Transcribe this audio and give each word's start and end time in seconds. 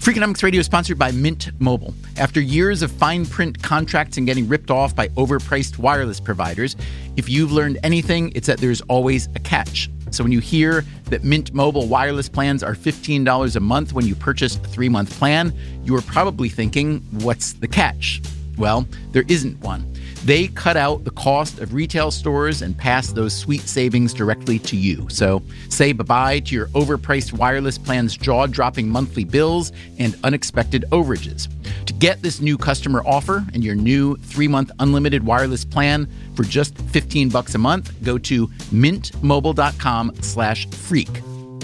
Freakonomics 0.00 0.42
Radio 0.42 0.60
is 0.60 0.64
sponsored 0.64 0.98
by 0.98 1.10
Mint 1.10 1.50
Mobile. 1.60 1.92
After 2.16 2.40
years 2.40 2.80
of 2.80 2.90
fine 2.90 3.26
print 3.26 3.62
contracts 3.62 4.16
and 4.16 4.26
getting 4.26 4.48
ripped 4.48 4.70
off 4.70 4.96
by 4.96 5.08
overpriced 5.08 5.76
wireless 5.76 6.18
providers, 6.18 6.74
if 7.16 7.28
you've 7.28 7.52
learned 7.52 7.76
anything, 7.84 8.32
it's 8.34 8.46
that 8.46 8.60
there's 8.60 8.80
always 8.88 9.28
a 9.34 9.38
catch. 9.38 9.90
So 10.10 10.24
when 10.24 10.32
you 10.32 10.40
hear 10.40 10.86
that 11.10 11.22
Mint 11.22 11.52
Mobile 11.52 11.86
wireless 11.86 12.30
plans 12.30 12.62
are 12.62 12.74
$15 12.74 13.56
a 13.56 13.60
month 13.60 13.92
when 13.92 14.06
you 14.06 14.14
purchase 14.14 14.56
a 14.56 14.60
three 14.60 14.88
month 14.88 15.10
plan, 15.18 15.52
you 15.84 15.94
are 15.94 16.02
probably 16.02 16.48
thinking, 16.48 17.02
what's 17.20 17.52
the 17.52 17.68
catch? 17.68 18.22
Well, 18.56 18.88
there 19.12 19.24
isn't 19.28 19.60
one. 19.60 19.84
They 20.24 20.48
cut 20.48 20.76
out 20.76 21.04
the 21.04 21.10
cost 21.12 21.60
of 21.60 21.72
retail 21.72 22.10
stores 22.10 22.60
and 22.60 22.76
pass 22.76 23.12
those 23.12 23.34
sweet 23.34 23.62
savings 23.62 24.12
directly 24.12 24.58
to 24.60 24.76
you. 24.76 25.08
So 25.08 25.42
say 25.70 25.92
bye 25.92 26.04
bye 26.04 26.40
to 26.40 26.54
your 26.54 26.66
overpriced 26.68 27.32
wireless 27.32 27.78
plan's 27.78 28.16
jaw 28.16 28.46
dropping 28.46 28.88
monthly 28.88 29.24
bills 29.24 29.72
and 29.98 30.14
unexpected 30.22 30.84
overages. 30.92 31.48
To 31.86 31.94
get 31.94 32.20
this 32.20 32.40
new 32.40 32.58
customer 32.58 33.02
offer 33.06 33.46
and 33.54 33.64
your 33.64 33.74
new 33.74 34.16
three 34.16 34.48
month 34.48 34.70
unlimited 34.78 35.24
wireless 35.24 35.64
plan 35.64 36.06
for 36.34 36.42
just 36.42 36.76
15 36.76 37.30
bucks 37.30 37.54
a 37.54 37.58
month, 37.58 37.90
go 38.02 38.18
to 38.18 38.46
mintmobile.com 38.46 40.12
slash 40.20 40.68
freak. 40.68 41.10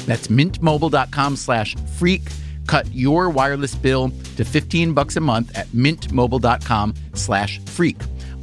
That's 0.06 0.28
mintmobile.com 0.28 1.36
slash 1.36 1.76
freak. 1.98 2.22
Cut 2.66 2.92
your 2.92 3.28
wireless 3.28 3.74
bill 3.74 4.10
to 4.36 4.44
15 4.44 4.94
bucks 4.94 5.16
a 5.16 5.20
month 5.20 5.56
at 5.56 5.66
mintmobile.com 5.68 6.94
slash 7.14 7.60
freak. 7.66 7.96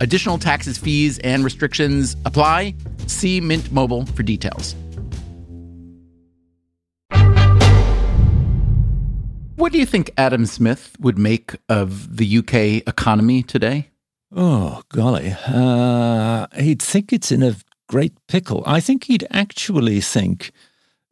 Additional 0.04 0.38
taxes, 0.38 0.78
fees, 0.78 1.18
and 1.20 1.46
restrictions 1.46 2.18
apply. 2.26 2.76
See 3.08 3.40
Mint 3.40 3.72
Mobile 3.72 4.06
for 4.06 4.22
details. 4.22 4.76
What 9.56 9.72
do 9.72 9.78
you 9.78 9.86
think 9.86 10.12
Adam 10.18 10.46
Smith 10.46 10.94
would 11.00 11.18
make 11.18 11.56
of 11.70 12.18
the 12.18 12.40
UK 12.40 12.86
economy 12.86 13.44
today? 13.44 13.92
Oh, 14.36 14.82
golly. 14.90 15.38
Uh, 15.48 16.48
he'd 16.58 16.82
think 16.82 17.14
it's 17.14 17.32
in 17.32 17.42
a 17.42 17.56
great 17.88 18.12
pickle. 18.28 18.62
I 18.66 18.82
think 18.82 19.06
he'd 19.06 19.26
actually 19.32 20.02
think 20.02 20.52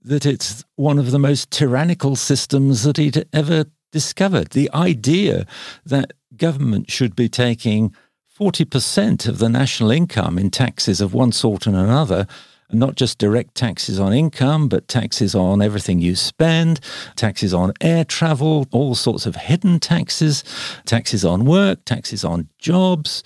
that 0.02 0.25
it's 0.25 0.66
one 0.75 1.00
of 1.00 1.12
the 1.12 1.19
most 1.19 1.50
tyrannical 1.50 2.17
systems 2.17 2.84
that 2.84 2.97
he'd 2.97 3.25
ever 3.31 3.67
discovered. 3.94 4.50
The 4.50 4.69
idea 4.73 5.45
that 5.86 6.12
government 6.36 6.92
should 6.92 7.16
be 7.16 7.30
taking 7.30 7.95
40% 8.42 9.28
of 9.28 9.38
the 9.38 9.50
national 9.50 9.92
income 9.92 10.39
in 10.39 10.50
taxes 10.50 11.00
of 11.00 11.14
one 11.14 11.31
sort 11.31 11.67
and 11.67 11.75
another, 11.75 12.25
not 12.72 12.95
just 12.95 13.20
direct 13.20 13.53
taxes 13.53 14.00
on 14.00 14.14
income, 14.14 14.67
but 14.67 14.88
taxes 14.88 15.36
on 15.36 15.61
everything 15.61 16.02
you 16.02 16.16
spend, 16.16 16.80
taxes 17.16 17.53
on 17.53 17.72
air 17.81 18.03
travel, 18.03 18.67
all 18.72 18.95
sorts 18.95 19.28
of 19.28 19.36
hidden 19.36 19.80
taxes, 19.80 20.44
taxes 20.86 21.23
on 21.23 21.45
work, 21.45 21.86
taxes 21.86 22.25
on 22.25 22.50
jobs. 22.58 23.22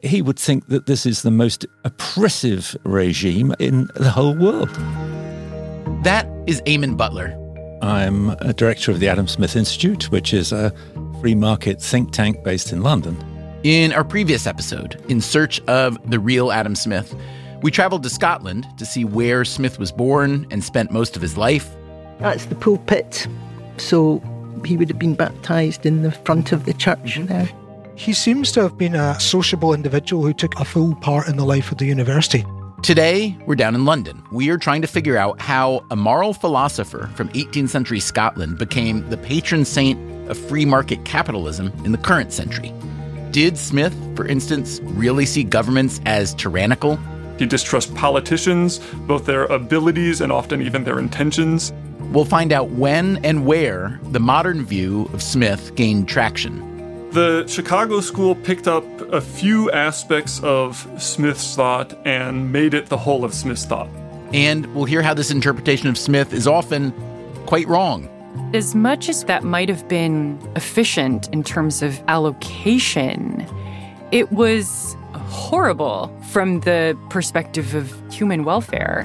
He 0.00 0.20
would 0.20 0.38
think 0.38 0.66
that 0.66 0.84
this 0.84 1.06
is 1.06 1.22
the 1.22 1.30
most 1.30 1.64
oppressive 1.84 2.76
regime 2.84 3.54
in 3.58 3.88
the 3.94 4.10
whole 4.10 4.36
world. 4.36 4.68
That 6.04 6.28
is 6.46 6.60
Eamonn 6.66 6.98
Butler. 6.98 7.34
I'm 7.80 8.28
a 8.40 8.52
director 8.52 8.90
of 8.90 9.00
the 9.00 9.08
Adam 9.08 9.26
Smith 9.26 9.56
Institute, 9.56 10.10
which 10.10 10.34
is 10.34 10.52
a 10.52 10.70
free 11.22 11.34
market 11.34 11.80
think 11.80 12.12
tank 12.12 12.44
based 12.44 12.72
in 12.72 12.82
London. 12.82 13.29
In 13.62 13.92
our 13.92 14.04
previous 14.04 14.46
episode, 14.46 15.04
In 15.10 15.20
Search 15.20 15.60
of 15.66 15.98
the 16.10 16.18
Real 16.18 16.50
Adam 16.50 16.74
Smith, 16.74 17.14
we 17.60 17.70
traveled 17.70 18.02
to 18.04 18.08
Scotland 18.08 18.66
to 18.78 18.86
see 18.86 19.04
where 19.04 19.44
Smith 19.44 19.78
was 19.78 19.92
born 19.92 20.46
and 20.50 20.64
spent 20.64 20.90
most 20.90 21.14
of 21.14 21.20
his 21.20 21.36
life. 21.36 21.68
That's 22.20 22.46
the 22.46 22.54
pulpit. 22.54 23.28
So 23.76 24.22
he 24.64 24.78
would 24.78 24.88
have 24.88 24.98
been 24.98 25.14
baptized 25.14 25.84
in 25.84 26.00
the 26.00 26.10
front 26.10 26.52
of 26.52 26.64
the 26.64 26.72
church 26.72 27.18
mm-hmm. 27.18 27.26
there. 27.26 27.50
He 27.96 28.14
seems 28.14 28.50
to 28.52 28.62
have 28.62 28.78
been 28.78 28.94
a 28.94 29.20
sociable 29.20 29.74
individual 29.74 30.22
who 30.22 30.32
took 30.32 30.58
a 30.58 30.64
full 30.64 30.94
part 30.94 31.28
in 31.28 31.36
the 31.36 31.44
life 31.44 31.70
of 31.70 31.76
the 31.76 31.84
university. 31.84 32.46
Today, 32.82 33.36
we're 33.44 33.56
down 33.56 33.74
in 33.74 33.84
London. 33.84 34.22
We 34.32 34.48
are 34.48 34.56
trying 34.56 34.80
to 34.80 34.88
figure 34.88 35.18
out 35.18 35.38
how 35.38 35.84
a 35.90 35.96
moral 35.96 36.32
philosopher 36.32 37.10
from 37.14 37.28
18th 37.30 37.68
century 37.68 38.00
Scotland 38.00 38.56
became 38.56 39.06
the 39.10 39.18
patron 39.18 39.66
saint 39.66 40.30
of 40.30 40.38
free 40.38 40.64
market 40.64 41.04
capitalism 41.04 41.70
in 41.84 41.92
the 41.92 41.98
current 41.98 42.32
century. 42.32 42.72
Did 43.30 43.56
Smith, 43.56 43.94
for 44.16 44.26
instance, 44.26 44.80
really 44.82 45.24
see 45.24 45.44
governments 45.44 46.00
as 46.04 46.34
tyrannical? 46.34 46.98
He 47.38 47.46
distrusts 47.46 47.92
politicians, 47.94 48.78
both 49.06 49.24
their 49.24 49.44
abilities 49.44 50.20
and 50.20 50.32
often 50.32 50.60
even 50.60 50.82
their 50.82 50.98
intentions. 50.98 51.72
We'll 52.12 52.24
find 52.24 52.52
out 52.52 52.70
when 52.70 53.24
and 53.24 53.46
where 53.46 54.00
the 54.10 54.18
modern 54.18 54.64
view 54.64 55.08
of 55.12 55.22
Smith 55.22 55.76
gained 55.76 56.08
traction. 56.08 57.10
The 57.12 57.46
Chicago 57.46 58.00
School 58.00 58.34
picked 58.34 58.66
up 58.66 58.84
a 59.12 59.20
few 59.20 59.70
aspects 59.70 60.40
of 60.42 60.88
Smith's 61.00 61.54
thought 61.54 61.96
and 62.04 62.52
made 62.52 62.74
it 62.74 62.86
the 62.86 62.98
whole 62.98 63.24
of 63.24 63.32
Smith's 63.32 63.64
thought. 63.64 63.88
And 64.32 64.66
we'll 64.74 64.86
hear 64.86 65.02
how 65.02 65.14
this 65.14 65.30
interpretation 65.30 65.88
of 65.88 65.96
Smith 65.96 66.32
is 66.32 66.48
often 66.48 66.92
quite 67.46 67.68
wrong. 67.68 68.08
As 68.52 68.74
much 68.74 69.08
as 69.08 69.24
that 69.24 69.44
might 69.44 69.68
have 69.68 69.86
been 69.88 70.38
efficient 70.56 71.28
in 71.28 71.42
terms 71.42 71.82
of 71.82 72.02
allocation, 72.08 73.46
it 74.12 74.32
was 74.32 74.96
horrible 75.14 76.14
from 76.30 76.60
the 76.60 76.98
perspective 77.10 77.74
of 77.74 77.92
human 78.12 78.44
welfare. 78.44 79.04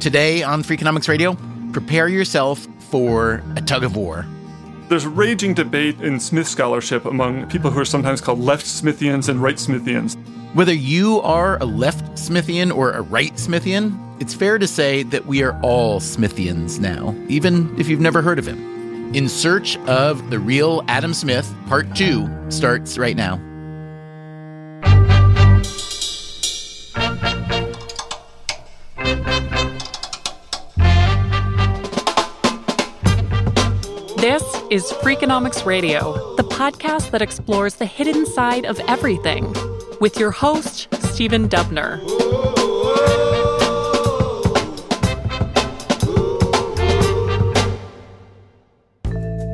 Today 0.00 0.42
on 0.42 0.62
Freakonomics 0.62 1.08
Radio, 1.08 1.36
prepare 1.72 2.08
yourself 2.08 2.66
for 2.90 3.42
a 3.56 3.60
tug 3.60 3.84
of 3.84 3.96
war. 3.96 4.26
There's 4.88 5.06
raging 5.06 5.54
debate 5.54 6.00
in 6.00 6.20
Smith 6.20 6.46
scholarship 6.46 7.04
among 7.04 7.48
people 7.48 7.70
who 7.70 7.80
are 7.80 7.84
sometimes 7.84 8.20
called 8.20 8.40
left 8.40 8.66
Smithians 8.66 9.28
and 9.28 9.40
right 9.40 9.56
Smithians. 9.56 10.16
Whether 10.54 10.74
you 10.74 11.20
are 11.20 11.56
a 11.62 11.64
left 11.64 12.04
Smithian 12.16 12.76
or 12.76 12.90
a 12.90 13.00
right 13.00 13.32
Smithian, 13.34 13.96
it's 14.22 14.34
fair 14.34 14.56
to 14.56 14.68
say 14.68 15.02
that 15.02 15.26
we 15.26 15.42
are 15.42 15.60
all 15.62 15.98
Smithians 15.98 16.78
now, 16.78 17.12
even 17.26 17.74
if 17.76 17.88
you've 17.88 17.98
never 17.98 18.22
heard 18.22 18.38
of 18.38 18.46
him. 18.46 19.12
In 19.16 19.28
Search 19.28 19.76
of 19.78 20.30
the 20.30 20.38
Real 20.38 20.84
Adam 20.86 21.12
Smith, 21.12 21.52
Part 21.66 21.96
2 21.96 22.30
starts 22.48 22.98
right 22.98 23.16
now. 23.16 23.38
This 34.18 34.44
is 34.70 34.84
Freakonomics 35.02 35.66
Radio, 35.66 36.36
the 36.36 36.44
podcast 36.44 37.10
that 37.10 37.22
explores 37.22 37.74
the 37.74 37.86
hidden 37.86 38.24
side 38.24 38.66
of 38.66 38.78
everything, 38.86 39.52
with 40.00 40.16
your 40.16 40.30
host, 40.30 40.86
Stephen 41.12 41.48
Dubner. 41.48 42.61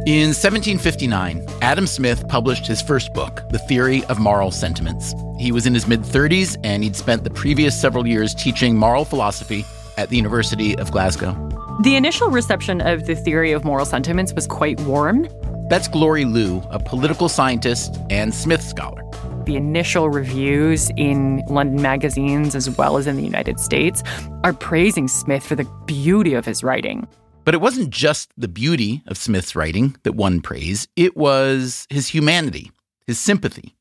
In 0.09 0.29
1759, 0.29 1.45
Adam 1.61 1.87
Smith 1.87 2.27
published 2.29 2.67
his 2.67 2.81
first 2.81 3.13
book, 3.13 3.43
The 3.51 3.59
Theory 3.59 4.05
of 4.05 4.19
Moral 4.19 4.51
Sentiments. 4.51 5.15
He 5.39 5.53
was 5.53 5.67
in 5.67 5.75
his 5.75 5.87
mid 5.87 6.01
30s 6.01 6.57
and 6.65 6.83
he'd 6.83 6.97
spent 6.97 7.25
the 7.25 7.31
previous 7.31 7.79
several 7.79 8.07
years 8.07 8.35
teaching 8.35 8.75
moral 8.75 9.05
philosophy 9.05 9.67
at 9.99 10.09
the 10.09 10.17
University 10.17 10.75
of 10.79 10.91
Glasgow. 10.91 11.35
The 11.83 11.95
initial 11.95 12.31
reception 12.31 12.81
of 12.81 13.05
the 13.05 13.15
theory 13.15 13.53
of 13.53 13.67
moral 13.67 13.85
sentiments 13.85 14.33
was 14.33 14.47
quite 14.47 14.81
warm. 14.81 15.29
That's 15.69 15.89
Glory 15.89 16.25
Liu, 16.25 16.63
a 16.71 16.79
political 16.79 17.29
scientist 17.29 17.99
and 18.09 18.35
Smith 18.35 18.63
scholar. 18.63 19.03
The 19.45 19.57
initial 19.57 20.09
reviews 20.09 20.91
in 20.97 21.43
London 21.49 21.83
magazines, 21.83 22.55
as 22.55 22.71
well 22.79 22.97
as 22.97 23.07
in 23.07 23.17
the 23.17 23.25
United 23.25 23.61
States, 23.61 24.03
are 24.43 24.55
praising 24.55 25.07
Smith 25.07 25.45
for 25.45 25.55
the 25.55 25.69
beauty 25.85 26.33
of 26.33 26.47
his 26.47 26.65
writing. 26.65 27.07
But 27.49 27.55
it 27.55 27.63
wasn't 27.63 27.89
just 27.89 28.31
the 28.37 28.47
beauty 28.47 29.03
of 29.07 29.17
Smith's 29.17 29.57
writing 29.57 29.97
that 30.03 30.15
won 30.15 30.43
praise, 30.43 30.87
it 30.97 31.17
was 31.17 31.87
his 31.89 32.09
humanity, 32.09 32.71
his 33.07 33.19
sympathy. 33.19 33.75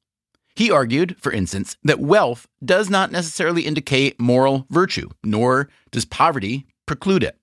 He 0.56 0.72
argued, 0.72 1.18
for 1.20 1.34
instance, 1.34 1.76
that 1.84 2.00
wealth 2.00 2.48
does 2.64 2.90
not 2.90 3.12
necessarily 3.12 3.64
indicate 3.64 4.22
moral 4.22 4.68
virtue, 4.70 5.10
nor 5.22 5.68
does 5.92 6.06
poverty 6.06 6.66
preclude 6.86 7.24
it. 7.24 7.38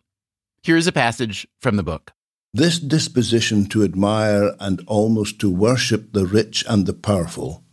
Here's 0.63 0.87
a 0.87 0.93
passage 0.93 1.47
from 1.61 1.77
the 1.77 1.83
book. 1.83 2.15
This 2.55 2.79
disposition 2.79 3.67
to 3.67 3.85
admire 3.85 4.55
and 4.59 4.83
almost 4.87 5.39
to 5.41 5.51
worship 5.51 6.15
the 6.15 6.25
rich 6.25 6.65
and 6.67 6.87
the 6.87 6.95
powerful, 6.95 7.65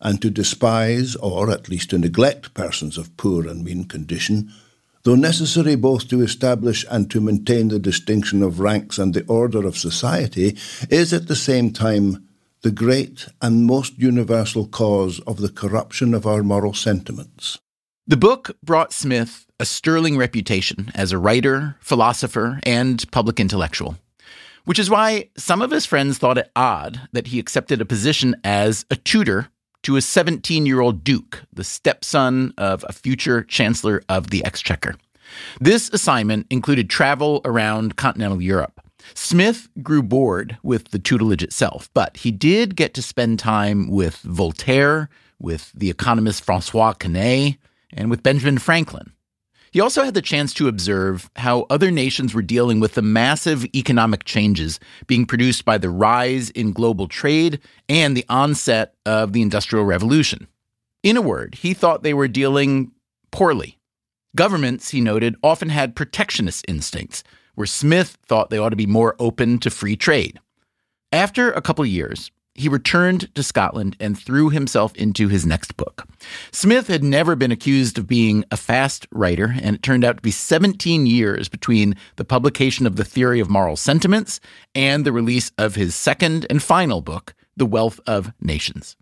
and 0.00 0.22
to 0.22 0.30
despise 0.30 1.16
or 1.16 1.50
at 1.50 1.68
least 1.68 1.90
to 1.90 1.98
neglect 1.98 2.54
persons 2.54 2.96
of 2.96 3.14
poor 3.18 3.46
and 3.46 3.62
mean 3.62 3.84
condition, 3.84 4.50
though 5.02 5.14
necessary 5.14 5.74
both 5.74 6.08
to 6.08 6.20
establish 6.20 6.84
and 6.90 7.10
to 7.10 7.20
maintain 7.20 7.68
the 7.68 7.78
distinction 7.78 8.42
of 8.42 8.60
ranks 8.60 8.98
and 8.98 9.14
the 9.14 9.24
order 9.26 9.66
of 9.66 9.78
society, 9.78 10.56
is 10.90 11.12
at 11.12 11.28
the 11.28 11.36
same 11.36 11.72
time 11.72 12.26
the 12.62 12.70
great 12.70 13.26
and 13.40 13.66
most 13.66 13.98
universal 13.98 14.66
cause 14.66 15.20
of 15.20 15.38
the 15.38 15.48
corruption 15.48 16.12
of 16.12 16.26
our 16.26 16.42
moral 16.42 16.74
sentiments. 16.74 17.58
The 18.06 18.16
book 18.16 18.56
brought 18.62 18.92
Smith 18.92 19.46
a 19.58 19.64
sterling 19.64 20.16
reputation 20.16 20.90
as 20.94 21.12
a 21.12 21.18
writer, 21.18 21.76
philosopher, 21.80 22.60
and 22.64 23.10
public 23.12 23.38
intellectual, 23.38 23.96
which 24.64 24.78
is 24.78 24.90
why 24.90 25.30
some 25.36 25.62
of 25.62 25.70
his 25.70 25.86
friends 25.86 26.18
thought 26.18 26.38
it 26.38 26.50
odd 26.56 27.00
that 27.12 27.28
he 27.28 27.38
accepted 27.38 27.80
a 27.80 27.86
position 27.86 28.34
as 28.42 28.84
a 28.90 28.96
tutor 28.96 29.48
to 29.82 29.96
a 29.96 30.00
17 30.02 30.66
year 30.66 30.80
old 30.80 31.04
Duke, 31.04 31.44
the 31.52 31.64
stepson 31.64 32.52
of 32.58 32.84
a 32.88 32.92
future 32.92 33.42
Chancellor 33.42 34.02
of 34.08 34.30
the 34.30 34.44
Exchequer. 34.44 34.96
This 35.60 35.88
assignment 35.90 36.46
included 36.50 36.90
travel 36.90 37.40
around 37.44 37.96
continental 37.96 38.40
Europe. 38.40 38.80
Smith 39.14 39.68
grew 39.82 40.02
bored 40.02 40.58
with 40.62 40.90
the 40.90 40.98
tutelage 40.98 41.42
itself, 41.42 41.88
but 41.94 42.16
he 42.18 42.30
did 42.30 42.76
get 42.76 42.94
to 42.94 43.02
spend 43.02 43.38
time 43.38 43.88
with 43.88 44.16
Voltaire, 44.18 45.08
with 45.38 45.72
the 45.72 45.90
economist 45.90 46.44
Francois 46.44 46.92
Quesnay, 46.94 47.56
and 47.92 48.10
with 48.10 48.22
Benjamin 48.22 48.58
Franklin. 48.58 49.12
He 49.72 49.80
also 49.80 50.02
had 50.02 50.14
the 50.14 50.22
chance 50.22 50.52
to 50.54 50.66
observe 50.66 51.30
how 51.36 51.66
other 51.70 51.92
nations 51.92 52.34
were 52.34 52.42
dealing 52.42 52.80
with 52.80 52.94
the 52.94 53.02
massive 53.02 53.64
economic 53.66 54.24
changes 54.24 54.80
being 55.06 55.26
produced 55.26 55.64
by 55.64 55.78
the 55.78 55.90
rise 55.90 56.50
in 56.50 56.72
global 56.72 57.06
trade 57.06 57.60
and 57.88 58.16
the 58.16 58.24
onset 58.28 58.94
of 59.06 59.32
the 59.32 59.42
Industrial 59.42 59.84
Revolution. 59.84 60.48
In 61.04 61.16
a 61.16 61.22
word, 61.22 61.54
he 61.56 61.72
thought 61.72 62.02
they 62.02 62.14
were 62.14 62.28
dealing 62.28 62.90
poorly. 63.30 63.78
Governments, 64.34 64.90
he 64.90 65.00
noted, 65.00 65.36
often 65.42 65.68
had 65.68 65.96
protectionist 65.96 66.64
instincts, 66.68 67.22
where 67.54 67.66
Smith 67.66 68.18
thought 68.26 68.50
they 68.50 68.58
ought 68.58 68.70
to 68.70 68.76
be 68.76 68.86
more 68.86 69.14
open 69.18 69.58
to 69.58 69.70
free 69.70 69.96
trade. 69.96 70.40
After 71.12 71.52
a 71.52 71.62
couple 71.62 71.84
years, 71.86 72.30
he 72.54 72.68
returned 72.68 73.34
to 73.34 73.42
Scotland 73.42 73.96
and 74.00 74.18
threw 74.18 74.50
himself 74.50 74.94
into 74.96 75.28
his 75.28 75.46
next 75.46 75.76
book. 75.76 76.06
Smith 76.52 76.88
had 76.88 77.02
never 77.02 77.36
been 77.36 77.52
accused 77.52 77.96
of 77.98 78.06
being 78.06 78.44
a 78.50 78.56
fast 78.56 79.06
writer, 79.10 79.54
and 79.62 79.76
it 79.76 79.82
turned 79.82 80.04
out 80.04 80.16
to 80.16 80.22
be 80.22 80.30
17 80.30 81.06
years 81.06 81.48
between 81.48 81.96
the 82.16 82.24
publication 82.24 82.86
of 82.86 82.96
The 82.96 83.04
Theory 83.04 83.40
of 83.40 83.50
Moral 83.50 83.76
Sentiments 83.76 84.40
and 84.74 85.04
the 85.04 85.12
release 85.12 85.52
of 85.58 85.74
his 85.74 85.94
second 85.94 86.46
and 86.50 86.62
final 86.62 87.00
book, 87.00 87.34
The 87.56 87.66
Wealth 87.66 88.00
of 88.06 88.32
Nations. 88.40 88.96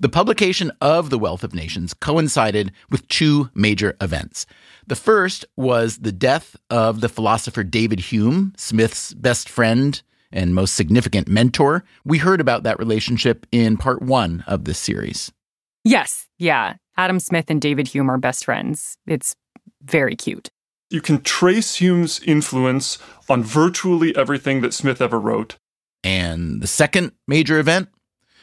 The 0.00 0.08
publication 0.08 0.72
of 0.80 1.10
The 1.10 1.18
Wealth 1.18 1.44
of 1.44 1.54
Nations 1.54 1.94
coincided 1.94 2.72
with 2.90 3.06
two 3.08 3.50
major 3.54 3.96
events. 4.00 4.46
The 4.86 4.96
first 4.96 5.44
was 5.56 5.98
the 5.98 6.12
death 6.12 6.56
of 6.68 7.00
the 7.00 7.08
philosopher 7.08 7.62
David 7.62 8.00
Hume, 8.00 8.52
Smith's 8.56 9.14
best 9.14 9.48
friend 9.48 10.02
and 10.34 10.54
most 10.54 10.74
significant 10.74 11.28
mentor. 11.28 11.84
We 12.04 12.18
heard 12.18 12.42
about 12.42 12.64
that 12.64 12.78
relationship 12.78 13.46
in 13.50 13.78
part 13.78 14.02
one 14.02 14.44
of 14.46 14.64
this 14.66 14.78
series. 14.78 15.32
Yes, 15.84 16.28
yeah. 16.38 16.74
Adam 16.98 17.18
Smith 17.18 17.46
and 17.48 17.60
David 17.60 17.88
Hume 17.88 18.10
are 18.10 18.18
best 18.18 18.44
friends. 18.44 18.98
It's 19.06 19.34
very 19.82 20.16
cute. 20.16 20.50
You 20.90 21.00
can 21.00 21.22
trace 21.22 21.76
Hume's 21.76 22.20
influence 22.20 22.98
on 23.28 23.42
virtually 23.42 24.14
everything 24.16 24.60
that 24.60 24.74
Smith 24.74 25.00
ever 25.00 25.18
wrote. 25.18 25.56
And 26.02 26.62
the 26.62 26.66
second 26.66 27.12
major 27.26 27.58
event? 27.58 27.88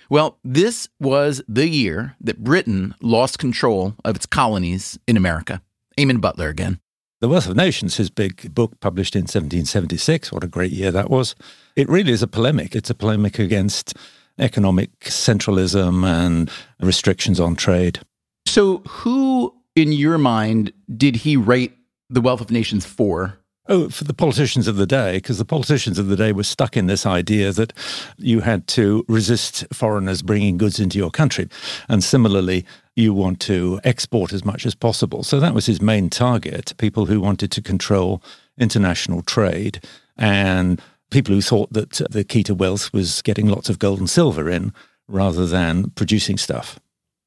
Well, 0.09 0.39
this 0.43 0.89
was 0.99 1.41
the 1.47 1.69
year 1.69 2.15
that 2.19 2.43
Britain 2.43 2.95
lost 3.01 3.39
control 3.39 3.95
of 4.03 4.15
its 4.15 4.25
colonies 4.25 4.99
in 5.07 5.15
America. 5.15 5.61
Eamonn 5.97 6.19
Butler 6.19 6.49
again. 6.49 6.79
The 7.21 7.29
Wealth 7.29 7.47
of 7.47 7.55
Nations, 7.55 7.97
his 7.97 8.09
big 8.09 8.51
book 8.55 8.79
published 8.79 9.15
in 9.15 9.21
1776, 9.21 10.31
what 10.31 10.43
a 10.43 10.47
great 10.47 10.71
year 10.71 10.89
that 10.89 11.11
was. 11.11 11.35
It 11.75 11.87
really 11.87 12.11
is 12.11 12.23
a 12.23 12.27
polemic. 12.27 12.75
It's 12.75 12.89
a 12.89 12.95
polemic 12.95 13.37
against 13.37 13.95
economic 14.39 14.89
centralism 15.01 16.03
and 16.03 16.49
restrictions 16.79 17.39
on 17.39 17.55
trade. 17.55 17.99
So, 18.47 18.79
who 18.89 19.53
in 19.75 19.91
your 19.91 20.17
mind 20.17 20.73
did 20.97 21.17
he 21.17 21.37
write 21.37 21.77
The 22.09 22.21
Wealth 22.21 22.41
of 22.41 22.49
Nations 22.49 22.87
for? 22.87 23.37
Oh, 23.67 23.89
for 23.89 24.03
the 24.03 24.15
politicians 24.15 24.67
of 24.67 24.77
the 24.77 24.87
day, 24.87 25.17
because 25.17 25.37
the 25.37 25.45
politicians 25.45 25.99
of 25.99 26.07
the 26.07 26.15
day 26.15 26.31
were 26.31 26.43
stuck 26.43 26.75
in 26.75 26.87
this 26.87 27.05
idea 27.05 27.51
that 27.51 27.71
you 28.17 28.39
had 28.39 28.65
to 28.69 29.05
resist 29.07 29.63
foreigners 29.71 30.23
bringing 30.23 30.57
goods 30.57 30.79
into 30.79 30.97
your 30.97 31.11
country. 31.11 31.47
And 31.87 32.03
similarly, 32.03 32.65
you 32.95 33.13
want 33.13 33.39
to 33.41 33.79
export 33.83 34.33
as 34.33 34.43
much 34.43 34.65
as 34.65 34.75
possible. 34.75 35.23
So 35.23 35.39
that 35.39 35.53
was 35.53 35.65
his 35.65 35.81
main 35.81 36.09
target 36.09 36.73
people 36.77 37.05
who 37.05 37.21
wanted 37.21 37.51
to 37.51 37.61
control 37.61 38.21
international 38.57 39.21
trade 39.21 39.83
and 40.17 40.81
people 41.09 41.33
who 41.33 41.41
thought 41.41 41.71
that 41.73 42.01
the 42.09 42.23
key 42.23 42.43
to 42.43 42.55
wealth 42.55 42.91
was 42.93 43.21
getting 43.21 43.47
lots 43.47 43.69
of 43.69 43.79
gold 43.79 43.99
and 43.99 44.09
silver 44.09 44.49
in 44.49 44.73
rather 45.07 45.45
than 45.45 45.89
producing 45.91 46.37
stuff. 46.37 46.79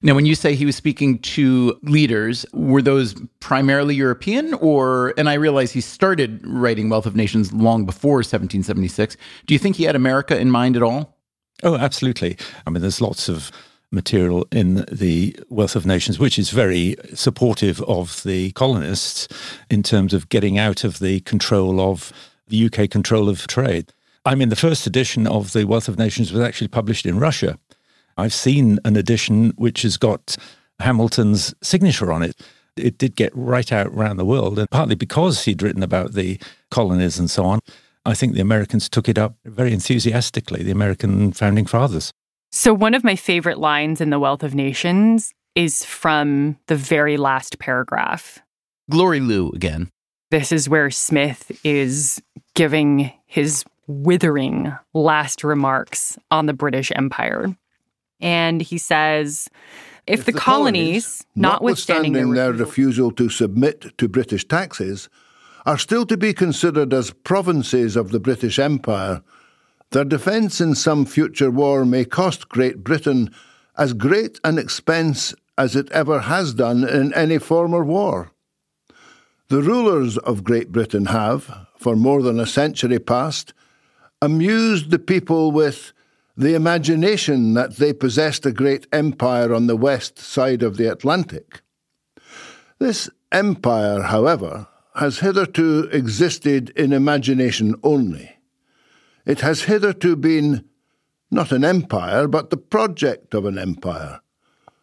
Now, 0.02 0.14
when 0.14 0.26
you 0.26 0.34
say 0.34 0.54
he 0.54 0.66
was 0.66 0.76
speaking 0.76 1.18
to 1.20 1.78
leaders, 1.82 2.44
were 2.52 2.82
those 2.82 3.14
primarily 3.40 3.94
European 3.94 4.52
or, 4.54 5.14
and 5.16 5.30
I 5.30 5.34
realize 5.34 5.72
he 5.72 5.80
started 5.80 6.46
writing 6.46 6.90
Wealth 6.90 7.06
of 7.06 7.16
Nations 7.16 7.54
long 7.54 7.86
before 7.86 8.16
1776. 8.16 9.16
Do 9.46 9.54
you 9.54 9.58
think 9.58 9.76
he 9.76 9.84
had 9.84 9.96
America 9.96 10.38
in 10.38 10.50
mind 10.50 10.76
at 10.76 10.82
all? 10.82 11.16
Oh, 11.62 11.76
absolutely. 11.76 12.36
I 12.66 12.70
mean, 12.70 12.82
there's 12.82 13.00
lots 13.00 13.30
of 13.30 13.50
material 13.94 14.46
in 14.52 14.84
the 14.90 15.38
Wealth 15.48 15.76
of 15.76 15.86
Nations, 15.86 16.18
which 16.18 16.38
is 16.38 16.50
very 16.50 16.96
supportive 17.14 17.80
of 17.82 18.22
the 18.24 18.52
colonists 18.52 19.28
in 19.70 19.82
terms 19.82 20.12
of 20.12 20.28
getting 20.28 20.58
out 20.58 20.84
of 20.84 20.98
the 20.98 21.20
control 21.20 21.80
of 21.80 22.12
the 22.48 22.66
UK 22.66 22.90
control 22.90 23.28
of 23.28 23.46
trade. 23.46 23.92
I 24.26 24.34
mean, 24.34 24.48
the 24.48 24.56
first 24.56 24.86
edition 24.86 25.26
of 25.26 25.52
the 25.52 25.64
Wealth 25.64 25.88
of 25.88 25.98
Nations 25.98 26.32
was 26.32 26.42
actually 26.42 26.68
published 26.68 27.06
in 27.06 27.18
Russia. 27.18 27.58
I've 28.16 28.34
seen 28.34 28.78
an 28.84 28.96
edition 28.96 29.52
which 29.56 29.82
has 29.82 29.96
got 29.96 30.36
Hamilton's 30.80 31.54
signature 31.62 32.12
on 32.12 32.22
it. 32.22 32.40
It 32.76 32.98
did 32.98 33.16
get 33.16 33.32
right 33.34 33.70
out 33.70 33.88
around 33.88 34.16
the 34.16 34.24
world, 34.24 34.58
and 34.58 34.68
partly 34.70 34.94
because 34.94 35.44
he'd 35.44 35.62
written 35.62 35.82
about 35.82 36.12
the 36.12 36.40
colonies 36.70 37.18
and 37.18 37.30
so 37.30 37.44
on. 37.44 37.60
I 38.06 38.14
think 38.14 38.34
the 38.34 38.40
Americans 38.40 38.88
took 38.88 39.08
it 39.08 39.18
up 39.18 39.36
very 39.44 39.72
enthusiastically, 39.72 40.62
the 40.62 40.70
American 40.70 41.32
founding 41.32 41.66
fathers. 41.66 42.12
So, 42.56 42.72
one 42.72 42.94
of 42.94 43.02
my 43.02 43.16
favorite 43.16 43.58
lines 43.58 44.00
in 44.00 44.10
The 44.10 44.20
Wealth 44.20 44.44
of 44.44 44.54
Nations 44.54 45.34
is 45.56 45.84
from 45.84 46.56
the 46.68 46.76
very 46.76 47.16
last 47.16 47.58
paragraph. 47.58 48.38
Glory 48.88 49.18
Liu 49.18 49.50
again. 49.56 49.90
This 50.30 50.52
is 50.52 50.68
where 50.68 50.88
Smith 50.88 51.50
is 51.64 52.22
giving 52.54 53.12
his 53.26 53.64
withering 53.88 54.72
last 54.92 55.42
remarks 55.42 56.16
on 56.30 56.46
the 56.46 56.52
British 56.52 56.92
Empire. 56.94 57.56
And 58.20 58.62
he 58.62 58.78
says, 58.78 59.48
if, 60.06 60.20
if 60.20 60.26
the, 60.26 60.30
the, 60.30 60.38
colonies, 60.38 61.24
colonies 61.24 61.26
notwithstanding, 61.34 62.12
notwithstanding 62.12 62.34
their, 62.34 62.52
refusal, 62.52 62.66
refusal 62.66 63.10
to 63.10 63.28
submit 63.30 63.98
to 63.98 64.06
British 64.06 64.46
taxes, 64.46 65.08
are 65.66 65.76
still 65.76 66.06
to 66.06 66.16
be 66.16 66.32
considered 66.32 66.94
as 66.94 67.10
provinces 67.10 67.96
of 67.96 68.12
the 68.12 68.20
British 68.20 68.60
Empire 68.60 69.22
their 69.94 70.04
defence 70.04 70.60
in 70.60 70.74
some 70.74 71.06
future 71.06 71.52
war 71.52 71.84
may 71.84 72.04
cost 72.04 72.48
Great 72.48 72.82
Britain 72.82 73.30
as 73.78 73.92
great 73.92 74.40
an 74.42 74.58
expense 74.58 75.32
as 75.56 75.76
it 75.76 75.88
ever 75.92 76.18
has 76.18 76.52
done 76.52 76.82
in 76.82 77.14
any 77.14 77.38
former 77.38 77.84
war. 77.84 78.32
The 79.48 79.62
rulers 79.62 80.18
of 80.18 80.42
Great 80.42 80.72
Britain 80.72 81.06
have, 81.06 81.68
for 81.78 81.94
more 81.94 82.22
than 82.22 82.40
a 82.40 82.46
century 82.46 82.98
past, 82.98 83.54
amused 84.20 84.90
the 84.90 84.98
people 84.98 85.52
with 85.52 85.92
the 86.36 86.54
imagination 86.54 87.54
that 87.54 87.76
they 87.76 87.92
possessed 87.92 88.44
a 88.44 88.52
great 88.52 88.88
empire 88.92 89.54
on 89.54 89.68
the 89.68 89.76
west 89.76 90.18
side 90.18 90.64
of 90.64 90.76
the 90.76 90.90
Atlantic. 90.90 91.60
This 92.80 93.08
empire, 93.30 94.02
however, 94.02 94.66
has 94.96 95.20
hitherto 95.20 95.88
existed 95.92 96.70
in 96.70 96.92
imagination 96.92 97.76
only. 97.84 98.33
It 99.26 99.40
has 99.40 99.62
hitherto 99.62 100.16
been 100.16 100.64
not 101.30 101.52
an 101.52 101.64
empire, 101.64 102.28
but 102.28 102.50
the 102.50 102.56
project 102.56 103.34
of 103.34 103.44
an 103.44 103.58
empire. 103.58 104.20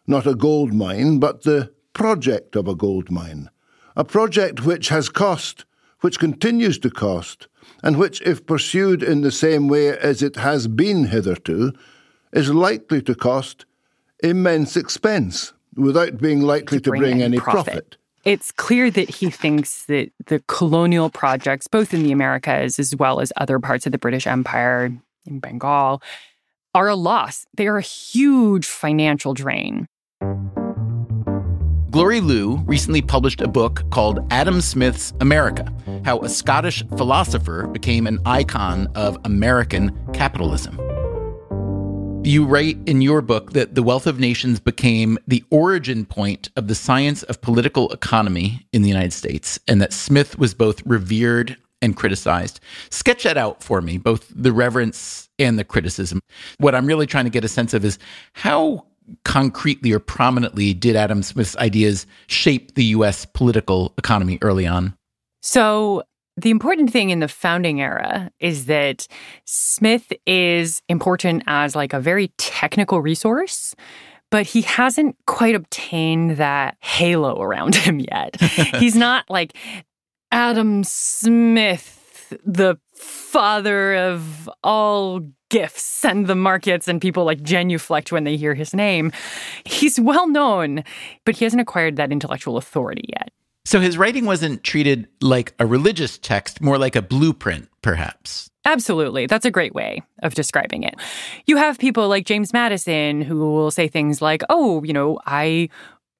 Not 0.06 0.26
a 0.26 0.34
gold 0.34 0.72
mine, 0.72 1.18
but 1.18 1.42
the 1.42 1.72
project 1.92 2.56
of 2.56 2.66
a 2.66 2.74
gold 2.74 3.10
mine. 3.10 3.50
A 3.96 4.04
project 4.04 4.64
which 4.64 4.88
has 4.88 5.08
cost, 5.08 5.64
which 6.00 6.18
continues 6.18 6.78
to 6.80 6.90
cost, 6.90 7.46
and 7.82 7.96
which, 7.96 8.20
if 8.22 8.46
pursued 8.46 9.02
in 9.02 9.20
the 9.20 9.30
same 9.30 9.68
way 9.68 9.96
as 9.96 10.22
it 10.22 10.36
has 10.36 10.66
been 10.66 11.04
hitherto, 11.04 11.72
is 12.32 12.52
likely 12.52 13.00
to 13.02 13.14
cost 13.14 13.64
immense 14.22 14.76
expense 14.76 15.52
without 15.76 16.18
being 16.18 16.40
likely 16.40 16.78
to, 16.78 16.84
to 16.84 16.90
bring, 16.90 17.00
bring, 17.00 17.22
any 17.22 17.38
profit. 17.38 17.64
profit. 17.64 17.96
It's 18.24 18.52
clear 18.52 18.90
that 18.90 19.10
he 19.10 19.30
thinks 19.30 19.86
that 19.86 20.10
the 20.26 20.40
colonial 20.46 21.10
projects, 21.10 21.66
both 21.66 21.92
in 21.92 22.02
the 22.02 22.12
Americas 22.12 22.78
as 22.78 22.94
well 22.94 23.20
as 23.20 23.32
other 23.36 23.58
parts 23.58 23.86
of 23.86 23.92
the 23.92 23.98
British 23.98 24.26
Empire 24.26 24.92
in 25.26 25.40
Bengal, 25.40 26.02
are 26.74 26.88
a 26.88 26.94
loss. 26.94 27.46
They 27.56 27.66
are 27.66 27.78
a 27.78 27.82
huge 27.82 28.66
financial 28.66 29.34
drain. 29.34 29.86
Glory 31.90 32.20
Liu 32.20 32.62
recently 32.64 33.02
published 33.02 33.42
a 33.42 33.48
book 33.48 33.82
called 33.90 34.26
Adam 34.30 34.62
Smith's 34.62 35.12
America 35.20 35.70
How 36.06 36.20
a 36.20 36.28
Scottish 36.28 36.82
Philosopher 36.96 37.66
Became 37.66 38.06
an 38.06 38.18
Icon 38.24 38.86
of 38.94 39.18
American 39.24 39.94
Capitalism. 40.14 40.80
You 42.24 42.44
write 42.44 42.78
in 42.86 43.02
your 43.02 43.20
book 43.20 43.52
that 43.52 43.74
the 43.74 43.82
Wealth 43.82 44.06
of 44.06 44.20
Nations 44.20 44.60
became 44.60 45.18
the 45.26 45.42
origin 45.50 46.06
point 46.06 46.50
of 46.54 46.68
the 46.68 46.74
science 46.76 47.24
of 47.24 47.40
political 47.40 47.90
economy 47.92 48.64
in 48.72 48.82
the 48.82 48.88
United 48.88 49.12
States, 49.12 49.58
and 49.66 49.82
that 49.82 49.92
Smith 49.92 50.38
was 50.38 50.54
both 50.54 50.86
revered 50.86 51.56
and 51.82 51.96
criticized. 51.96 52.60
Sketch 52.90 53.24
that 53.24 53.36
out 53.36 53.60
for 53.60 53.80
me, 53.80 53.98
both 53.98 54.32
the 54.32 54.52
reverence 54.52 55.28
and 55.40 55.58
the 55.58 55.64
criticism. 55.64 56.20
What 56.58 56.76
I'm 56.76 56.86
really 56.86 57.06
trying 57.06 57.24
to 57.24 57.30
get 57.30 57.44
a 57.44 57.48
sense 57.48 57.74
of 57.74 57.84
is 57.84 57.98
how 58.34 58.86
concretely 59.24 59.90
or 59.90 59.98
prominently 59.98 60.74
did 60.74 60.94
Adam 60.94 61.24
Smith's 61.24 61.56
ideas 61.56 62.06
shape 62.28 62.76
the 62.76 62.84
US 62.84 63.24
political 63.24 63.94
economy 63.98 64.38
early 64.42 64.66
on? 64.66 64.96
So, 65.42 66.04
the 66.36 66.50
important 66.50 66.90
thing 66.90 67.10
in 67.10 67.20
the 67.20 67.28
founding 67.28 67.80
era 67.80 68.30
is 68.40 68.66
that 68.66 69.06
Smith 69.44 70.12
is 70.26 70.82
important 70.88 71.42
as 71.46 71.76
like 71.76 71.92
a 71.92 72.00
very 72.00 72.28
technical 72.38 73.00
resource, 73.00 73.74
but 74.30 74.46
he 74.46 74.62
hasn't 74.62 75.16
quite 75.26 75.54
obtained 75.54 76.38
that 76.38 76.76
halo 76.80 77.40
around 77.40 77.74
him 77.76 78.00
yet. 78.00 78.40
He's 78.40 78.96
not 78.96 79.28
like 79.28 79.56
Adam 80.30 80.84
Smith, 80.84 82.32
the 82.44 82.76
father 82.94 83.94
of 83.94 84.48
all 84.64 85.20
gifts 85.50 86.02
and 86.02 86.26
the 86.26 86.34
markets, 86.34 86.88
and 86.88 86.98
people 86.98 87.24
like 87.26 87.42
genuflect 87.42 88.10
when 88.10 88.24
they 88.24 88.38
hear 88.38 88.54
his 88.54 88.72
name. 88.72 89.12
He's 89.66 90.00
well 90.00 90.26
known, 90.26 90.82
but 91.26 91.36
he 91.36 91.44
hasn't 91.44 91.60
acquired 91.60 91.96
that 91.96 92.10
intellectual 92.10 92.56
authority 92.56 93.04
yet. 93.08 93.30
So 93.64 93.80
his 93.80 93.96
writing 93.96 94.24
wasn't 94.24 94.64
treated 94.64 95.08
like 95.20 95.54
a 95.58 95.66
religious 95.66 96.18
text, 96.18 96.60
more 96.60 96.78
like 96.78 96.96
a 96.96 97.02
blueprint, 97.02 97.68
perhaps. 97.80 98.50
Absolutely. 98.64 99.26
That's 99.26 99.44
a 99.44 99.50
great 99.50 99.74
way 99.74 100.02
of 100.22 100.34
describing 100.34 100.82
it. 100.82 100.94
You 101.46 101.56
have 101.56 101.78
people 101.78 102.08
like 102.08 102.26
James 102.26 102.52
Madison 102.52 103.20
who 103.22 103.38
will 103.52 103.70
say 103.70 103.88
things 103.88 104.22
like, 104.22 104.42
oh, 104.48 104.82
you 104.84 104.92
know, 104.92 105.18
I 105.26 105.68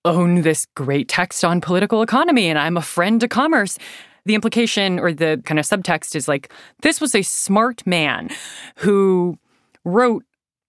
own 0.04 0.42
this 0.42 0.66
great 0.74 1.08
text 1.08 1.44
on 1.44 1.60
political 1.60 2.02
economy 2.02 2.48
and 2.48 2.58
I'm 2.58 2.76
a 2.76 2.82
friend 2.82 3.20
to 3.20 3.28
commerce. 3.28 3.78
The 4.24 4.34
implication 4.34 4.98
or 4.98 5.12
the 5.12 5.42
kind 5.44 5.58
of 5.58 5.66
subtext 5.66 6.14
is 6.14 6.28
like, 6.28 6.52
this 6.82 7.00
was 7.00 7.14
a 7.14 7.22
smart 7.22 7.84
man 7.86 8.30
who 8.76 9.36
wrote 9.84 10.24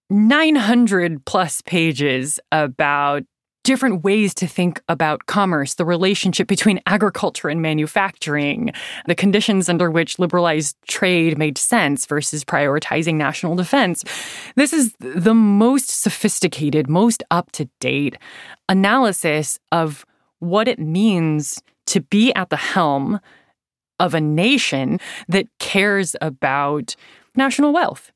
900 0.10 1.26
plus 1.26 1.62
pages 1.62 2.40
about 2.52 3.24
different 3.64 4.04
ways 4.04 4.34
to 4.36 4.48
think 4.48 4.82
about 4.90 5.26
commerce, 5.26 5.76
the 5.76 5.86
relationship 5.86 6.48
between 6.48 6.82
agriculture 6.86 7.50
and 7.50 7.62
manufacturing, 7.62 8.72
the 9.08 9.16
conditions 9.16 9.70
under 9.70 9.90
which 9.90 10.20
liberalized 10.20 10.76
trade 10.88 11.38
made 11.38 11.58
sense 11.58 12.06
versus 12.06 12.44
prioritizing 12.44 13.16
national 13.16 13.56
defense. 13.56 14.04
This 14.56 14.74
is 14.74 14.94
the 15.00 15.34
most 15.34 15.90
sophisticated, 15.90 16.90
most 16.90 17.24
up 17.32 17.52
to 17.54 17.70
date 17.80 18.18
analysis 18.70 19.60
of 19.72 20.06
what 20.40 20.68
it 20.68 20.80
means 20.80 21.62
to 21.86 22.02
be 22.02 22.34
at 22.34 22.50
the 22.50 22.58
helm 22.58 23.20
of 24.00 24.14
a 24.14 24.22
nation 24.22 25.00
that 25.28 25.48
cares 25.60 26.16
about 26.22 26.96
national 27.36 27.72
wealth. 27.72 28.12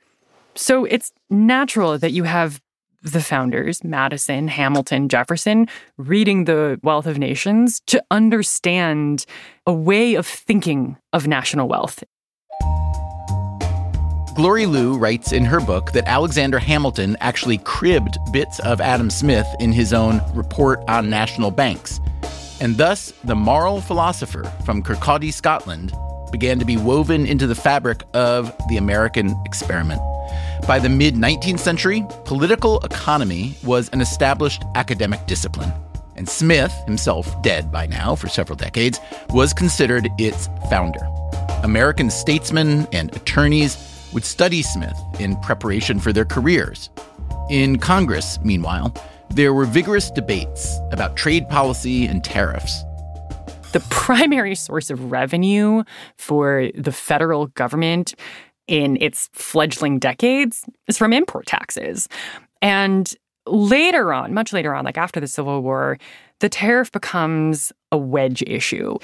So 0.55 0.85
it's 0.85 1.11
natural 1.29 1.97
that 1.99 2.11
you 2.11 2.23
have 2.23 2.61
the 3.01 3.21
founders, 3.21 3.83
Madison, 3.83 4.47
Hamilton, 4.47 5.09
Jefferson, 5.09 5.67
reading 5.97 6.45
The 6.45 6.79
Wealth 6.83 7.05
of 7.05 7.17
Nations 7.17 7.79
to 7.87 8.03
understand 8.11 9.25
a 9.65 9.73
way 9.73 10.15
of 10.15 10.25
thinking 10.25 10.97
of 11.13 11.27
national 11.27 11.67
wealth. 11.67 12.03
Glory 14.35 14.67
Liu 14.67 14.97
writes 14.97 15.31
in 15.31 15.45
her 15.45 15.59
book 15.59 15.93
that 15.93 16.07
Alexander 16.07 16.59
Hamilton 16.59 17.17
actually 17.21 17.57
cribbed 17.57 18.17
bits 18.31 18.59
of 18.59 18.79
Adam 18.79 19.09
Smith 19.09 19.47
in 19.59 19.71
his 19.71 19.93
own 19.93 20.21
Report 20.35 20.79
on 20.87 21.09
National 21.09 21.49
Banks. 21.49 21.99
And 22.61 22.77
thus, 22.77 23.11
the 23.23 23.35
moral 23.35 23.81
philosopher 23.81 24.43
from 24.63 24.83
Kirkcaldy, 24.83 25.33
Scotland, 25.33 25.91
began 26.31 26.59
to 26.59 26.65
be 26.65 26.77
woven 26.77 27.25
into 27.25 27.47
the 27.47 27.55
fabric 27.55 28.03
of 28.13 28.55
the 28.69 28.77
American 28.77 29.35
experiment. 29.45 30.01
By 30.65 30.79
the 30.79 30.89
mid 30.89 31.15
19th 31.15 31.59
century, 31.59 32.03
political 32.25 32.79
economy 32.79 33.57
was 33.63 33.89
an 33.89 34.01
established 34.01 34.63
academic 34.75 35.25
discipline. 35.27 35.71
And 36.15 36.27
Smith, 36.27 36.73
himself 36.85 37.41
dead 37.43 37.71
by 37.71 37.85
now 37.85 38.15
for 38.15 38.27
several 38.27 38.55
decades, 38.55 38.99
was 39.29 39.53
considered 39.53 40.09
its 40.17 40.49
founder. 40.69 41.07
American 41.63 42.09
statesmen 42.09 42.87
and 42.91 43.15
attorneys 43.15 43.77
would 44.13 44.25
study 44.25 44.61
Smith 44.61 44.97
in 45.19 45.35
preparation 45.37 45.99
for 45.99 46.11
their 46.11 46.25
careers. 46.25 46.89
In 47.49 47.77
Congress, 47.77 48.39
meanwhile, 48.43 48.93
there 49.29 49.53
were 49.53 49.65
vigorous 49.65 50.09
debates 50.09 50.79
about 50.91 51.15
trade 51.15 51.47
policy 51.49 52.05
and 52.05 52.23
tariffs. 52.23 52.83
The 53.73 53.81
primary 53.89 54.55
source 54.55 54.89
of 54.89 55.11
revenue 55.11 55.83
for 56.17 56.69
the 56.73 56.91
federal 56.91 57.47
government 57.47 58.15
in 58.67 58.97
its 59.01 59.29
fledgling 59.33 59.99
decades 59.99 60.65
is 60.87 60.97
from 60.97 61.13
import 61.13 61.45
taxes. 61.45 62.07
And 62.61 63.13
later 63.45 64.13
on, 64.13 64.33
much 64.33 64.53
later 64.53 64.73
on, 64.73 64.85
like 64.85 64.97
after 64.97 65.19
the 65.19 65.27
Civil 65.27 65.61
War, 65.61 65.97
the 66.39 66.49
tariff 66.49 66.91
becomes 66.91 67.71
a 67.91 67.97
wedge 67.97 68.43
issue. 68.45 68.97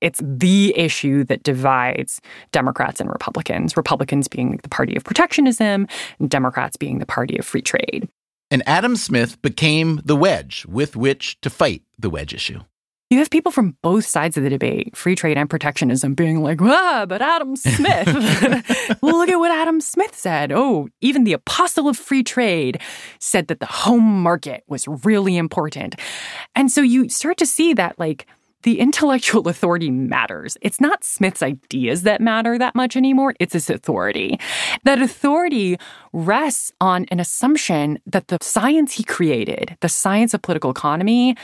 It's 0.00 0.20
the 0.22 0.76
issue 0.78 1.24
that 1.24 1.42
divides 1.42 2.20
Democrats 2.52 3.00
and 3.00 3.10
Republicans, 3.10 3.76
Republicans 3.76 4.28
being 4.28 4.60
the 4.62 4.68
party 4.68 4.94
of 4.94 5.04
protectionism, 5.04 5.88
Democrats 6.26 6.76
being 6.76 7.00
the 7.00 7.06
party 7.06 7.36
of 7.36 7.44
free 7.44 7.62
trade. 7.62 8.08
And 8.50 8.62
Adam 8.66 8.96
Smith 8.96 9.42
became 9.42 10.00
the 10.04 10.16
wedge 10.16 10.64
with 10.66 10.96
which 10.96 11.40
to 11.40 11.50
fight 11.50 11.82
the 11.98 12.08
wedge 12.08 12.32
issue 12.32 12.60
you 13.10 13.18
have 13.18 13.30
people 13.30 13.50
from 13.50 13.76
both 13.82 14.04
sides 14.04 14.36
of 14.36 14.42
the 14.42 14.50
debate, 14.50 14.94
free 14.94 15.14
trade 15.14 15.38
and 15.38 15.48
protectionism, 15.48 16.14
being 16.14 16.42
like, 16.42 16.60
ah, 16.60 17.06
but 17.08 17.22
Adam 17.22 17.56
Smith, 17.56 18.06
look 19.02 19.28
at 19.30 19.38
what 19.38 19.50
Adam 19.50 19.80
Smith 19.80 20.14
said. 20.14 20.52
Oh, 20.52 20.88
even 21.00 21.24
the 21.24 21.32
apostle 21.32 21.88
of 21.88 21.96
free 21.96 22.22
trade 22.22 22.80
said 23.18 23.48
that 23.48 23.60
the 23.60 23.66
home 23.66 24.22
market 24.22 24.62
was 24.68 24.86
really 25.04 25.38
important. 25.38 25.96
And 26.54 26.70
so 26.70 26.82
you 26.82 27.08
start 27.08 27.38
to 27.38 27.46
see 27.46 27.72
that, 27.74 27.98
like, 27.98 28.26
the 28.62 28.78
intellectual 28.78 29.48
authority 29.48 29.90
matters. 29.90 30.58
It's 30.60 30.80
not 30.80 31.02
Smith's 31.02 31.42
ideas 31.42 32.02
that 32.02 32.20
matter 32.20 32.58
that 32.58 32.74
much 32.74 32.94
anymore, 32.94 33.34
it's 33.40 33.54
his 33.54 33.70
authority. 33.70 34.38
That 34.84 35.00
authority 35.00 35.78
rests 36.12 36.72
on 36.78 37.06
an 37.06 37.20
assumption 37.20 38.00
that 38.04 38.28
the 38.28 38.36
science 38.42 38.94
he 38.94 39.04
created, 39.04 39.78
the 39.80 39.88
science 39.88 40.34
of 40.34 40.42
political 40.42 40.70
economy, 40.70 41.36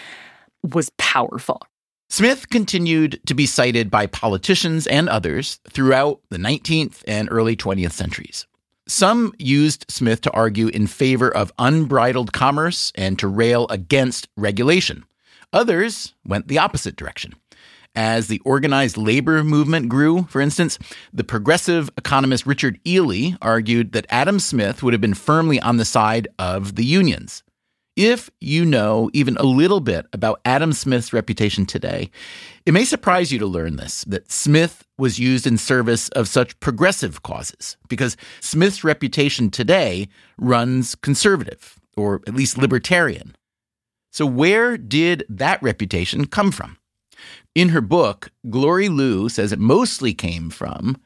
was 0.65 0.91
powerful. 0.99 1.61
Smith 2.09 2.49
continued 2.49 3.21
to 3.27 3.35
be 3.35 3.47
cited 3.47 3.91
by 3.91 4.07
politicians 4.07 4.87
and 4.87 5.09
others 5.09 5.61
throughout 5.69 6.21
the 6.31 6.37
19th 6.37 7.03
and 7.07 7.29
early 7.31 7.57
20th 7.57 7.93
centuries. 7.93 8.47
Some 8.87 9.33
used 9.39 9.87
Smith 9.89 10.21
to 10.23 10.31
argue 10.33 10.69
in 10.69 10.87
favor 10.87 11.35
of 11.35 11.53
unbridled 11.59 12.33
commerce 12.33 12.93
and 12.95 13.19
to 13.19 13.29
rail 13.29 13.67
against 13.69 14.29
regulation. 14.37 15.05
Others 15.53 16.15
went 16.27 16.49
the 16.49 16.59
opposite 16.59 16.97
direction. 16.97 17.35
As 17.97 18.27
the 18.27 18.41
organized 18.45 18.97
labor 18.97 19.43
movement 19.45 19.89
grew, 19.89 20.25
for 20.25 20.41
instance, 20.41 20.79
the 21.13 21.25
progressive 21.25 21.91
economist 21.97 22.45
Richard 22.45 22.79
Ely 22.87 23.37
argued 23.41 23.93
that 23.93 24.07
Adam 24.11 24.41
Smith 24.41 24.83
would 24.83 24.93
have 24.93 25.01
been 25.01 25.15
firmly 25.15 25.61
on 25.61 25.77
the 25.77 25.85
side 25.85 26.29
of 26.39 26.75
the 26.75 26.85
unions. 26.85 27.45
If 27.97 28.29
you 28.41 28.65
know 28.65 29.09
even 29.13 29.37
a 29.37 29.45
little 29.45 29.79
bit 29.79 30.07
about 30.13 30.41
Adam 30.45 30.73
Smith's 30.73 31.13
reputation 31.13 31.65
today, 31.65 32.11
it 32.67 32.73
may 32.73 32.85
surprise 32.85 33.33
you 33.33 33.39
to 33.39 33.47
learn 33.47 33.77
this 33.77 34.03
that 34.05 34.33
Smith 34.33 34.85
was 34.99 35.21
used 35.21 35.47
in 35.47 35.59
service 35.59 36.09
of 36.11 36.27
such 36.27 36.59
progressive 36.59 37.23
causes, 37.23 37.77
because 37.89 38.17
Smith's 38.41 38.83
reputation 38.83 39.49
today 39.49 40.09
runs 40.39 40.95
conservative, 40.97 41.79
or 41.97 42.21
at 42.27 42.35
least 42.35 42.59
libertarian. 42.59 43.37
So, 44.11 44.27
where 44.27 44.77
did 44.77 45.25
that 45.29 45.63
reputation 45.63 46.27
come 46.27 46.53
from? 46.53 46.79
In 47.55 47.71
her 47.71 47.81
book, 47.81 48.31
Glory 48.51 48.89
Liu 48.89 49.29
says 49.29 49.53
it 49.53 49.59
mostly 49.61 50.15
came 50.15 50.51
from 50.51 50.97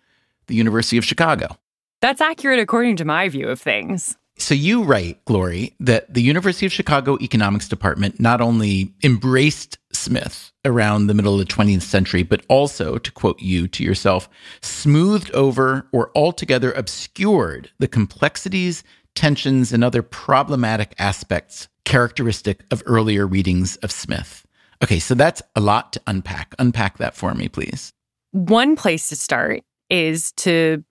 the 0.47 0.55
University 0.55 0.97
of 0.97 1.05
Chicago. 1.05 1.59
That's 2.01 2.21
accurate 2.21 2.61
according 2.61 2.97
to 2.97 3.05
my 3.05 3.29
view 3.29 3.49
of 3.49 3.61
things. 3.61 4.18
So 4.39 4.55
you 4.55 4.85
write, 4.85 5.25
Glory, 5.25 5.75
that 5.81 6.15
the 6.15 6.23
University 6.23 6.65
of 6.65 6.73
Chicago 6.73 7.19
Economics 7.21 7.69
Department 7.69 8.21
not 8.21 8.41
only 8.41 8.95
embraced 9.03 9.79
Smith 9.93 10.53
around 10.65 11.07
the 11.07 11.15
middle 11.15 11.39
of 11.39 11.47
the 11.47 11.53
20th 11.53 11.83
century, 11.83 12.23
but 12.23 12.45
also, 12.49 12.99
to 12.99 13.11
quote 13.11 13.41
you 13.41 13.67
to 13.69 13.83
yourself, 13.83 14.29
smoothed 14.63 15.31
over 15.33 15.89
or 15.93 16.13
altogether 16.15 16.71
obscured 16.73 17.71
the 17.79 17.89
complexities, 17.89 18.85
tensions, 19.17 19.73
and 19.73 19.83
other 19.83 20.03
problematic 20.03 20.95
aspects 20.99 21.69
characteristic 21.85 22.65
of 22.71 22.83
earlier 22.87 23.27
readings 23.27 23.77
of 23.77 23.91
Smith. 23.91 24.47
Okay, 24.85 25.01
so 25.01 25.15
that's 25.15 25.43
a 25.57 25.61
lot 25.61 25.93
to 25.95 26.01
unpack. 26.07 26.55
Unpack 26.61 26.99
that 26.99 27.17
for 27.17 27.35
me, 27.35 27.49
please. 27.49 27.93
One 28.31 28.77
place 28.77 29.09
to 29.09 29.17
start 29.17 29.65
is 29.91 30.31
to 30.33 30.85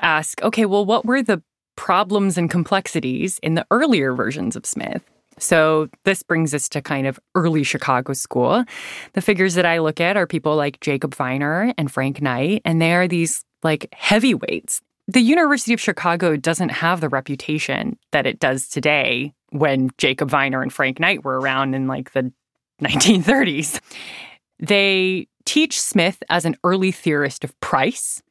ask 0.00 0.42
okay, 0.42 0.66
well, 0.66 0.84
what 0.84 1.06
were 1.06 1.22
the 1.22 1.42
problems 1.80 2.36
and 2.36 2.50
complexities 2.50 3.38
in 3.42 3.54
the 3.54 3.66
earlier 3.70 4.12
versions 4.12 4.54
of 4.54 4.66
Smith? 4.66 5.02
So, 5.38 5.88
this 6.04 6.22
brings 6.22 6.52
us 6.52 6.68
to 6.68 6.82
kind 6.82 7.06
of 7.06 7.18
early 7.34 7.62
Chicago 7.62 8.12
school. 8.12 8.66
The 9.14 9.22
figures 9.22 9.54
that 9.54 9.64
I 9.64 9.78
look 9.78 9.98
at 9.98 10.14
are 10.18 10.26
people 10.26 10.56
like 10.56 10.80
Jacob 10.80 11.14
Viner 11.14 11.72
and 11.78 11.90
Frank 11.90 12.20
Knight, 12.20 12.60
and 12.66 12.82
they 12.82 12.92
are 12.92 13.08
these 13.08 13.46
like 13.62 13.88
heavyweights. 13.94 14.82
The 15.08 15.22
University 15.22 15.72
of 15.72 15.80
Chicago 15.80 16.36
doesn't 16.36 16.68
have 16.68 17.00
the 17.00 17.08
reputation 17.08 17.96
that 18.12 18.26
it 18.26 18.40
does 18.40 18.68
today 18.68 19.32
when 19.48 19.88
Jacob 19.96 20.28
Viner 20.28 20.60
and 20.60 20.70
Frank 20.70 21.00
Knight 21.00 21.24
were 21.24 21.40
around 21.40 21.72
in 21.74 21.86
like 21.86 22.12
the 22.12 22.30
1930s. 22.82 23.80
They 24.58 25.28
teach 25.46 25.80
Smith 25.80 26.22
as 26.28 26.44
an 26.44 26.56
early 26.62 26.92
theorist 26.92 27.42
of 27.42 27.58
price. 27.60 28.22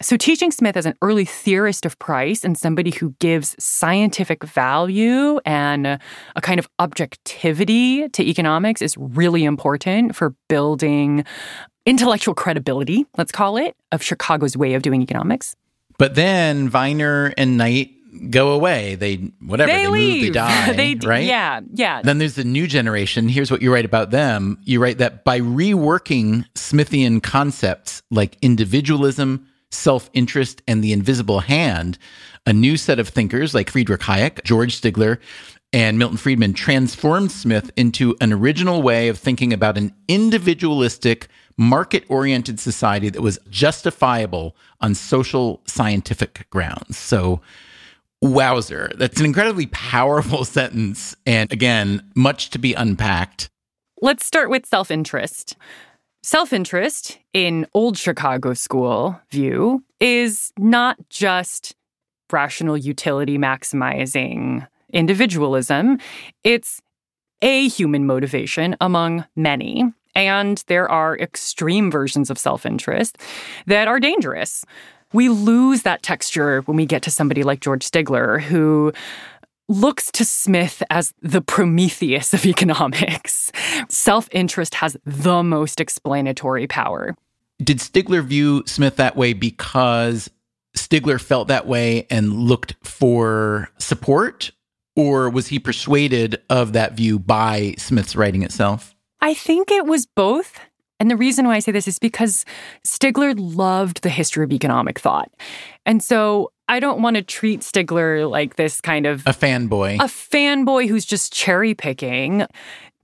So, 0.00 0.16
teaching 0.16 0.52
Smith 0.52 0.76
as 0.76 0.86
an 0.86 0.94
early 1.02 1.24
theorist 1.24 1.84
of 1.84 1.98
price 1.98 2.44
and 2.44 2.56
somebody 2.56 2.92
who 2.92 3.14
gives 3.18 3.56
scientific 3.58 4.44
value 4.44 5.40
and 5.44 5.86
a, 5.86 5.98
kind 6.40 6.60
of 6.60 6.68
objectivity 6.78 8.08
to 8.08 8.22
economics 8.22 8.80
is 8.80 8.96
really 8.96 9.44
important 9.44 10.14
for 10.14 10.34
building 10.48 11.24
intellectual 11.84 12.34
credibility, 12.34 13.06
let's 13.16 13.32
call 13.32 13.56
it, 13.56 13.74
of 13.90 14.02
Chicago's 14.02 14.56
way 14.56 14.74
of 14.74 14.82
doing 14.82 15.02
economics. 15.02 15.56
But 15.98 16.14
then 16.14 16.68
Viner 16.68 17.34
and 17.36 17.58
Knight 17.58 17.90
go 18.30 18.52
away. 18.52 18.94
They 18.94 19.16
whatever 19.40 19.72
they, 19.72 19.84
they 19.84 19.88
leave. 19.88 20.22
move, 20.22 20.22
they 20.22 20.30
die. 20.38 20.72
they, 20.74 20.94
right? 21.06 21.24
Yeah, 21.24 21.60
yeah. 21.72 22.02
Then 22.02 22.18
there's 22.18 22.34
the 22.34 22.44
new 22.44 22.66
generation. 22.66 23.28
Here's 23.28 23.50
what 23.50 23.62
you 23.62 23.72
write 23.72 23.84
about 23.84 24.10
them. 24.10 24.58
You 24.64 24.80
write 24.82 24.98
that 24.98 25.24
by 25.24 25.40
reworking 25.40 26.44
Smithian 26.54 27.22
concepts 27.22 28.02
like 28.10 28.36
individualism, 28.42 29.46
self-interest, 29.70 30.62
and 30.66 30.82
the 30.82 30.92
invisible 30.92 31.40
hand, 31.40 31.98
a 32.46 32.52
new 32.52 32.76
set 32.76 32.98
of 32.98 33.08
thinkers 33.08 33.54
like 33.54 33.70
Friedrich 33.70 34.00
Hayek, 34.02 34.42
George 34.44 34.80
Stigler, 34.80 35.18
and 35.72 35.98
Milton 35.98 36.16
Friedman 36.16 36.54
transformed 36.54 37.30
Smith 37.30 37.70
into 37.76 38.16
an 38.20 38.32
original 38.32 38.80
way 38.80 39.08
of 39.08 39.18
thinking 39.18 39.52
about 39.52 39.76
an 39.76 39.92
individualistic, 40.08 41.28
market 41.58 42.04
oriented 42.08 42.58
society 42.58 43.10
that 43.10 43.20
was 43.20 43.38
justifiable 43.50 44.56
on 44.80 44.94
social 44.94 45.60
scientific 45.66 46.48
grounds. 46.50 46.96
So 46.96 47.40
Wowzer. 48.22 48.90
That's 48.96 49.20
an 49.20 49.26
incredibly 49.26 49.66
powerful 49.66 50.44
sentence. 50.58 51.16
And 51.26 51.52
again, 51.52 52.02
much 52.14 52.50
to 52.50 52.58
be 52.58 52.74
unpacked. 52.74 53.48
Let's 54.00 54.26
start 54.26 54.50
with 54.50 54.66
self 54.66 54.90
interest. 54.90 55.56
Self 56.22 56.52
interest 56.52 57.18
in 57.32 57.66
old 57.74 57.96
Chicago 57.96 58.54
school 58.54 59.20
view 59.30 59.84
is 60.00 60.52
not 60.58 60.96
just 61.08 61.74
rational 62.32 62.76
utility 62.76 63.38
maximizing 63.38 64.66
individualism, 64.92 65.98
it's 66.44 66.80
a 67.42 67.68
human 67.68 68.06
motivation 68.06 68.76
among 68.80 69.24
many. 69.36 69.84
And 70.14 70.62
there 70.66 70.90
are 70.90 71.16
extreme 71.18 71.90
versions 71.90 72.30
of 72.30 72.38
self 72.38 72.66
interest 72.66 73.18
that 73.66 73.88
are 73.88 74.00
dangerous 74.00 74.64
we 75.12 75.28
lose 75.28 75.82
that 75.82 76.02
texture 76.02 76.60
when 76.62 76.76
we 76.76 76.86
get 76.86 77.02
to 77.02 77.10
somebody 77.10 77.42
like 77.42 77.60
George 77.60 77.88
Stigler, 77.88 78.40
who 78.40 78.92
looks 79.68 80.10
to 80.12 80.24
Smith 80.24 80.82
as 80.90 81.12
the 81.22 81.40
Prometheus 81.40 82.34
of 82.34 82.44
economics. 82.46 83.52
Self 83.88 84.28
interest 84.32 84.74
has 84.76 84.96
the 85.04 85.42
most 85.42 85.80
explanatory 85.80 86.66
power. 86.66 87.14
Did 87.62 87.78
Stigler 87.78 88.24
view 88.24 88.62
Smith 88.66 88.96
that 88.96 89.16
way 89.16 89.32
because 89.32 90.30
Stigler 90.76 91.20
felt 91.20 91.48
that 91.48 91.66
way 91.66 92.06
and 92.08 92.32
looked 92.32 92.74
for 92.82 93.68
support? 93.78 94.52
Or 94.94 95.30
was 95.30 95.48
he 95.48 95.58
persuaded 95.58 96.40
of 96.50 96.72
that 96.72 96.94
view 96.94 97.18
by 97.18 97.74
Smith's 97.78 98.16
writing 98.16 98.42
itself? 98.42 98.96
I 99.20 99.34
think 99.34 99.70
it 99.70 99.86
was 99.86 100.06
both. 100.06 100.60
And 101.00 101.10
the 101.10 101.16
reason 101.16 101.46
why 101.46 101.56
I 101.56 101.58
say 101.60 101.72
this 101.72 101.88
is 101.88 101.98
because 101.98 102.44
Stigler 102.84 103.34
loved 103.36 104.02
the 104.02 104.08
history 104.08 104.44
of 104.44 104.52
economic 104.52 104.98
thought. 104.98 105.30
And 105.86 106.02
so 106.02 106.52
I 106.68 106.80
don't 106.80 107.02
want 107.02 107.16
to 107.16 107.22
treat 107.22 107.60
Stigler 107.60 108.28
like 108.28 108.56
this 108.56 108.80
kind 108.80 109.06
of 109.06 109.26
a 109.26 109.30
fanboy. 109.30 109.96
A 109.96 110.08
fanboy 110.08 110.88
who's 110.88 111.04
just 111.04 111.32
cherry 111.32 111.74
picking. 111.74 112.46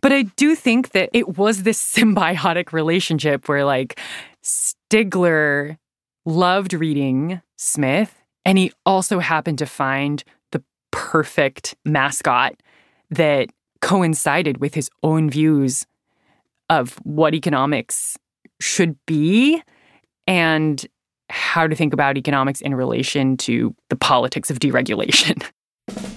But 0.00 0.12
I 0.12 0.22
do 0.22 0.54
think 0.54 0.90
that 0.90 1.08
it 1.12 1.38
was 1.38 1.62
this 1.62 1.80
symbiotic 1.94 2.72
relationship 2.72 3.48
where 3.48 3.64
like 3.64 3.98
Stigler 4.42 5.78
loved 6.26 6.74
reading 6.74 7.40
Smith 7.56 8.22
and 8.44 8.58
he 8.58 8.72
also 8.84 9.18
happened 9.18 9.58
to 9.58 9.66
find 9.66 10.22
the 10.52 10.62
perfect 10.90 11.74
mascot 11.84 12.54
that 13.10 13.48
coincided 13.80 14.58
with 14.58 14.74
his 14.74 14.90
own 15.02 15.30
views 15.30 15.86
of 16.70 16.94
what 17.02 17.34
economics 17.34 18.16
should 18.60 18.96
be 19.06 19.62
and 20.26 20.86
how 21.30 21.66
to 21.66 21.74
think 21.74 21.92
about 21.92 22.16
economics 22.16 22.60
in 22.60 22.74
relation 22.74 23.36
to 23.36 23.74
the 23.90 23.96
politics 23.96 24.50
of 24.50 24.58
deregulation. 24.58 25.44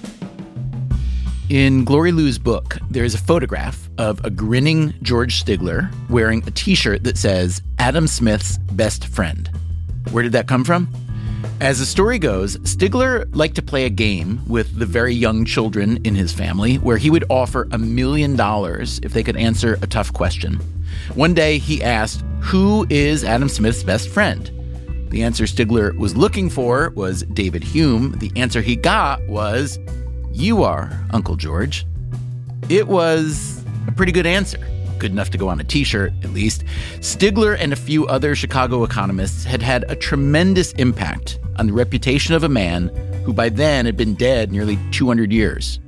In 1.49 1.85
Glory 1.85 2.11
Liu's 2.11 2.37
book, 2.37 2.77
there 2.89 3.05
is 3.05 3.15
a 3.15 3.17
photograph 3.17 3.89
of 3.97 4.23
a 4.25 4.29
grinning 4.29 4.93
George 5.01 5.41
Stigler 5.41 5.89
wearing 6.09 6.43
a 6.45 6.51
t 6.51 6.75
shirt 6.75 7.05
that 7.05 7.17
says 7.17 7.61
Adam 7.79 8.05
Smith's 8.05 8.57
best 8.73 9.07
friend. 9.07 9.49
Where 10.11 10.23
did 10.23 10.33
that 10.33 10.49
come 10.49 10.65
from? 10.65 10.89
As 11.59 11.79
the 11.79 11.85
story 11.85 12.19
goes, 12.19 12.57
Stigler 12.57 13.27
liked 13.35 13.55
to 13.55 13.61
play 13.61 13.85
a 13.85 13.89
game 13.89 14.41
with 14.47 14.77
the 14.77 14.85
very 14.85 15.13
young 15.13 15.43
children 15.43 15.99
in 16.03 16.15
his 16.15 16.31
family 16.31 16.75
where 16.75 16.97
he 16.97 17.09
would 17.09 17.25
offer 17.29 17.67
a 17.71 17.77
million 17.77 18.35
dollars 18.35 18.99
if 19.03 19.13
they 19.13 19.23
could 19.23 19.37
answer 19.37 19.77
a 19.81 19.87
tough 19.87 20.13
question. 20.13 20.59
One 21.15 21.33
day 21.33 21.57
he 21.57 21.83
asked, 21.83 22.23
Who 22.41 22.85
is 22.89 23.23
Adam 23.23 23.49
Smith's 23.49 23.83
best 23.83 24.09
friend? 24.09 24.51
The 25.09 25.23
answer 25.23 25.45
Stigler 25.45 25.97
was 25.97 26.15
looking 26.15 26.49
for 26.49 26.91
was 26.91 27.23
David 27.23 27.63
Hume. 27.63 28.11
The 28.19 28.31
answer 28.35 28.61
he 28.61 28.75
got 28.75 29.25
was, 29.27 29.79
You 30.31 30.63
are, 30.63 30.91
Uncle 31.11 31.35
George. 31.35 31.85
It 32.69 32.87
was 32.87 33.63
a 33.87 33.91
pretty 33.91 34.11
good 34.11 34.27
answer 34.27 34.59
good 34.99 35.11
enough 35.11 35.29
to 35.31 35.37
go 35.37 35.47
on 35.47 35.59
a 35.59 35.63
t 35.63 35.83
shirt, 35.83 36.13
at 36.23 36.31
least, 36.31 36.63
Stigler 36.99 37.57
and 37.59 37.73
a 37.73 37.75
few 37.75 38.07
other 38.07 38.35
Chicago 38.35 38.83
economists 38.83 39.43
had 39.43 39.61
had 39.61 39.89
a 39.89 39.95
tremendous 39.95 40.71
impact 40.73 41.39
on 41.57 41.67
the 41.67 41.73
reputation 41.73 42.33
of 42.33 42.43
a 42.43 42.49
man 42.49 42.89
who 43.25 43.33
by 43.33 43.49
then 43.49 43.85
had 43.85 43.97
been 43.97 44.15
dead 44.15 44.51
nearly 44.51 44.77
200 44.91 45.31
years. 45.31 45.79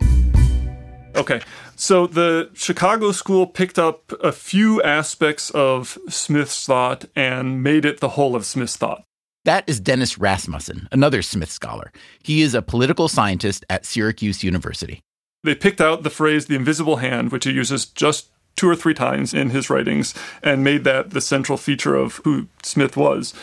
Okay, 1.15 1.41
so 1.76 2.08
the 2.08 2.50
Chicago 2.54 3.12
school 3.12 3.48
picked 3.48 3.80
up 3.80 4.12
a 4.24 4.32
few 4.32 4.82
aspects 4.84 5.50
of 5.52 5.98
Smith's 6.08 6.65
thought 6.65 7.06
and 7.15 7.63
made 7.63 7.86
it 7.86 8.00
the 8.00 8.10
whole 8.10 8.36
of 8.36 8.45
Smith's 8.45 8.78
thought. 8.78 9.04
That 9.45 9.67
is 9.67 9.80
Dennis 9.80 10.17
Rasmussen, 10.17 10.88
another 10.91 11.22
Smith 11.22 11.50
scholar. 11.50 11.91
He 12.22 12.41
is 12.41 12.54
a 12.54 12.62
political 12.62 13.08
scientist 13.08 13.65
at 13.69 13.86
Syracuse 13.86 14.43
University. 14.43 15.02
They 15.43 15.56
picked 15.56 15.80
out 15.80 16.04
the 16.04 16.10
phrase 16.10 16.45
the 16.45 16.56
invisible 16.56 16.98
hand, 16.98 17.32
which 17.32 17.45
he 17.45 17.52
uses 17.52 17.86
just 17.86 18.30
two 18.60 18.69
or 18.69 18.76
three 18.76 18.93
times 18.93 19.34
in 19.34 19.52
his 19.52 19.69
writings, 19.69 20.13
and 20.43 20.65
made 20.65 20.84
that 20.84 21.12
the 21.12 21.22
central 21.22 21.58
feature 21.58 21.95
of 21.95 22.17
who 22.26 22.48
Smith 22.62 22.98
was. 22.98 23.34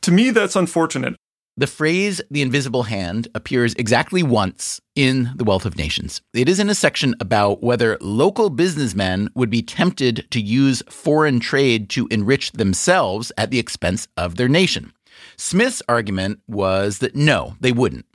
To 0.00 0.10
me, 0.10 0.30
that's 0.30 0.56
unfortunate. 0.56 1.14
The 1.56 1.68
phrase 1.68 2.20
the 2.28 2.42
invisible 2.42 2.82
hand 2.82 3.28
appears 3.36 3.74
exactly 3.74 4.24
once 4.24 4.80
in 4.96 5.30
The 5.36 5.44
Wealth 5.44 5.64
of 5.64 5.78
Nations. 5.78 6.20
It 6.32 6.48
is 6.48 6.58
in 6.58 6.68
a 6.68 6.74
section 6.74 7.14
about 7.20 7.62
whether 7.62 7.96
local 8.00 8.50
businessmen 8.50 9.28
would 9.36 9.50
be 9.50 9.62
tempted 9.62 10.26
to 10.32 10.40
use 10.40 10.82
foreign 10.90 11.38
trade 11.38 11.88
to 11.90 12.08
enrich 12.10 12.50
themselves 12.50 13.30
at 13.38 13.52
the 13.52 13.60
expense 13.60 14.08
of 14.16 14.34
their 14.34 14.48
nation. 14.48 14.92
Smith's 15.36 15.82
argument 15.88 16.40
was 16.48 16.98
that 16.98 17.14
no, 17.14 17.54
they 17.60 17.70
wouldn't. 17.70 18.06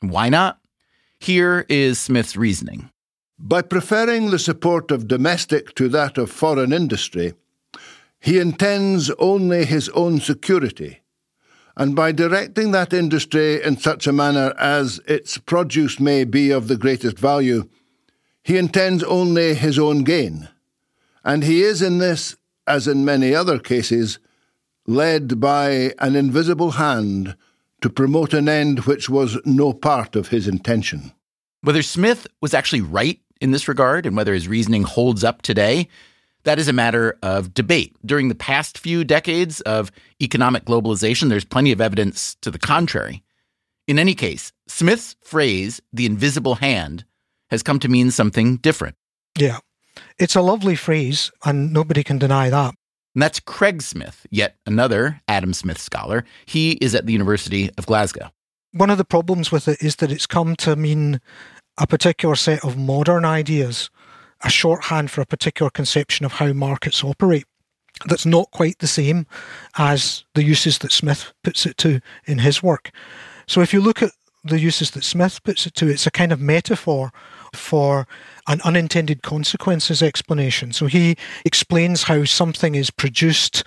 Why 0.00 0.28
not? 0.28 0.58
Here 1.18 1.64
is 1.70 1.98
Smith's 1.98 2.36
reasoning. 2.36 2.91
By 3.42 3.62
preferring 3.62 4.30
the 4.30 4.38
support 4.38 4.90
of 4.90 5.08
domestic 5.08 5.74
to 5.74 5.88
that 5.90 6.16
of 6.16 6.30
foreign 6.30 6.72
industry, 6.72 7.34
he 8.20 8.38
intends 8.38 9.10
only 9.18 9.64
his 9.64 9.88
own 9.90 10.20
security 10.20 11.02
and 11.76 11.96
by 11.96 12.12
directing 12.12 12.72
that 12.72 12.92
industry 12.92 13.62
in 13.62 13.78
such 13.78 14.06
a 14.06 14.12
manner 14.12 14.54
as 14.58 15.00
its 15.06 15.38
produce 15.38 15.98
may 15.98 16.24
be 16.24 16.50
of 16.50 16.68
the 16.68 16.76
greatest 16.76 17.18
value, 17.18 17.68
he 18.42 18.58
intends 18.58 19.02
only 19.04 19.54
his 19.54 19.78
own 19.78 20.04
gain. 20.04 20.48
And 21.24 21.44
he 21.44 21.62
is 21.62 21.80
in 21.80 21.98
this, 21.98 22.36
as 22.66 22.86
in 22.86 23.04
many 23.04 23.34
other 23.34 23.58
cases, 23.58 24.18
led 24.86 25.40
by 25.40 25.94
an 25.98 26.16
invisible 26.16 26.72
hand 26.72 27.36
to 27.80 27.88
promote 27.88 28.34
an 28.34 28.48
end 28.48 28.80
which 28.80 29.08
was 29.08 29.38
no 29.44 29.72
part 29.72 30.14
of 30.14 30.28
his 30.28 30.46
intention. 30.46 31.12
Whether 31.62 31.82
Smith 31.82 32.26
was 32.40 32.52
actually 32.52 32.80
right 32.80 33.20
in 33.42 33.50
this 33.50 33.68
regard 33.68 34.06
and 34.06 34.16
whether 34.16 34.32
his 34.32 34.48
reasoning 34.48 34.84
holds 34.84 35.24
up 35.24 35.42
today, 35.42 35.88
that 36.44 36.58
is 36.58 36.68
a 36.68 36.72
matter 36.72 37.18
of 37.22 37.52
debate. 37.52 37.94
During 38.04 38.28
the 38.28 38.34
past 38.34 38.78
few 38.78 39.04
decades 39.04 39.60
of 39.62 39.92
economic 40.20 40.64
globalization, 40.64 41.28
there's 41.28 41.44
plenty 41.44 41.72
of 41.72 41.80
evidence 41.80 42.36
to 42.42 42.50
the 42.50 42.58
contrary. 42.58 43.22
In 43.86 43.98
any 43.98 44.14
case, 44.14 44.52
Smith's 44.68 45.16
phrase, 45.22 45.80
the 45.92 46.06
invisible 46.06 46.56
hand, 46.56 47.04
has 47.50 47.62
come 47.62 47.78
to 47.80 47.88
mean 47.88 48.10
something 48.10 48.56
different. 48.56 48.96
Yeah. 49.38 49.58
It's 50.18 50.36
a 50.36 50.40
lovely 50.40 50.76
phrase, 50.76 51.30
and 51.44 51.72
nobody 51.72 52.02
can 52.02 52.18
deny 52.18 52.48
that. 52.48 52.74
And 53.14 53.22
that's 53.22 53.40
Craig 53.40 53.82
Smith, 53.82 54.26
yet 54.30 54.56
another 54.66 55.20
Adam 55.28 55.52
Smith 55.52 55.78
scholar. 55.78 56.24
He 56.46 56.72
is 56.72 56.94
at 56.94 57.06
the 57.06 57.12
University 57.12 57.70
of 57.76 57.86
Glasgow. 57.86 58.30
One 58.72 58.88
of 58.88 58.98
the 58.98 59.04
problems 59.04 59.52
with 59.52 59.68
it 59.68 59.82
is 59.82 59.96
that 59.96 60.10
it's 60.10 60.26
come 60.26 60.56
to 60.56 60.76
mean 60.76 61.20
a 61.78 61.86
particular 61.86 62.34
set 62.34 62.64
of 62.64 62.76
modern 62.76 63.24
ideas, 63.24 63.90
a 64.42 64.50
shorthand 64.50 65.10
for 65.10 65.20
a 65.20 65.26
particular 65.26 65.70
conception 65.70 66.26
of 66.26 66.32
how 66.32 66.52
markets 66.52 67.04
operate. 67.04 67.44
That's 68.06 68.26
not 68.26 68.50
quite 68.50 68.78
the 68.78 68.86
same 68.86 69.26
as 69.78 70.24
the 70.34 70.42
uses 70.42 70.78
that 70.78 70.92
Smith 70.92 71.32
puts 71.44 71.66
it 71.66 71.76
to 71.78 72.00
in 72.26 72.38
his 72.38 72.62
work. 72.62 72.90
So 73.46 73.60
if 73.60 73.72
you 73.72 73.80
look 73.80 74.02
at 74.02 74.12
the 74.44 74.58
uses 74.58 74.90
that 74.92 75.04
Smith 75.04 75.42
puts 75.44 75.66
it 75.66 75.74
to, 75.74 75.88
it's 75.88 76.06
a 76.06 76.10
kind 76.10 76.32
of 76.32 76.40
metaphor 76.40 77.12
for 77.54 78.08
an 78.48 78.60
unintended 78.62 79.22
consequences 79.22 80.02
explanation. 80.02 80.72
So 80.72 80.86
he 80.86 81.16
explains 81.44 82.04
how 82.04 82.24
something 82.24 82.74
is 82.74 82.90
produced 82.90 83.62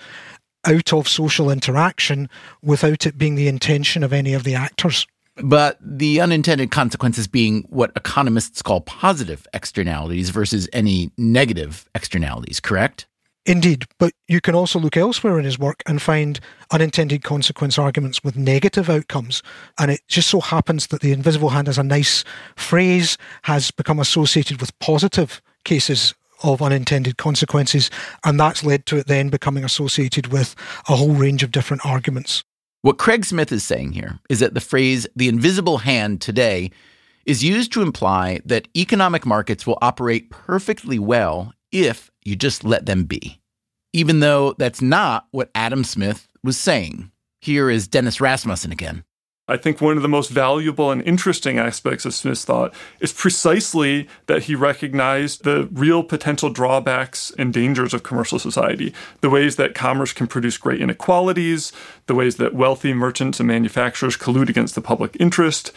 out 0.66 0.92
of 0.92 1.08
social 1.08 1.50
interaction 1.50 2.28
without 2.62 3.06
it 3.06 3.16
being 3.16 3.36
the 3.36 3.48
intention 3.48 4.02
of 4.02 4.12
any 4.12 4.34
of 4.34 4.44
the 4.44 4.54
actors. 4.54 5.06
But 5.42 5.78
the 5.80 6.20
unintended 6.20 6.70
consequences 6.70 7.26
being 7.26 7.66
what 7.68 7.92
economists 7.94 8.62
call 8.62 8.80
positive 8.80 9.46
externalities 9.52 10.30
versus 10.30 10.68
any 10.72 11.10
negative 11.18 11.88
externalities, 11.94 12.58
correct? 12.58 13.06
Indeed, 13.44 13.84
but 14.00 14.12
you 14.26 14.40
can 14.40 14.56
also 14.56 14.80
look 14.80 14.96
elsewhere 14.96 15.38
in 15.38 15.44
his 15.44 15.56
work 15.56 15.82
and 15.86 16.02
find 16.02 16.40
unintended 16.72 17.22
consequence 17.22 17.78
arguments 17.78 18.24
with 18.24 18.36
negative 18.36 18.90
outcomes. 18.90 19.40
And 19.78 19.90
it 19.92 20.00
just 20.08 20.28
so 20.28 20.40
happens 20.40 20.88
that 20.88 21.00
the 21.00 21.12
invisible 21.12 21.50
hand 21.50 21.68
as 21.68 21.78
a 21.78 21.84
nice 21.84 22.24
phrase 22.56 23.16
has 23.42 23.70
become 23.70 24.00
associated 24.00 24.60
with 24.60 24.76
positive 24.80 25.40
cases 25.64 26.12
of 26.42 26.60
unintended 26.60 27.18
consequences. 27.18 27.88
And 28.24 28.40
that's 28.40 28.64
led 28.64 28.84
to 28.86 28.96
it 28.96 29.06
then 29.06 29.28
becoming 29.28 29.62
associated 29.62 30.32
with 30.32 30.56
a 30.88 30.96
whole 30.96 31.12
range 31.12 31.44
of 31.44 31.52
different 31.52 31.86
arguments. 31.86 32.42
What 32.86 32.98
Craig 32.98 33.24
Smith 33.24 33.50
is 33.50 33.64
saying 33.64 33.94
here 33.94 34.20
is 34.30 34.38
that 34.38 34.54
the 34.54 34.60
phrase 34.60 35.08
the 35.16 35.26
invisible 35.26 35.78
hand 35.78 36.20
today 36.20 36.70
is 37.24 37.42
used 37.42 37.72
to 37.72 37.82
imply 37.82 38.38
that 38.44 38.68
economic 38.76 39.26
markets 39.26 39.66
will 39.66 39.76
operate 39.82 40.30
perfectly 40.30 40.96
well 40.96 41.52
if 41.72 42.12
you 42.24 42.36
just 42.36 42.62
let 42.62 42.86
them 42.86 43.02
be. 43.02 43.40
Even 43.92 44.20
though 44.20 44.52
that's 44.52 44.80
not 44.80 45.26
what 45.32 45.50
Adam 45.52 45.82
Smith 45.82 46.28
was 46.44 46.56
saying. 46.56 47.10
Here 47.40 47.68
is 47.70 47.88
Dennis 47.88 48.20
Rasmussen 48.20 48.70
again. 48.70 49.02
I 49.48 49.56
think 49.56 49.80
one 49.80 49.96
of 49.96 50.02
the 50.02 50.08
most 50.08 50.30
valuable 50.30 50.90
and 50.90 51.00
interesting 51.02 51.58
aspects 51.58 52.04
of 52.04 52.14
Smith's 52.14 52.44
thought 52.44 52.74
is 52.98 53.12
precisely 53.12 54.08
that 54.26 54.44
he 54.44 54.56
recognized 54.56 55.44
the 55.44 55.68
real 55.70 56.02
potential 56.02 56.50
drawbacks 56.50 57.30
and 57.38 57.52
dangers 57.52 57.94
of 57.94 58.02
commercial 58.02 58.40
society, 58.40 58.92
the 59.20 59.30
ways 59.30 59.54
that 59.54 59.74
commerce 59.74 60.12
can 60.12 60.26
produce 60.26 60.58
great 60.58 60.80
inequalities, 60.80 61.72
the 62.06 62.14
ways 62.14 62.36
that 62.36 62.54
wealthy 62.54 62.92
merchants 62.92 63.38
and 63.38 63.46
manufacturers 63.46 64.16
collude 64.16 64.48
against 64.48 64.74
the 64.74 64.80
public 64.80 65.16
interest, 65.20 65.70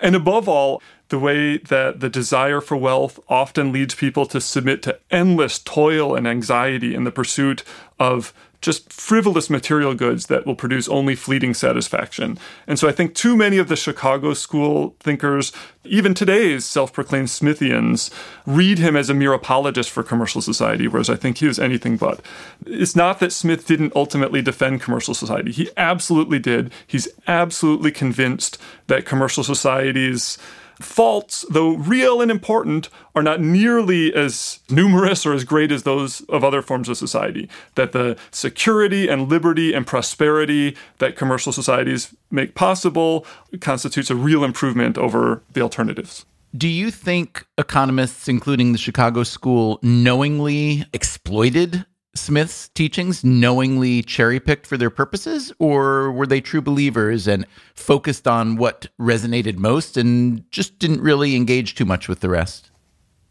and 0.00 0.16
above 0.16 0.48
all, 0.48 0.82
the 1.08 1.18
way 1.18 1.58
that 1.58 2.00
the 2.00 2.08
desire 2.08 2.60
for 2.60 2.76
wealth 2.76 3.20
often 3.28 3.70
leads 3.70 3.94
people 3.94 4.26
to 4.26 4.40
submit 4.40 4.82
to 4.82 4.98
endless 5.10 5.60
toil 5.60 6.16
and 6.16 6.26
anxiety 6.26 6.94
in 6.94 7.04
the 7.04 7.12
pursuit 7.12 7.62
of 8.00 8.34
just 8.62 8.92
frivolous 8.92 9.50
material 9.50 9.94
goods 9.94 10.26
that 10.26 10.46
will 10.46 10.54
produce 10.54 10.88
only 10.88 11.14
fleeting 11.16 11.52
satisfaction. 11.52 12.38
And 12.66 12.78
so 12.78 12.88
I 12.88 12.92
think 12.92 13.14
too 13.14 13.36
many 13.36 13.58
of 13.58 13.68
the 13.68 13.76
Chicago 13.76 14.32
school 14.34 14.94
thinkers, 15.00 15.52
even 15.84 16.14
today's 16.14 16.64
self 16.64 16.92
proclaimed 16.92 17.28
Smithians, 17.28 18.10
read 18.46 18.78
him 18.78 18.96
as 18.96 19.10
a 19.10 19.14
mere 19.14 19.32
apologist 19.32 19.90
for 19.90 20.02
commercial 20.02 20.40
society, 20.40 20.86
whereas 20.86 21.10
I 21.10 21.16
think 21.16 21.38
he 21.38 21.46
was 21.46 21.58
anything 21.58 21.96
but. 21.96 22.20
It's 22.64 22.96
not 22.96 23.18
that 23.18 23.32
Smith 23.32 23.66
didn't 23.66 23.94
ultimately 23.96 24.40
defend 24.40 24.80
commercial 24.80 25.12
society. 25.12 25.50
He 25.52 25.68
absolutely 25.76 26.38
did. 26.38 26.72
He's 26.86 27.08
absolutely 27.26 27.90
convinced 27.90 28.58
that 28.86 29.04
commercial 29.04 29.42
societies 29.42 30.38
faults, 30.84 31.44
though 31.50 31.76
real 31.76 32.20
and 32.20 32.30
important, 32.30 32.88
are 33.14 33.22
not 33.22 33.40
nearly 33.40 34.14
as 34.14 34.60
numerous 34.70 35.24
or 35.24 35.32
as 35.32 35.44
great 35.44 35.72
as 35.72 35.82
those 35.82 36.20
of 36.22 36.44
other 36.44 36.62
forms 36.62 36.88
of 36.88 36.96
society. 36.96 37.48
That 37.74 37.92
the 37.92 38.16
security 38.30 39.08
and 39.08 39.28
liberty 39.28 39.72
and 39.72 39.86
prosperity 39.86 40.76
that 40.98 41.16
commercial 41.16 41.52
societies 41.52 42.14
make 42.30 42.54
possible 42.54 43.26
constitutes 43.60 44.10
a 44.10 44.16
real 44.16 44.44
improvement 44.44 44.98
over 44.98 45.42
the 45.52 45.60
alternatives. 45.60 46.24
Do 46.54 46.68
you 46.68 46.90
think 46.90 47.46
economists, 47.56 48.28
including 48.28 48.72
the 48.72 48.78
Chicago 48.78 49.22
School, 49.22 49.78
knowingly 49.82 50.84
exploited 50.92 51.86
Smith's 52.14 52.68
teachings 52.68 53.24
knowingly 53.24 54.02
cherry 54.02 54.38
picked 54.38 54.66
for 54.66 54.76
their 54.76 54.90
purposes, 54.90 55.52
or 55.58 56.12
were 56.12 56.26
they 56.26 56.40
true 56.40 56.60
believers 56.60 57.26
and 57.26 57.46
focused 57.74 58.28
on 58.28 58.56
what 58.56 58.88
resonated 59.00 59.56
most 59.56 59.96
and 59.96 60.44
just 60.50 60.78
didn't 60.78 61.00
really 61.00 61.34
engage 61.34 61.74
too 61.74 61.86
much 61.86 62.08
with 62.08 62.20
the 62.20 62.28
rest? 62.28 62.70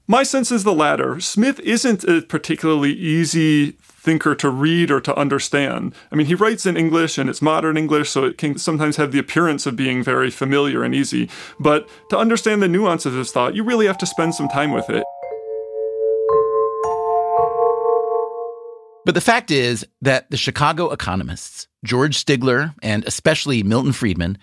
My 0.08 0.24
sense 0.24 0.52
is 0.52 0.64
the 0.64 0.74
latter. 0.74 1.20
Smith 1.20 1.60
isn't 1.60 2.04
a 2.04 2.22
particularly 2.24 2.92
easy 2.92 3.78
thinker 3.82 4.34
to 4.36 4.50
read 4.50 4.90
or 4.90 5.00
to 5.00 5.16
understand. 5.16 5.94
I 6.12 6.16
mean, 6.16 6.26
he 6.26 6.36
writes 6.36 6.66
in 6.66 6.76
English 6.76 7.18
and 7.20 7.30
it's 7.30 7.42
modern 7.42 7.78
English, 7.78 8.10
so 8.10 8.26
it 8.26 8.38
can 8.38 8.58
sometimes 8.58 8.98
have 8.98 9.12
the 9.12 9.20
appearance 9.20 9.68
of 9.68 9.76
being 9.76 10.04
very 10.04 10.32
familiar 10.32 10.84
and 10.84 10.96
easy. 10.96 11.30
But 11.60 11.88
to 12.10 12.18
understand 12.18 12.62
the 12.62 12.68
nuance 12.68 13.06
of 13.06 13.14
his 13.14 13.32
thought, 13.32 13.56
you 13.56 13.64
really 13.64 13.86
have 13.86 14.00
to 14.00 14.08
spend 14.08 14.34
some 14.34 14.50
time 14.50 14.72
with 14.72 14.90
it. 14.90 15.04
But 19.04 19.16
the 19.16 19.22
fact 19.22 19.50
is 19.50 19.86
that 20.02 20.30
the 20.30 20.38
Chicago 20.38 20.92
economists, 20.92 21.68
George 21.84 22.24
Stigler 22.24 22.74
and 22.84 23.04
especially 23.06 23.64
Milton 23.64 23.94
Friedman, 23.94 24.38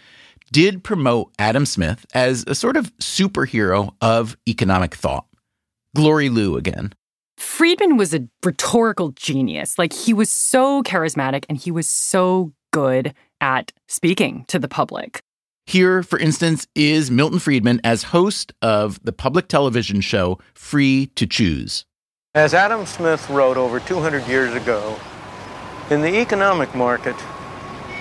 did 0.51 0.83
promote 0.83 1.33
Adam 1.39 1.65
Smith 1.65 2.05
as 2.13 2.45
a 2.47 2.55
sort 2.55 2.77
of 2.77 2.95
superhero 2.97 3.93
of 4.01 4.37
economic 4.49 4.95
thought. 4.95 5.27
Glory 5.95 6.29
Liu 6.29 6.57
again. 6.57 6.93
Friedman 7.37 7.97
was 7.97 8.13
a 8.13 8.27
rhetorical 8.45 9.11
genius. 9.13 9.79
Like 9.79 9.93
he 9.93 10.13
was 10.13 10.31
so 10.31 10.83
charismatic 10.83 11.45
and 11.49 11.57
he 11.57 11.71
was 11.71 11.89
so 11.89 12.53
good 12.73 13.15
at 13.41 13.73
speaking 13.87 14.45
to 14.49 14.59
the 14.59 14.69
public. 14.69 15.21
Here, 15.67 16.03
for 16.03 16.19
instance, 16.19 16.67
is 16.75 17.11
Milton 17.11 17.39
Friedman 17.39 17.81
as 17.85 18.05
host 18.05 18.53
of 18.63 19.03
the 19.05 19.13
public 19.13 19.49
television 19.49 20.01
show 20.01 20.39
Free 20.55 21.07
to 21.15 21.27
Choose. 21.27 21.85
As 22.39 22.55
Adam 22.55 22.87
Smith 22.87 23.29
wrote 23.31 23.57
over 23.57 23.81
200 23.81 24.29
years 24.29 24.55
ago, 24.55 24.97
in 25.91 26.03
the 26.03 26.21
economic 26.21 26.73
market, 26.73 27.17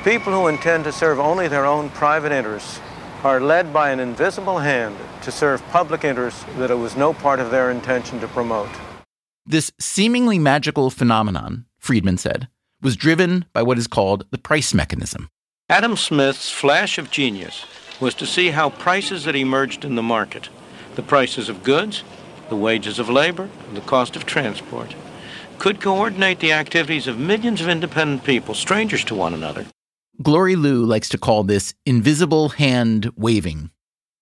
people 0.03 0.31
who 0.31 0.45
intend 0.45 0.83
to 0.83 0.91
serve 0.91 1.19
only 1.19 1.47
their 1.47 1.65
own 1.65 1.89
private 1.89 2.31
interests 2.31 2.79
are 3.23 3.41
led 3.41 3.73
by 3.73 3.89
an 3.89 3.99
invisible 3.99 4.59
hand 4.59 4.95
to 5.23 5.31
serve 5.31 5.67
public 5.69 6.03
interests 6.03 6.45
that 6.57 6.69
it 6.69 6.75
was 6.75 6.95
no 6.95 7.15
part 7.15 7.39
of 7.39 7.49
their 7.49 7.71
intention 7.71 8.19
to 8.19 8.27
promote. 8.27 8.69
This 9.47 9.71
seemingly 9.79 10.37
magical 10.37 10.91
phenomenon, 10.91 11.65
Friedman 11.79 12.19
said, 12.19 12.47
was 12.79 12.95
driven 12.95 13.45
by 13.53 13.63
what 13.63 13.79
is 13.79 13.87
called 13.87 14.27
the 14.29 14.37
price 14.37 14.71
mechanism. 14.71 15.29
Adam 15.67 15.97
Smith's 15.97 16.51
flash 16.51 16.99
of 16.99 17.09
genius 17.09 17.65
was 17.99 18.13
to 18.13 18.27
see 18.27 18.51
how 18.51 18.69
prices 18.69 19.23
that 19.23 19.35
emerged 19.35 19.83
in 19.83 19.95
the 19.95 20.03
market, 20.03 20.49
the 20.93 21.01
prices 21.01 21.49
of 21.49 21.63
goods, 21.63 22.03
the 22.49 22.55
wages 22.55 22.99
of 22.99 23.09
labor, 23.09 23.49
the 23.73 23.81
cost 23.81 24.15
of 24.15 24.25
transport, 24.25 24.95
could 25.59 25.81
coordinate 25.81 26.39
the 26.39 26.53
activities 26.53 27.07
of 27.07 27.19
millions 27.19 27.61
of 27.61 27.67
independent 27.67 28.23
people, 28.23 28.53
strangers 28.53 29.03
to 29.05 29.15
one 29.15 29.33
another. 29.33 29.65
Glory 30.21 30.55
Liu 30.55 30.83
likes 30.83 31.09
to 31.09 31.17
call 31.17 31.43
this 31.43 31.73
invisible 31.85 32.49
hand 32.49 33.11
waving. 33.15 33.71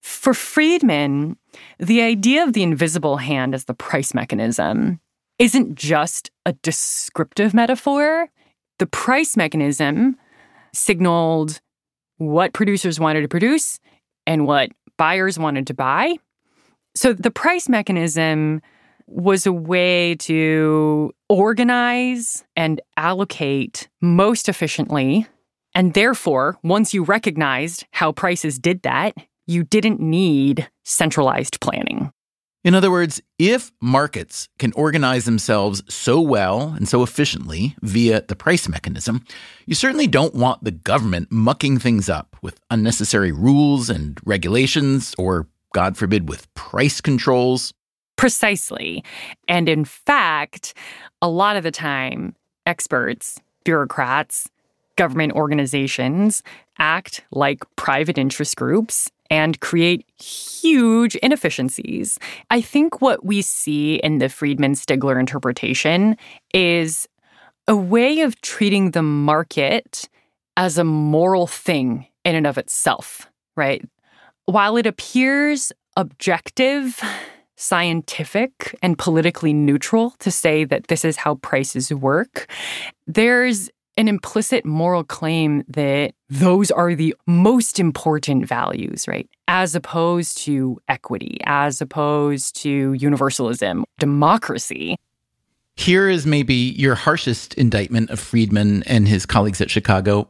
For 0.02 0.34
Friedman, 0.34 1.38
the 1.80 2.02
idea 2.02 2.44
of 2.44 2.54
the 2.54 2.64
invisible 2.64 3.18
hand 3.18 3.56
as 3.56 3.66
the 3.66 3.74
price 3.74 4.14
mechanism 4.14 5.00
isn't 5.40 5.76
just 5.76 6.32
a 6.46 6.54
descriptive 6.54 7.54
metaphor. 7.54 8.30
The 8.80 8.88
price 8.88 9.36
mechanism 9.36 10.18
signaled 10.74 11.60
what 12.18 12.54
producers 12.54 13.00
wanted 13.00 13.22
to 13.22 13.28
produce 13.28 13.80
and 14.28 14.46
what 14.46 14.72
buyers 14.98 15.40
wanted 15.40 15.68
to 15.68 15.74
buy. 15.74 16.16
So 16.96 17.14
the 17.14 17.32
price 17.32 17.68
mechanism 17.68 18.62
was 19.08 19.46
a 19.46 19.54
way 19.54 20.16
to 20.16 21.12
organize 21.30 22.44
and 22.56 22.82
allocate 22.98 23.88
most 24.02 24.50
efficiently. 24.50 25.28
And 25.76 25.94
therefore, 25.94 26.58
once 26.64 26.94
you 26.94 27.04
recognized 27.04 27.86
how 27.92 28.14
prices 28.14 28.58
did 28.58 28.82
that, 28.84 29.14
you 29.46 29.64
didn't 29.64 30.00
need 30.00 30.70
centralized 30.86 31.60
planning. 31.60 32.12
In 32.64 32.74
other 32.74 32.90
words, 32.90 33.22
if 33.38 33.72
markets 33.80 34.50
can 34.58 34.74
organize 34.74 35.26
themselves 35.26 35.84
so 35.88 36.20
well 36.20 36.74
and 36.76 36.90
so 36.90 37.04
efficiently 37.04 37.76
via 37.84 38.24
the 38.28 38.36
price 38.36 38.68
mechanism, 38.68 39.24
you 39.68 39.76
certainly 39.76 40.08
don't 40.08 40.34
want 40.34 40.64
the 40.64 40.72
government 40.72 41.32
mucking 41.32 41.78
things 41.78 42.10
up 42.10 42.36
with 42.42 42.60
unnecessary 42.72 43.32
rules 43.32 43.88
and 43.92 44.20
regulations, 44.26 45.14
or, 45.20 45.48
God 45.76 45.98
forbid, 45.98 46.30
with 46.30 46.52
price 46.54 47.02
controls. 47.02 47.74
Precisely. 48.16 49.04
And 49.50 49.68
in 49.68 49.84
fact, 49.84 50.74
a 51.22 51.28
lot 51.28 51.58
of 51.58 51.64
the 51.64 51.72
time, 51.72 52.34
experts, 52.66 53.42
bureaucrats, 53.66 54.50
government 54.96 55.34
organizations 55.34 56.44
act 56.80 57.26
like 57.32 57.66
private 57.76 58.18
interest 58.18 58.56
groups 58.56 59.12
and 59.30 59.60
create 59.60 60.06
huge 60.18 61.16
inefficiencies. 61.18 62.20
I 62.50 62.62
think 62.62 63.02
what 63.02 63.26
we 63.26 63.42
see 63.42 63.96
in 63.96 64.20
the 64.20 64.30
Friedman 64.30 64.76
Stigler 64.76 65.20
interpretation 65.20 66.16
is 66.54 67.06
a 67.68 67.76
way 67.76 68.22
of 68.22 68.40
treating 68.40 68.92
the 68.92 69.04
market 69.04 70.08
as 70.56 70.78
a 70.78 70.86
moral 70.86 71.48
thing 71.48 72.08
in 72.24 72.34
and 72.34 72.48
of 72.48 72.58
itself, 72.58 73.30
right? 73.58 73.84
While 74.46 74.78
it 74.78 74.86
appears 74.86 75.72
objective, 75.98 77.02
scientific, 77.56 78.78
and 78.82 78.98
politically 78.98 79.54
neutral 79.54 80.12
to 80.20 80.30
say 80.30 80.66
that 80.66 80.88
this 80.88 81.04
is 81.04 81.18
how 81.18 81.36
prices 81.36 81.92
work, 81.92 82.48
there's 83.08 83.70
an 83.98 84.08
implicit 84.08 84.66
moral 84.66 85.04
claim 85.04 85.64
that 85.70 86.12
those 86.30 86.70
are 86.70 86.94
the 86.96 87.16
most 87.26 87.80
important 87.80 88.46
values, 88.46 89.08
right? 89.08 89.28
As 89.48 89.74
opposed 89.74 90.38
to 90.40 90.80
equity, 90.90 91.38
as 91.46 91.82
opposed 91.82 92.56
to 92.58 92.94
universalism, 92.94 93.84
democracy. 93.98 94.98
Here 95.78 96.10
is 96.10 96.26
maybe 96.26 96.54
your 96.54 96.96
harshest 96.96 97.54
indictment 97.56 98.10
of 98.10 98.20
Friedman 98.20 98.84
and 98.84 99.08
his 99.08 99.26
colleagues 99.26 99.62
at 99.62 99.72
Chicago. 99.72 100.30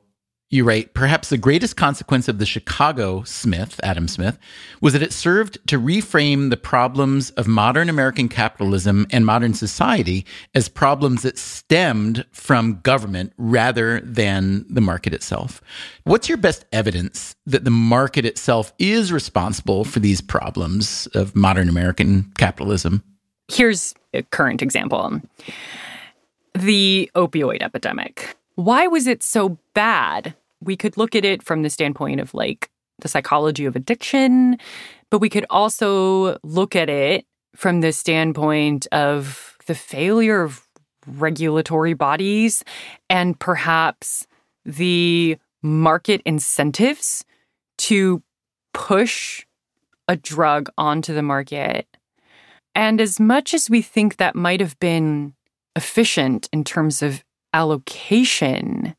You 0.55 0.63
write, 0.63 0.93
perhaps 0.93 1.27
the 1.27 1.37
greatest 1.37 1.75
consequence 1.75 2.29
of 2.29 2.39
the 2.39 2.45
Chicago 2.45 3.23
Smith, 3.23 3.77
Adam 3.83 4.07
Smith, 4.07 4.39
was 4.79 4.93
that 4.93 5.03
it 5.03 5.11
served 5.11 5.57
to 5.67 5.77
reframe 5.77 6.49
the 6.49 6.55
problems 6.55 7.31
of 7.31 7.45
modern 7.45 7.89
American 7.89 8.29
capitalism 8.29 9.05
and 9.11 9.25
modern 9.25 9.53
society 9.53 10.25
as 10.53 10.69
problems 10.69 11.23
that 11.23 11.37
stemmed 11.37 12.23
from 12.31 12.79
government 12.83 13.33
rather 13.37 13.99
than 13.99 14.65
the 14.69 14.79
market 14.79 15.13
itself. 15.13 15.61
What's 16.05 16.29
your 16.29 16.37
best 16.37 16.63
evidence 16.71 17.35
that 17.45 17.65
the 17.65 17.69
market 17.69 18.23
itself 18.23 18.71
is 18.79 19.11
responsible 19.11 19.83
for 19.83 19.99
these 19.99 20.21
problems 20.21 21.05
of 21.07 21.35
modern 21.35 21.67
American 21.67 22.31
capitalism? 22.37 23.03
Here's 23.49 23.93
a 24.13 24.23
current 24.23 24.61
example 24.61 25.19
the 26.53 27.11
opioid 27.13 27.61
epidemic 27.61 28.37
why 28.55 28.87
was 28.87 29.05
it 29.05 29.21
so 29.21 29.57
bad? 29.73 30.33
We 30.65 30.75
could 30.75 30.97
look 30.97 31.15
at 31.15 31.23
it 31.23 31.43
from 31.43 31.61
the 31.61 31.69
standpoint 31.69 32.19
of 32.19 32.33
like 32.33 32.69
the 32.99 33.07
psychology 33.07 33.65
of 33.65 33.75
addiction, 33.75 34.57
but 35.09 35.19
we 35.19 35.29
could 35.29 35.45
also 35.49 36.37
look 36.43 36.75
at 36.75 36.89
it 36.89 37.25
from 37.55 37.81
the 37.81 37.91
standpoint 37.91 38.87
of 38.91 39.57
the 39.65 39.75
failure 39.75 40.41
of 40.41 40.67
regulatory 41.07 41.93
bodies 41.93 42.63
and 43.09 43.39
perhaps 43.39 44.27
the 44.65 45.37
market 45.61 46.21
incentives 46.25 47.23
to 47.77 48.21
push 48.73 49.45
a 50.07 50.15
drug 50.15 50.69
onto 50.77 51.13
the 51.13 51.21
market. 51.21 51.87
And 52.73 52.99
as 52.99 53.19
much 53.19 53.53
as 53.53 53.69
we 53.69 53.81
think 53.81 54.17
that 54.17 54.35
might 54.35 54.59
have 54.59 54.77
been 54.79 55.33
efficient 55.75 56.49
in 56.51 56.63
terms 56.63 57.01
of 57.01 57.23
allocation, 57.53 58.95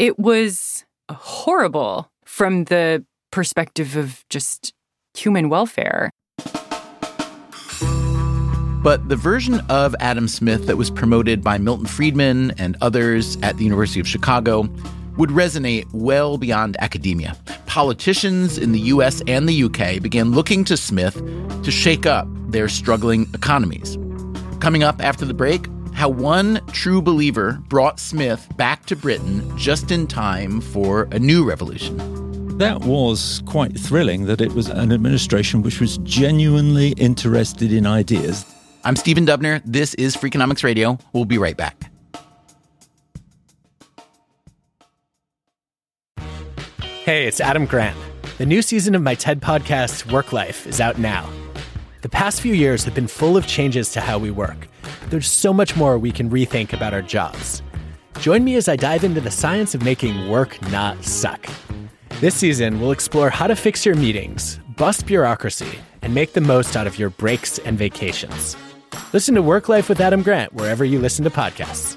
it 0.00 0.18
was 0.18 0.86
horrible 1.10 2.10
from 2.24 2.64
the 2.64 3.04
perspective 3.30 3.96
of 3.96 4.24
just 4.30 4.72
human 5.12 5.50
welfare. 5.50 6.10
But 8.82 9.10
the 9.10 9.16
version 9.16 9.60
of 9.68 9.94
Adam 10.00 10.26
Smith 10.26 10.66
that 10.68 10.78
was 10.78 10.88
promoted 10.88 11.44
by 11.44 11.58
Milton 11.58 11.84
Friedman 11.84 12.52
and 12.52 12.78
others 12.80 13.36
at 13.42 13.58
the 13.58 13.64
University 13.64 14.00
of 14.00 14.08
Chicago 14.08 14.70
would 15.18 15.28
resonate 15.28 15.86
well 15.92 16.38
beyond 16.38 16.78
academia. 16.80 17.36
Politicians 17.66 18.56
in 18.56 18.72
the 18.72 18.80
US 18.80 19.20
and 19.26 19.46
the 19.46 19.64
UK 19.64 20.00
began 20.02 20.30
looking 20.32 20.64
to 20.64 20.78
Smith 20.78 21.22
to 21.62 21.70
shake 21.70 22.06
up 22.06 22.26
their 22.48 22.70
struggling 22.70 23.28
economies. 23.34 23.98
Coming 24.60 24.82
up 24.82 25.04
after 25.04 25.26
the 25.26 25.34
break, 25.34 25.66
how 26.00 26.08
one 26.08 26.58
true 26.68 27.02
believer 27.02 27.60
brought 27.68 28.00
Smith 28.00 28.48
back 28.56 28.86
to 28.86 28.96
Britain 28.96 29.46
just 29.58 29.90
in 29.90 30.06
time 30.06 30.58
for 30.58 31.06
a 31.12 31.18
new 31.18 31.46
revolution. 31.46 32.56
That 32.56 32.80
was 32.80 33.42
quite 33.44 33.78
thrilling 33.78 34.24
that 34.24 34.40
it 34.40 34.50
was 34.54 34.68
an 34.68 34.92
administration 34.92 35.60
which 35.60 35.78
was 35.78 35.98
genuinely 35.98 36.92
interested 36.92 37.70
in 37.70 37.84
ideas. 37.84 38.46
I'm 38.82 38.96
Stephen 38.96 39.26
Dubner. 39.26 39.60
This 39.66 39.92
is 39.96 40.16
Freakonomics 40.16 40.64
Radio. 40.64 40.96
We'll 41.12 41.26
be 41.26 41.36
right 41.36 41.54
back. 41.54 41.90
Hey, 47.04 47.26
it's 47.26 47.42
Adam 47.42 47.66
Grant. 47.66 47.98
The 48.38 48.46
new 48.46 48.62
season 48.62 48.94
of 48.94 49.02
my 49.02 49.14
TED 49.14 49.42
podcast, 49.42 50.10
Work 50.10 50.32
Life, 50.32 50.66
is 50.66 50.80
out 50.80 50.98
now. 50.98 51.28
The 52.00 52.08
past 52.08 52.40
few 52.40 52.54
years 52.54 52.84
have 52.84 52.94
been 52.94 53.06
full 53.06 53.36
of 53.36 53.46
changes 53.46 53.92
to 53.92 54.00
how 54.00 54.16
we 54.16 54.30
work 54.30 54.69
there's 55.10 55.28
so 55.28 55.52
much 55.52 55.76
more 55.76 55.98
we 55.98 56.12
can 56.12 56.30
rethink 56.30 56.72
about 56.72 56.94
our 56.94 57.02
jobs. 57.02 57.62
Join 58.20 58.44
me 58.44 58.56
as 58.56 58.68
I 58.68 58.76
dive 58.76 59.04
into 59.04 59.20
the 59.20 59.30
science 59.30 59.74
of 59.74 59.84
making 59.84 60.28
work 60.28 60.60
not 60.70 61.04
suck. 61.04 61.46
This 62.20 62.34
season, 62.34 62.80
we'll 62.80 62.92
explore 62.92 63.30
how 63.30 63.46
to 63.46 63.56
fix 63.56 63.84
your 63.84 63.94
meetings, 63.94 64.60
bust 64.76 65.06
bureaucracy, 65.06 65.78
and 66.02 66.14
make 66.14 66.32
the 66.32 66.40
most 66.40 66.76
out 66.76 66.86
of 66.86 66.98
your 66.98 67.10
breaks 67.10 67.58
and 67.58 67.76
vacations. 67.76 68.56
Listen 69.12 69.34
to 69.34 69.42
Work 69.42 69.68
Life 69.68 69.88
with 69.88 70.00
Adam 70.00 70.22
Grant 70.22 70.52
wherever 70.54 70.84
you 70.84 71.00
listen 71.00 71.24
to 71.24 71.30
podcasts. 71.30 71.96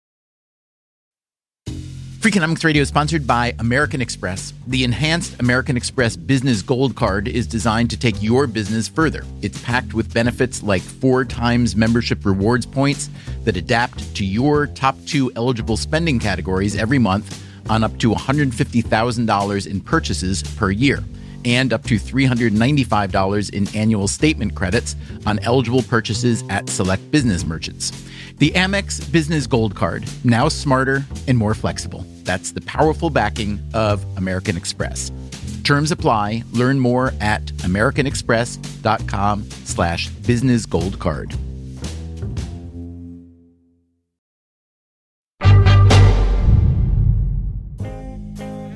Freakonomics 2.21 2.63
Radio 2.63 2.83
is 2.83 2.87
sponsored 2.87 3.25
by 3.25 3.55
American 3.57 3.99
Express. 3.99 4.53
The 4.67 4.83
enhanced 4.83 5.39
American 5.39 5.75
Express 5.75 6.15
Business 6.15 6.61
Gold 6.61 6.95
Card 6.95 7.27
is 7.27 7.47
designed 7.47 7.89
to 7.89 7.97
take 7.97 8.21
your 8.21 8.45
business 8.45 8.87
further. 8.87 9.25
It's 9.41 9.59
packed 9.63 9.95
with 9.95 10.13
benefits 10.13 10.61
like 10.61 10.83
four 10.83 11.25
times 11.25 11.75
membership 11.75 12.23
rewards 12.23 12.67
points 12.67 13.09
that 13.43 13.57
adapt 13.57 14.15
to 14.17 14.23
your 14.23 14.67
top 14.67 15.03
two 15.07 15.31
eligible 15.35 15.77
spending 15.77 16.19
categories 16.19 16.75
every 16.75 16.99
month 16.99 17.43
on 17.71 17.83
up 17.83 17.97
to 17.97 18.11
$150,000 18.11 19.67
in 19.67 19.81
purchases 19.81 20.43
per 20.43 20.69
year. 20.69 21.03
and 21.43 21.73
up 21.73 21.83
to 21.85 21.95
$395 21.95 23.49
in 23.49 23.75
annual 23.75 24.07
statement 24.07 24.53
credits 24.53 24.95
on 25.25 25.39
eligible 25.39 25.81
purchases 25.81 26.43
at 26.51 26.69
select 26.69 27.09
business 27.09 27.43
merchants. 27.43 27.91
The 28.41 28.49
Amex 28.53 29.11
Business 29.11 29.45
Gold 29.45 29.75
Card, 29.75 30.03
now 30.23 30.49
smarter 30.49 31.05
and 31.27 31.37
more 31.37 31.53
flexible. 31.53 32.03
That's 32.23 32.53
the 32.53 32.61
powerful 32.61 33.11
backing 33.11 33.61
of 33.75 34.03
American 34.17 34.57
Express. 34.57 35.11
Terms 35.63 35.91
apply. 35.91 36.41
Learn 36.51 36.79
more 36.79 37.13
at 37.21 37.45
americanexpress.com 37.57 39.43
slash 39.51 40.09
business 40.09 40.65
gold 40.65 40.97
card. 40.97 41.35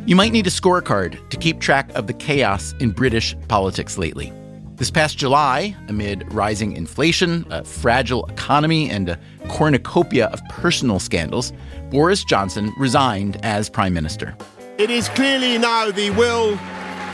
You 0.05 0.15
might 0.15 0.31
need 0.31 0.45
a 0.45 0.51
scorecard 0.51 1.27
to 1.31 1.37
keep 1.37 1.59
track 1.59 1.89
of 1.95 2.05
the 2.05 2.13
chaos 2.13 2.75
in 2.79 2.91
British 2.91 3.35
politics 3.47 3.97
lately. 3.97 4.31
This 4.77 4.91
past 4.91 5.17
July, 5.17 5.73
amid 5.87 6.29
rising 6.33 6.75
inflation, 6.75 7.45
a 7.49 7.63
fragile 7.63 8.25
economy, 8.25 8.89
and 8.89 9.07
a 9.07 9.19
cornucopia 9.47 10.25
of 10.27 10.43
personal 10.49 10.99
scandals, 10.99 11.53
Boris 11.91 12.25
Johnson 12.25 12.73
resigned 12.77 13.37
as 13.45 13.69
Prime 13.69 13.93
Minister. 13.93 14.35
It 14.77 14.89
is 14.89 15.07
clearly 15.09 15.57
now 15.57 15.91
the 15.91 16.09
will 16.09 16.59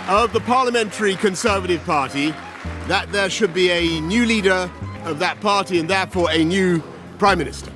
of 0.07 0.33
the 0.33 0.39
Parliamentary 0.39 1.15
Conservative 1.15 1.83
Party 1.85 2.33
that 2.87 3.11
there 3.11 3.29
should 3.29 3.53
be 3.53 3.69
a 3.69 4.01
new 4.01 4.25
leader 4.25 4.67
of 5.03 5.19
that 5.19 5.39
party 5.39 5.79
and 5.79 5.87
therefore 5.87 6.31
a 6.31 6.43
new 6.43 6.81
Prime 7.19 7.37
Minister. 7.37 7.71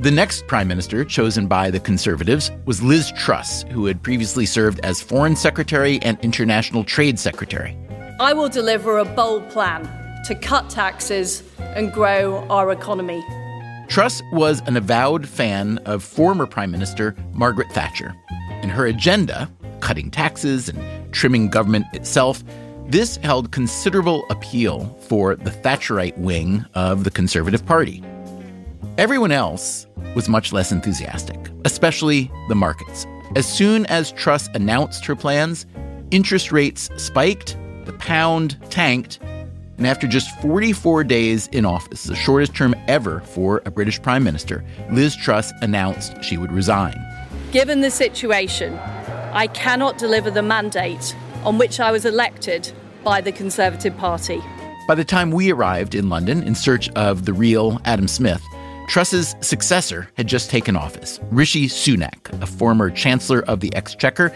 The 0.00 0.10
next 0.10 0.48
Prime 0.48 0.66
Minister 0.66 1.04
chosen 1.04 1.46
by 1.46 1.70
the 1.70 1.78
Conservatives 1.78 2.50
was 2.64 2.82
Liz 2.82 3.12
Truss, 3.12 3.62
who 3.70 3.86
had 3.86 4.02
previously 4.02 4.46
served 4.46 4.80
as 4.80 5.00
Foreign 5.00 5.36
Secretary 5.36 6.00
and 6.02 6.18
International 6.22 6.82
Trade 6.82 7.20
Secretary. 7.20 7.78
I 8.22 8.34
will 8.34 8.48
deliver 8.48 8.98
a 8.98 9.04
bold 9.04 9.50
plan 9.50 9.82
to 10.26 10.36
cut 10.36 10.70
taxes 10.70 11.42
and 11.58 11.92
grow 11.92 12.46
our 12.48 12.70
economy. 12.70 13.20
Truss 13.88 14.22
was 14.30 14.62
an 14.66 14.76
avowed 14.76 15.28
fan 15.28 15.78
of 15.86 16.04
former 16.04 16.46
Prime 16.46 16.70
Minister 16.70 17.16
Margaret 17.32 17.72
Thatcher. 17.72 18.14
And 18.48 18.70
her 18.70 18.86
agenda, 18.86 19.50
cutting 19.80 20.08
taxes 20.08 20.68
and 20.68 21.12
trimming 21.12 21.48
government 21.48 21.86
itself, 21.94 22.44
this 22.86 23.16
held 23.16 23.50
considerable 23.50 24.24
appeal 24.30 24.96
for 25.08 25.34
the 25.34 25.50
Thatcherite 25.50 26.16
wing 26.16 26.64
of 26.74 27.02
the 27.02 27.10
Conservative 27.10 27.66
Party. 27.66 28.04
Everyone 28.98 29.32
else 29.32 29.88
was 30.14 30.28
much 30.28 30.52
less 30.52 30.70
enthusiastic, 30.70 31.50
especially 31.64 32.30
the 32.48 32.54
markets. 32.54 33.04
As 33.34 33.52
soon 33.52 33.84
as 33.86 34.12
Truss 34.12 34.48
announced 34.54 35.04
her 35.06 35.16
plans, 35.16 35.66
interest 36.12 36.52
rates 36.52 36.88
spiked, 36.96 37.56
the 37.84 37.92
pound 37.94 38.56
tanked, 38.70 39.18
and 39.78 39.86
after 39.86 40.06
just 40.06 40.30
44 40.40 41.04
days 41.04 41.48
in 41.48 41.64
office, 41.64 42.04
the 42.04 42.14
shortest 42.14 42.54
term 42.54 42.74
ever 42.88 43.20
for 43.20 43.62
a 43.64 43.70
British 43.70 44.00
Prime 44.00 44.22
Minister, 44.22 44.64
Liz 44.90 45.16
Truss 45.16 45.52
announced 45.62 46.22
she 46.22 46.36
would 46.36 46.52
resign. 46.52 46.94
Given 47.50 47.80
the 47.80 47.90
situation, 47.90 48.74
I 49.32 49.48
cannot 49.48 49.98
deliver 49.98 50.30
the 50.30 50.42
mandate 50.42 51.16
on 51.44 51.58
which 51.58 51.80
I 51.80 51.90
was 51.90 52.04
elected 52.04 52.72
by 53.02 53.20
the 53.20 53.32
Conservative 53.32 53.96
Party. 53.96 54.40
By 54.86 54.94
the 54.94 55.04
time 55.04 55.30
we 55.30 55.50
arrived 55.50 55.94
in 55.94 56.08
London 56.08 56.42
in 56.42 56.54
search 56.54 56.88
of 56.90 57.24
the 57.24 57.32
real 57.32 57.80
Adam 57.84 58.08
Smith, 58.08 58.42
Truss's 58.88 59.34
successor 59.40 60.08
had 60.16 60.26
just 60.26 60.50
taken 60.50 60.76
office, 60.76 61.18
Rishi 61.30 61.66
Sunak, 61.66 62.30
a 62.42 62.46
former 62.46 62.90
Chancellor 62.90 63.42
of 63.44 63.60
the 63.60 63.74
Exchequer, 63.74 64.34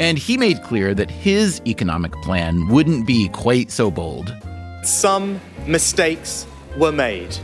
and 0.00 0.18
he 0.18 0.36
made 0.36 0.62
clear 0.62 0.94
that 0.94 1.10
his 1.10 1.60
economic 1.66 2.12
plan 2.22 2.68
wouldn't 2.68 3.06
be 3.06 3.28
quite 3.28 3.70
so 3.70 3.90
bold. 3.90 4.34
Some 4.82 5.40
mistakes 5.66 6.46
were 6.76 6.92
made, 6.92 7.36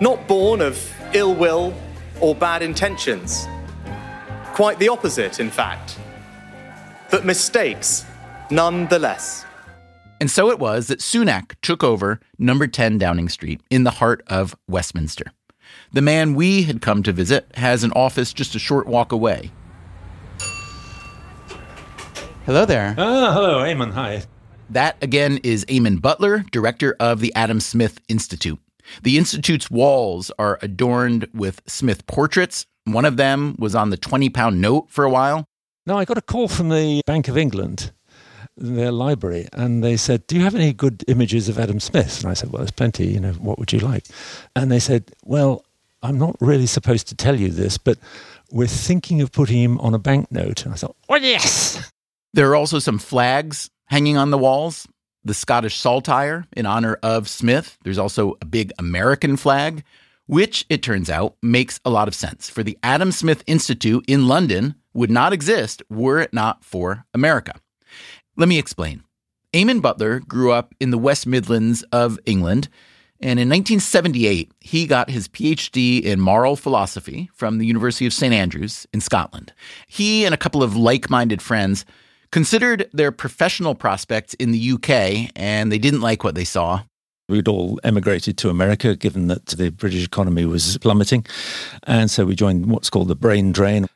not 0.00 0.26
born 0.26 0.60
of 0.60 0.78
ill 1.12 1.34
will 1.34 1.74
or 2.20 2.34
bad 2.34 2.62
intentions. 2.62 3.46
Quite 4.54 4.78
the 4.78 4.88
opposite, 4.88 5.38
in 5.38 5.50
fact. 5.50 5.98
But 7.10 7.24
mistakes, 7.24 8.04
nonetheless. 8.50 9.44
And 10.20 10.30
so 10.30 10.50
it 10.50 10.58
was 10.58 10.86
that 10.86 11.00
Sunak 11.00 11.56
took 11.60 11.84
over 11.84 12.20
number 12.38 12.66
10 12.66 12.96
Downing 12.98 13.28
Street 13.28 13.60
in 13.68 13.84
the 13.84 13.90
heart 13.92 14.22
of 14.28 14.56
Westminster. 14.66 15.32
The 15.92 16.02
man 16.02 16.34
we 16.34 16.62
had 16.62 16.80
come 16.80 17.02
to 17.02 17.12
visit 17.12 17.46
has 17.54 17.84
an 17.84 17.92
office 17.92 18.32
just 18.32 18.54
a 18.54 18.58
short 18.58 18.86
walk 18.86 19.12
away. 19.12 19.50
Hello 22.46 22.64
there. 22.64 22.94
Ah, 22.96 23.32
hello, 23.32 23.64
Eamonn. 23.64 23.90
Hi. 23.94 24.22
That 24.70 24.96
again 25.02 25.40
is 25.42 25.64
Eamonn 25.64 26.00
Butler, 26.00 26.44
director 26.52 26.94
of 27.00 27.18
the 27.18 27.34
Adam 27.34 27.58
Smith 27.58 27.98
Institute. 28.06 28.60
The 29.02 29.18
Institute's 29.18 29.68
walls 29.68 30.30
are 30.38 30.56
adorned 30.62 31.26
with 31.34 31.60
Smith 31.66 32.06
portraits. 32.06 32.64
One 32.84 33.04
of 33.04 33.16
them 33.16 33.56
was 33.58 33.74
on 33.74 33.90
the 33.90 33.96
20 33.96 34.30
pound 34.30 34.60
note 34.60 34.86
for 34.90 35.04
a 35.04 35.10
while. 35.10 35.44
No, 35.86 35.98
I 35.98 36.04
got 36.04 36.18
a 36.18 36.22
call 36.22 36.46
from 36.46 36.68
the 36.68 37.00
Bank 37.04 37.26
of 37.26 37.36
England 37.36 37.90
their 38.56 38.92
library 38.92 39.48
and 39.52 39.82
they 39.82 39.96
said, 39.96 40.24
Do 40.28 40.36
you 40.36 40.42
have 40.42 40.54
any 40.54 40.72
good 40.72 41.02
images 41.08 41.48
of 41.48 41.58
Adam 41.58 41.80
Smith? 41.80 42.20
And 42.20 42.30
I 42.30 42.34
said, 42.34 42.52
Well, 42.52 42.60
there's 42.60 42.70
plenty, 42.70 43.08
you 43.08 43.18
know, 43.18 43.32
what 43.32 43.58
would 43.58 43.72
you 43.72 43.80
like? 43.80 44.04
And 44.54 44.70
they 44.70 44.78
said, 44.78 45.10
Well, 45.24 45.64
I'm 46.00 46.16
not 46.16 46.36
really 46.38 46.66
supposed 46.66 47.08
to 47.08 47.16
tell 47.16 47.34
you 47.34 47.48
this, 47.48 47.76
but 47.76 47.98
we're 48.52 48.68
thinking 48.68 49.20
of 49.20 49.32
putting 49.32 49.60
him 49.60 49.80
on 49.80 49.94
a 49.94 49.98
banknote. 49.98 50.64
And 50.64 50.74
I 50.74 50.76
thought, 50.76 50.94
Oh, 51.08 51.16
yes. 51.16 51.90
There 52.36 52.50
are 52.50 52.54
also 52.54 52.78
some 52.80 52.98
flags 52.98 53.70
hanging 53.86 54.18
on 54.18 54.30
the 54.30 54.36
walls. 54.36 54.86
The 55.24 55.32
Scottish 55.32 55.78
saltire 55.78 56.44
in 56.54 56.66
honor 56.66 56.98
of 57.02 57.30
Smith. 57.30 57.78
There's 57.82 57.96
also 57.96 58.36
a 58.42 58.44
big 58.44 58.72
American 58.78 59.38
flag, 59.38 59.82
which 60.26 60.66
it 60.68 60.82
turns 60.82 61.08
out 61.08 61.34
makes 61.42 61.80
a 61.82 61.88
lot 61.88 62.08
of 62.08 62.14
sense. 62.14 62.50
For 62.50 62.62
the 62.62 62.76
Adam 62.82 63.10
Smith 63.10 63.42
Institute 63.46 64.04
in 64.06 64.28
London 64.28 64.74
would 64.92 65.10
not 65.10 65.32
exist 65.32 65.82
were 65.88 66.20
it 66.20 66.34
not 66.34 66.62
for 66.62 67.06
America. 67.14 67.54
Let 68.36 68.50
me 68.50 68.58
explain. 68.58 69.02
Eamonn 69.54 69.80
Butler 69.80 70.20
grew 70.20 70.52
up 70.52 70.74
in 70.78 70.90
the 70.90 70.98
West 70.98 71.26
Midlands 71.26 71.84
of 71.84 72.20
England, 72.26 72.68
and 73.18 73.40
in 73.40 73.48
1978, 73.48 74.52
he 74.60 74.86
got 74.86 75.08
his 75.08 75.26
PhD 75.26 76.02
in 76.02 76.20
moral 76.20 76.54
philosophy 76.54 77.30
from 77.32 77.56
the 77.56 77.64
University 77.64 78.04
of 78.04 78.12
St. 78.12 78.34
Andrews 78.34 78.86
in 78.92 79.00
Scotland. 79.00 79.54
He 79.86 80.26
and 80.26 80.34
a 80.34 80.38
couple 80.38 80.62
of 80.62 80.76
like 80.76 81.08
minded 81.08 81.40
friends 81.40 81.86
considered 82.30 82.88
their 82.92 83.12
professional 83.12 83.74
prospects 83.74 84.34
in 84.34 84.52
the 84.52 84.72
UK, 84.72 85.30
and 85.36 85.70
they 85.70 85.78
didn't 85.78 86.00
like 86.00 86.24
what 86.24 86.34
they 86.34 86.44
saw. 86.44 86.82
We'd 87.28 87.48
all 87.48 87.80
emigrated 87.82 88.38
to 88.38 88.50
America, 88.50 88.94
given 88.94 89.26
that 89.26 89.46
the 89.46 89.70
British 89.70 90.04
economy 90.04 90.44
was 90.44 90.78
plummeting. 90.78 91.26
And 91.82 92.08
so 92.08 92.24
we 92.24 92.36
joined 92.36 92.66
what's 92.66 92.88
called 92.88 93.08
the 93.08 93.16
brain 93.16 93.50
drain. 93.50 93.88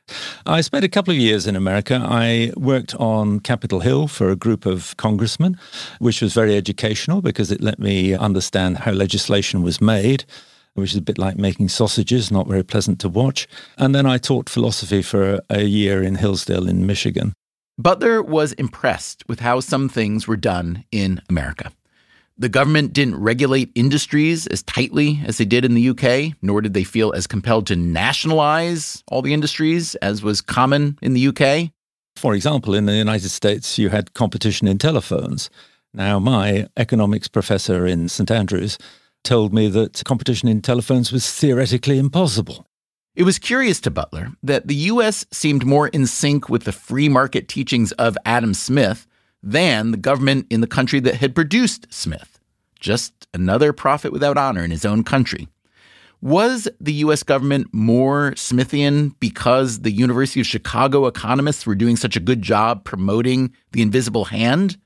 I 0.45 0.59
spent 0.59 0.83
a 0.83 0.89
couple 0.89 1.13
of 1.13 1.17
years 1.17 1.47
in 1.47 1.55
America. 1.55 2.05
I 2.05 2.51
worked 2.57 2.93
on 2.95 3.39
Capitol 3.39 3.79
Hill 3.79 4.09
for 4.09 4.29
a 4.29 4.35
group 4.35 4.65
of 4.65 4.97
congressmen, 4.97 5.57
which 5.99 6.21
was 6.21 6.33
very 6.33 6.57
educational 6.57 7.21
because 7.21 7.51
it 7.51 7.61
let 7.61 7.79
me 7.79 8.13
understand 8.13 8.79
how 8.79 8.91
legislation 8.91 9.61
was 9.61 9.79
made 9.79 10.25
which 10.73 10.91
is 10.91 10.97
a 10.97 11.01
bit 11.01 11.17
like 11.17 11.37
making 11.37 11.67
sausages, 11.67 12.31
not 12.31 12.47
very 12.47 12.63
pleasant 12.63 12.99
to 12.99 13.09
watch. 13.09 13.47
And 13.77 13.93
then 13.93 14.05
I 14.05 14.17
taught 14.17 14.49
philosophy 14.49 15.01
for 15.01 15.41
a 15.49 15.63
year 15.63 16.01
in 16.01 16.15
Hillsdale 16.15 16.67
in 16.67 16.85
Michigan. 16.85 17.33
Butler 17.81 18.21
was 18.21 18.53
impressed 18.53 19.27
with 19.27 19.39
how 19.39 19.59
some 19.59 19.89
things 19.89 20.27
were 20.27 20.37
done 20.37 20.83
in 20.91 21.19
America. 21.29 21.71
The 22.37 22.49
government 22.49 22.93
didn't 22.93 23.19
regulate 23.19 23.71
industries 23.73 24.45
as 24.47 24.61
tightly 24.63 25.21
as 25.25 25.37
they 25.37 25.45
did 25.45 25.65
in 25.65 25.73
the 25.73 25.89
UK, 25.89 26.35
nor 26.43 26.61
did 26.61 26.75
they 26.75 26.83
feel 26.83 27.11
as 27.13 27.25
compelled 27.25 27.65
to 27.67 27.75
nationalize 27.75 29.03
all 29.07 29.23
the 29.23 29.33
industries 29.33 29.95
as 29.95 30.21
was 30.21 30.41
common 30.41 30.97
in 31.01 31.13
the 31.13 31.27
UK. 31.27 31.71
For 32.15 32.35
example, 32.35 32.75
in 32.75 32.85
the 32.85 32.93
United 32.93 33.29
States, 33.29 33.79
you 33.79 33.89
had 33.89 34.13
competition 34.13 34.67
in 34.67 34.77
telephones. 34.77 35.49
Now, 35.91 36.19
my 36.19 36.67
economics 36.77 37.27
professor 37.27 37.87
in 37.87 38.09
St. 38.09 38.29
Andrews 38.29 38.77
told 39.23 39.53
me 39.53 39.69
that 39.69 40.03
competition 40.05 40.47
in 40.47 40.61
telephones 40.61 41.11
was 41.11 41.31
theoretically 41.31 41.97
impossible. 41.97 42.67
It 43.13 43.23
was 43.23 43.39
curious 43.39 43.81
to 43.81 43.91
Butler 43.91 44.29
that 44.41 44.67
the 44.67 44.75
U.S. 44.75 45.25
seemed 45.31 45.65
more 45.65 45.89
in 45.89 46.05
sync 46.07 46.47
with 46.47 46.63
the 46.63 46.71
free 46.71 47.09
market 47.09 47.49
teachings 47.49 47.91
of 47.93 48.17
Adam 48.25 48.53
Smith 48.53 49.05
than 49.43 49.91
the 49.91 49.97
government 49.97 50.47
in 50.49 50.61
the 50.61 50.67
country 50.67 51.01
that 51.01 51.15
had 51.15 51.35
produced 51.35 51.93
Smith. 51.93 52.39
Just 52.79 53.27
another 53.33 53.73
prophet 53.73 54.13
without 54.13 54.37
honor 54.37 54.63
in 54.63 54.71
his 54.71 54.85
own 54.85 55.03
country. 55.03 55.49
Was 56.21 56.69
the 56.79 56.93
US 56.93 57.21
government 57.21 57.67
more 57.73 58.31
Smithian 58.35 59.13
because 59.19 59.81
the 59.81 59.91
University 59.91 60.39
of 60.39 60.47
Chicago 60.47 61.05
economists 61.05 61.65
were 61.65 61.75
doing 61.75 61.97
such 61.97 62.15
a 62.15 62.21
good 62.21 62.41
job 62.41 62.85
promoting 62.85 63.51
the 63.73 63.81
invisible 63.81 64.25
hand? 64.25 64.77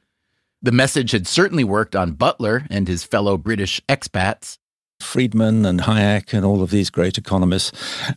The 0.63 0.71
message 0.71 1.11
had 1.11 1.27
certainly 1.27 1.63
worked 1.63 1.95
on 1.95 2.13
Butler 2.13 2.65
and 2.71 2.87
his 2.87 3.03
fellow 3.03 3.37
British 3.37 3.81
expats. 3.87 4.57
Friedman 4.99 5.65
and 5.65 5.81
Hayek 5.81 6.33
and 6.33 6.45
all 6.45 6.61
of 6.61 6.71
these 6.71 6.89
great 6.89 7.17
economists 7.17 7.71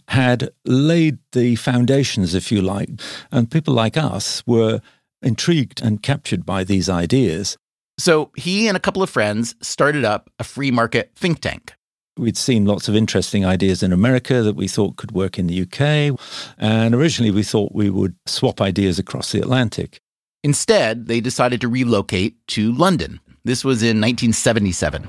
had 0.08 0.50
laid 0.64 1.18
the 1.32 1.56
foundations, 1.56 2.34
if 2.34 2.50
you 2.52 2.62
like, 2.62 2.90
and 3.30 3.50
people 3.50 3.74
like 3.74 3.96
us 3.96 4.42
were 4.46 4.80
intrigued 5.22 5.82
and 5.82 6.02
captured 6.02 6.46
by 6.46 6.64
these 6.64 6.88
ideas. 6.88 7.56
So 7.98 8.30
he 8.36 8.68
and 8.68 8.76
a 8.76 8.80
couple 8.80 9.02
of 9.02 9.10
friends 9.10 9.56
started 9.60 10.04
up 10.04 10.30
a 10.38 10.44
free 10.44 10.70
market 10.70 11.12
think 11.16 11.40
tank. 11.40 11.74
We'd 12.16 12.36
seen 12.36 12.64
lots 12.64 12.88
of 12.88 12.96
interesting 12.96 13.44
ideas 13.44 13.82
in 13.82 13.92
America 13.92 14.42
that 14.42 14.56
we 14.56 14.68
thought 14.68 14.96
could 14.96 15.12
work 15.12 15.38
in 15.38 15.46
the 15.46 15.62
UK. 15.62 16.18
And 16.58 16.94
originally 16.94 17.30
we 17.30 17.44
thought 17.44 17.74
we 17.74 17.90
would 17.90 18.16
swap 18.26 18.60
ideas 18.60 18.98
across 18.98 19.32
the 19.32 19.40
Atlantic. 19.40 20.00
Instead, 20.42 21.06
they 21.06 21.20
decided 21.20 21.60
to 21.60 21.68
relocate 21.68 22.36
to 22.48 22.72
London. 22.72 23.20
This 23.48 23.64
was 23.64 23.82
in 23.82 23.96
1977. 23.96 25.08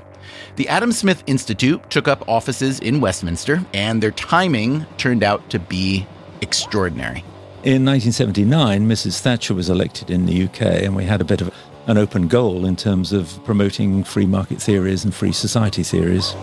The 0.56 0.66
Adam 0.68 0.92
Smith 0.92 1.22
Institute 1.26 1.90
took 1.90 2.08
up 2.08 2.26
offices 2.26 2.80
in 2.80 3.02
Westminster, 3.02 3.62
and 3.74 4.02
their 4.02 4.12
timing 4.12 4.86
turned 4.96 5.22
out 5.22 5.50
to 5.50 5.58
be 5.58 6.06
extraordinary. 6.40 7.22
In 7.64 7.84
1979, 7.84 8.88
Mrs. 8.88 9.20
Thatcher 9.20 9.52
was 9.52 9.68
elected 9.68 10.08
in 10.08 10.24
the 10.24 10.44
UK, 10.44 10.62
and 10.62 10.96
we 10.96 11.04
had 11.04 11.20
a 11.20 11.24
bit 11.24 11.42
of 11.42 11.54
an 11.86 11.98
open 11.98 12.28
goal 12.28 12.64
in 12.64 12.76
terms 12.76 13.12
of 13.12 13.38
promoting 13.44 14.04
free 14.04 14.24
market 14.24 14.62
theories 14.62 15.04
and 15.04 15.14
free 15.14 15.32
society 15.32 15.82
theories. 15.82 16.34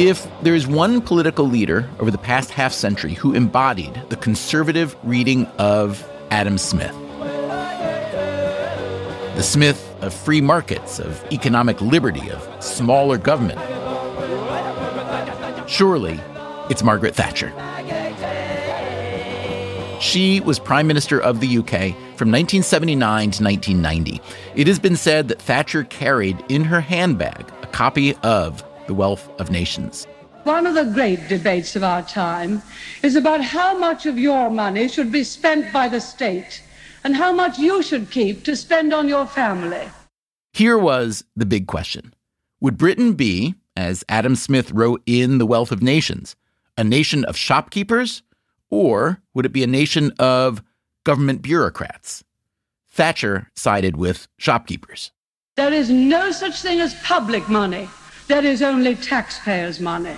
If 0.00 0.26
there 0.40 0.54
is 0.54 0.66
one 0.66 1.02
political 1.02 1.44
leader 1.46 1.86
over 1.98 2.10
the 2.10 2.16
past 2.16 2.50
half 2.50 2.72
century 2.72 3.12
who 3.12 3.34
embodied 3.34 4.02
the 4.08 4.16
conservative 4.16 4.96
reading 5.02 5.44
of 5.58 6.10
Adam 6.30 6.56
Smith, 6.56 6.94
the 9.36 9.42
Smith 9.42 9.94
of 10.00 10.14
free 10.14 10.40
markets, 10.40 11.00
of 11.00 11.22
economic 11.30 11.82
liberty, 11.82 12.30
of 12.30 12.64
smaller 12.64 13.18
government, 13.18 13.60
surely 15.68 16.18
it's 16.70 16.82
Margaret 16.82 17.14
Thatcher. 17.14 17.52
She 20.00 20.40
was 20.40 20.58
Prime 20.58 20.86
Minister 20.86 21.20
of 21.20 21.40
the 21.40 21.58
UK 21.58 21.92
from 22.16 22.32
1979 22.32 23.32
to 23.32 23.44
1990. 23.44 24.22
It 24.54 24.66
has 24.66 24.78
been 24.78 24.96
said 24.96 25.28
that 25.28 25.42
Thatcher 25.42 25.84
carried 25.84 26.42
in 26.48 26.64
her 26.64 26.80
handbag 26.80 27.52
a 27.62 27.66
copy 27.66 28.14
of 28.22 28.64
the 28.90 28.94
wealth 28.94 29.30
of 29.38 29.52
nations. 29.52 30.08
One 30.42 30.66
of 30.66 30.74
the 30.74 30.82
great 30.82 31.28
debates 31.28 31.76
of 31.76 31.84
our 31.84 32.02
time 32.02 32.60
is 33.04 33.14
about 33.14 33.40
how 33.40 33.78
much 33.78 34.04
of 34.04 34.18
your 34.18 34.50
money 34.50 34.88
should 34.88 35.12
be 35.12 35.22
spent 35.22 35.72
by 35.72 35.86
the 35.86 36.00
state 36.00 36.60
and 37.04 37.14
how 37.14 37.30
much 37.32 37.56
you 37.56 37.84
should 37.84 38.10
keep 38.10 38.42
to 38.42 38.56
spend 38.56 38.92
on 38.92 39.08
your 39.08 39.26
family. 39.26 39.88
Here 40.52 40.76
was 40.76 41.22
the 41.36 41.46
big 41.46 41.68
question 41.68 42.12
Would 42.60 42.78
Britain 42.78 43.12
be, 43.12 43.54
as 43.76 44.02
Adam 44.08 44.34
Smith 44.34 44.72
wrote 44.72 45.02
in 45.06 45.38
The 45.38 45.46
Wealth 45.46 45.70
of 45.70 45.84
Nations, 45.84 46.34
a 46.76 46.82
nation 46.82 47.24
of 47.26 47.36
shopkeepers, 47.36 48.24
or 48.70 49.22
would 49.34 49.46
it 49.46 49.52
be 49.52 49.62
a 49.62 49.68
nation 49.68 50.10
of 50.18 50.64
government 51.04 51.42
bureaucrats? 51.42 52.24
Thatcher 52.88 53.50
sided 53.54 53.96
with 53.96 54.26
shopkeepers. 54.36 55.12
There 55.54 55.72
is 55.72 55.90
no 55.90 56.32
such 56.32 56.60
thing 56.60 56.80
as 56.80 57.00
public 57.04 57.48
money. 57.48 57.88
There 58.30 58.44
is 58.44 58.62
only 58.62 58.94
taxpayers' 58.94 59.80
money. 59.80 60.14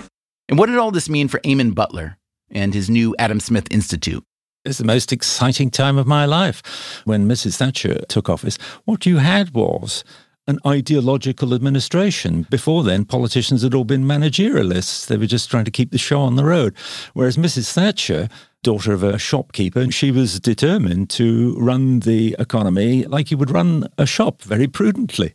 And 0.47 0.59
what 0.59 0.67
did 0.67 0.77
all 0.77 0.91
this 0.91 1.09
mean 1.09 1.27
for 1.27 1.39
Eamonn 1.39 1.73
Butler 1.73 2.19
and 2.51 2.71
his 2.71 2.87
new 2.87 3.15
Adam 3.17 3.39
Smith 3.39 3.67
Institute? 3.71 4.23
It's 4.63 4.77
the 4.77 4.83
most 4.83 5.11
exciting 5.11 5.71
time 5.71 5.97
of 5.97 6.05
my 6.05 6.25
life. 6.25 7.01
When 7.05 7.27
Mrs. 7.27 7.57
Thatcher 7.57 8.05
took 8.07 8.29
office, 8.29 8.59
what 8.85 9.07
you 9.07 9.17
had 9.17 9.55
was 9.55 10.03
an 10.45 10.59
ideological 10.63 11.55
administration. 11.55 12.45
Before 12.51 12.83
then, 12.83 13.03
politicians 13.03 13.63
had 13.63 13.73
all 13.73 13.83
been 13.83 14.05
managerialists. 14.05 15.07
They 15.07 15.17
were 15.17 15.25
just 15.25 15.49
trying 15.49 15.65
to 15.65 15.71
keep 15.71 15.89
the 15.89 15.97
show 15.97 16.21
on 16.21 16.35
the 16.35 16.45
road. 16.45 16.75
Whereas 17.15 17.35
Mrs. 17.35 17.73
Thatcher 17.73 18.29
daughter 18.63 18.93
of 18.93 19.03
a 19.03 19.17
shopkeeper, 19.17 19.79
and 19.79 19.93
she 19.93 20.09
was 20.09 20.39
determined 20.39 21.09
to 21.11 21.55
run 21.59 21.99
the 21.99 22.35
economy 22.39 23.03
like 23.03 23.29
you 23.29 23.37
would 23.37 23.51
run 23.51 23.87
a 23.97 24.05
shop 24.05 24.41
very 24.41 24.67
prudently 24.67 25.33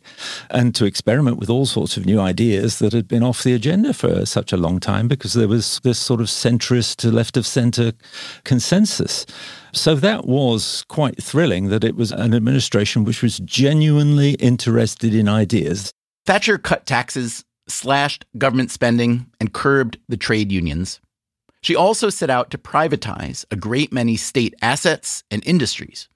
and 0.49 0.75
to 0.75 0.85
experiment 0.85 1.37
with 1.37 1.49
all 1.49 1.65
sorts 1.65 1.95
of 1.95 2.05
new 2.05 2.19
ideas 2.19 2.79
that 2.79 2.91
had 2.91 3.07
been 3.07 3.23
off 3.23 3.43
the 3.43 3.53
agenda 3.53 3.93
for 3.93 4.25
such 4.25 4.51
a 4.51 4.57
long 4.57 4.79
time 4.79 5.07
because 5.07 5.33
there 5.33 5.47
was 5.47 5.79
this 5.83 5.99
sort 5.99 6.19
of 6.19 6.27
centrist 6.27 6.97
to 6.97 7.11
left 7.11 7.37
of 7.37 7.45
center 7.45 7.93
consensus. 8.43 9.25
So 9.71 9.95
that 9.95 10.25
was 10.25 10.83
quite 10.87 11.21
thrilling 11.21 11.69
that 11.69 11.83
it 11.83 11.95
was 11.95 12.11
an 12.11 12.33
administration 12.33 13.03
which 13.03 13.21
was 13.21 13.39
genuinely 13.39 14.33
interested 14.33 15.13
in 15.13 15.29
ideas. 15.29 15.93
Thatcher 16.25 16.57
cut 16.57 16.85
taxes, 16.85 17.45
slashed 17.67 18.25
government 18.37 18.71
spending, 18.71 19.27
and 19.39 19.53
curbed 19.53 19.99
the 20.07 20.17
trade 20.17 20.51
unions. 20.51 20.99
She 21.61 21.75
also 21.75 22.09
set 22.09 22.29
out 22.29 22.49
to 22.51 22.57
privatize 22.57 23.45
a 23.51 23.55
great 23.55 23.91
many 23.91 24.15
state 24.15 24.53
assets 24.61 25.23
and 25.29 25.45
industries. 25.45 26.07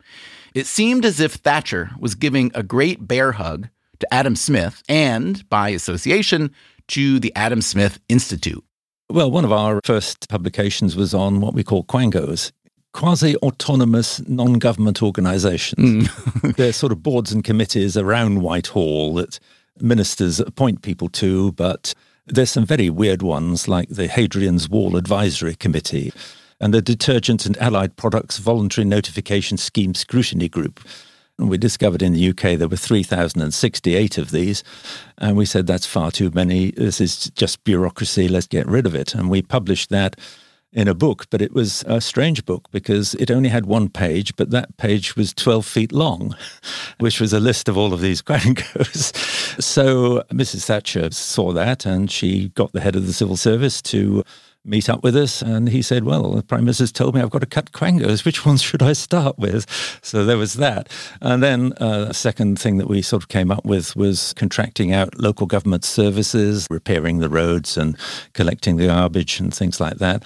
It 0.53 0.67
seemed 0.67 1.03
as 1.03 1.19
if 1.19 1.33
Thatcher 1.33 1.91
was 1.99 2.15
giving 2.15 2.51
a 2.53 2.63
great 2.63 3.07
bear 3.07 3.33
hug 3.33 3.69
to 3.99 4.13
Adam 4.13 4.35
Smith 4.35 4.83
and, 4.87 5.47
by 5.49 5.69
association, 5.69 6.51
to 6.89 7.19
the 7.19 7.33
Adam 7.35 7.61
Smith 7.61 7.99
Institute. 8.07 8.63
Well, 9.09 9.31
one 9.31 9.45
of 9.45 9.51
our 9.51 9.79
first 9.83 10.29
publications 10.29 10.95
was 10.95 11.13
on 11.13 11.41
what 11.41 11.53
we 11.53 11.63
call 11.63 11.83
quangos, 11.83 12.51
quasi 12.93 13.35
autonomous 13.37 14.21
non 14.27 14.53
government 14.53 15.03
organizations. 15.03 16.07
Mm. 16.07 16.55
They're 16.55 16.73
sort 16.73 16.91
of 16.91 17.03
boards 17.03 17.31
and 17.31 17.43
committees 17.43 17.97
around 17.97 18.41
Whitehall 18.41 19.15
that 19.15 19.39
ministers 19.79 20.39
appoint 20.39 20.81
people 20.81 21.09
to, 21.09 21.51
but 21.53 21.93
there's 22.26 22.51
some 22.51 22.65
very 22.65 22.89
weird 22.89 23.21
ones 23.21 23.67
like 23.67 23.89
the 23.89 24.07
Hadrian's 24.07 24.69
Wall 24.69 24.95
Advisory 24.95 25.55
Committee 25.55 26.13
and 26.59 26.74
the 26.74 26.82
Detergent 26.82 27.45
and 27.45 27.57
Allied 27.57 27.97
Products 27.97 28.38
Voluntary 28.38 28.86
Notification 28.86 29.57
Scheme 29.57 29.93
Scrutiny 29.93 30.47
Group. 30.47 30.80
And 31.38 31.49
we 31.49 31.57
discovered 31.57 32.01
in 32.01 32.13
the 32.13 32.30
UK 32.30 32.57
there 32.57 32.67
were 32.67 32.78
3,068 32.78 34.17
of 34.17 34.32
these. 34.32 34.63
And 35.17 35.36
we 35.36 35.45
said 35.45 35.67
that's 35.67 35.86
far 35.86 36.11
too 36.11 36.32
many. 36.34 36.71
This 36.71 37.01
is 37.01 37.32
just 37.32 37.63
bureaucracy. 37.63 38.28
Let's 38.30 38.47
get 38.47 38.67
rid 38.67 38.86
of 38.86 38.95
it. 38.95 39.13
And 39.15 39.30
we 39.30 39.41
published 39.41 39.89
that 39.89 40.15
in 40.74 40.88
a 40.88 40.93
book, 40.93 41.28
but 41.30 41.41
it 41.41 41.53
was 41.53 41.84
a 41.88 42.01
strange 42.01 42.45
book 42.45 42.67
because 42.71 43.13
it 43.15 43.30
only 43.30 43.49
had 43.49 43.65
one 43.65 43.89
page, 43.89 44.36
but 44.36 44.49
that 44.49 44.76
page 44.78 45.15
was 45.15 45.34
12 45.34 45.65
feet 45.65 45.91
long, 45.91 46.36
which 46.99 47.21
was 47.21 47.32
a 47.32 47.39
list 47.39 47.69
of 47.69 47.78
all 47.78 47.93
of 47.93 48.01
these 48.01 48.21
quangos. 48.24 49.15
so 49.61 50.24
Mrs. 50.32 50.65
Thatcher 50.65 51.11
saw 51.11 51.51
that 51.53 51.86
and 51.86 52.09
she 52.09 52.49
got 52.49 52.74
the 52.74 52.82
head 52.82 52.95
of 52.95 53.07
the 53.07 53.13
civil 53.13 53.38
service 53.38 53.82
to 53.84 54.24
meet 54.66 54.89
up 54.89 55.03
with 55.03 55.16
us. 55.16 55.41
And 55.41 55.70
he 55.70 55.82
said, 55.82 56.03
Well, 56.03 56.32
the 56.32 56.43
Prime 56.43 56.66
Minister's 56.66 56.91
told 56.91 57.16
me 57.16 57.22
I've 57.22 57.30
got 57.30 57.39
to 57.39 57.45
cut 57.45 57.72
quangos. 57.72 58.24
Which 58.24 58.45
ones 58.45 58.61
should 58.61 58.82
I 58.82 58.93
start 58.93 59.38
with? 59.38 59.66
So 60.01 60.26
there 60.26 60.38
was 60.38 60.53
that. 60.55 60.89
And 61.22 61.43
then 61.43 61.74
uh, 61.82 62.07
a 62.09 62.14
second 62.14 62.59
thing 62.59 62.78
that 62.78 62.88
we 62.88 63.01
sort 63.01 63.24
of 63.24 63.30
came 63.30 63.51
up 63.51 63.66
with 63.66 63.95
was 63.95 64.34
contracting 64.34 64.93
out 64.93 65.20
local 65.20 65.47
government 65.47 65.84
services, 65.84 66.68
repairing 66.70 67.20
the 67.20 67.30
roads 67.30 67.78
and 67.78 67.97
collecting 68.34 68.78
the 68.78 68.88
garbage 68.88 69.39
and 69.39 69.53
things 69.53 69.80
like 69.80 69.97
that. 69.97 70.24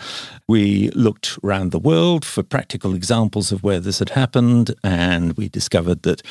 We 0.48 0.90
looked 0.92 1.38
around 1.44 1.72
the 1.72 1.80
world 1.80 2.24
for 2.24 2.44
practical 2.44 2.94
examples 2.94 3.52
of 3.52 3.64
where 3.64 3.80
this 3.80 4.00
had 4.00 4.10
happened, 4.10 4.74
and 4.84 5.34
we 5.34 5.50
discovered 5.50 6.04
that 6.04 6.22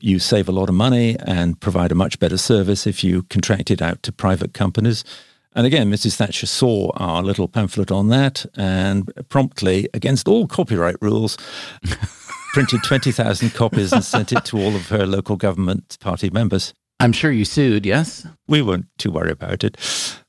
you 0.00 0.18
save 0.18 0.48
a 0.48 0.52
lot 0.52 0.68
of 0.68 0.74
money 0.74 1.16
and 1.26 1.58
provide 1.58 1.90
a 1.90 1.94
much 1.94 2.18
better 2.18 2.36
service 2.36 2.86
if 2.86 3.02
you 3.02 3.22
contract 3.24 3.70
it 3.70 3.82
out 3.82 4.02
to 4.02 4.12
private 4.12 4.52
companies. 4.52 5.02
And 5.54 5.66
again, 5.66 5.90
Mrs. 5.90 6.16
Thatcher 6.16 6.46
saw 6.46 6.90
our 6.96 7.22
little 7.22 7.46
pamphlet 7.46 7.92
on 7.92 8.08
that 8.08 8.44
and 8.56 9.10
promptly, 9.28 9.88
against 9.94 10.26
all 10.26 10.46
copyright 10.46 10.96
rules, 11.00 11.36
printed 12.52 12.82
20,000 12.82 13.50
copies 13.50 13.92
and 13.92 14.04
sent 14.04 14.32
it 14.32 14.44
to 14.46 14.58
all 14.58 14.74
of 14.74 14.88
her 14.88 15.06
local 15.06 15.36
government 15.36 15.96
party 16.00 16.30
members. 16.30 16.74
I'm 17.00 17.12
sure 17.12 17.30
you 17.30 17.44
sued, 17.44 17.84
yes? 17.84 18.26
We 18.48 18.62
weren't 18.62 18.86
too 18.98 19.10
worried 19.10 19.32
about 19.32 19.64
it. 19.64 19.76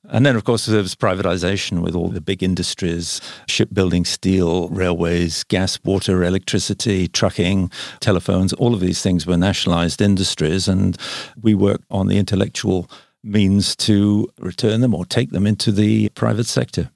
And 0.09 0.25
then, 0.25 0.35
of 0.35 0.43
course, 0.43 0.65
there 0.65 0.81
was 0.81 0.95
privatization 0.95 1.81
with 1.81 1.95
all 1.95 2.09
the 2.09 2.21
big 2.21 2.43
industries 2.43 3.21
shipbuilding, 3.47 4.05
steel, 4.05 4.69
railways, 4.69 5.43
gas, 5.45 5.79
water, 5.83 6.23
electricity, 6.23 7.07
trucking, 7.07 7.71
telephones. 7.99 8.53
All 8.53 8.73
of 8.73 8.79
these 8.79 9.01
things 9.01 9.25
were 9.25 9.37
nationalized 9.37 10.01
industries. 10.01 10.67
And 10.67 10.97
we 11.41 11.55
worked 11.55 11.85
on 11.89 12.07
the 12.07 12.17
intellectual 12.17 12.89
means 13.25 13.75
to 13.75 14.29
return 14.39 14.81
them 14.81 14.93
or 14.93 15.05
take 15.05 15.31
them 15.31 15.47
into 15.47 15.71
the 15.71 16.09
private 16.09 16.45
sector. 16.45 16.91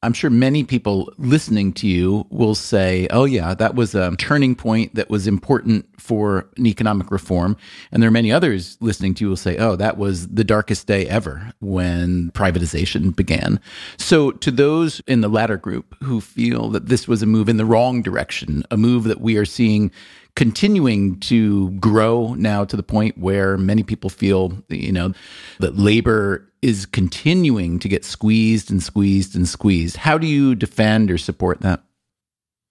I'm 0.00 0.12
sure 0.12 0.30
many 0.30 0.62
people 0.62 1.12
listening 1.18 1.72
to 1.74 1.88
you 1.88 2.24
will 2.30 2.54
say, 2.54 3.08
oh, 3.10 3.24
yeah, 3.24 3.54
that 3.54 3.74
was 3.74 3.96
a 3.96 4.14
turning 4.14 4.54
point 4.54 4.94
that 4.94 5.10
was 5.10 5.26
important 5.26 5.86
for 6.00 6.48
an 6.56 6.66
economic 6.66 7.10
reform. 7.10 7.56
And 7.90 8.00
there 8.00 8.06
are 8.06 8.12
many 8.12 8.30
others 8.30 8.78
listening 8.80 9.14
to 9.14 9.24
you 9.24 9.30
will 9.30 9.36
say, 9.36 9.56
oh, 9.56 9.74
that 9.74 9.98
was 9.98 10.28
the 10.28 10.44
darkest 10.44 10.86
day 10.86 11.08
ever 11.08 11.52
when 11.58 12.30
privatization 12.30 13.14
began. 13.14 13.58
So, 13.96 14.30
to 14.30 14.52
those 14.52 15.00
in 15.08 15.20
the 15.20 15.28
latter 15.28 15.56
group 15.56 15.96
who 16.00 16.20
feel 16.20 16.68
that 16.70 16.86
this 16.86 17.08
was 17.08 17.20
a 17.20 17.26
move 17.26 17.48
in 17.48 17.56
the 17.56 17.66
wrong 17.66 18.00
direction, 18.00 18.62
a 18.70 18.76
move 18.76 19.02
that 19.04 19.20
we 19.20 19.36
are 19.36 19.44
seeing 19.44 19.90
continuing 20.38 21.18
to 21.18 21.68
grow 21.80 22.32
now 22.34 22.64
to 22.64 22.76
the 22.76 22.82
point 22.84 23.18
where 23.18 23.58
many 23.58 23.82
people 23.82 24.08
feel, 24.08 24.56
you 24.68 24.92
know, 24.92 25.12
that 25.58 25.76
labor 25.76 26.48
is 26.62 26.86
continuing 26.86 27.80
to 27.80 27.88
get 27.88 28.04
squeezed 28.04 28.70
and 28.70 28.80
squeezed 28.80 29.34
and 29.34 29.48
squeezed. 29.48 29.96
How 29.96 30.16
do 30.16 30.28
you 30.28 30.54
defend 30.54 31.10
or 31.10 31.18
support 31.18 31.60
that? 31.62 31.82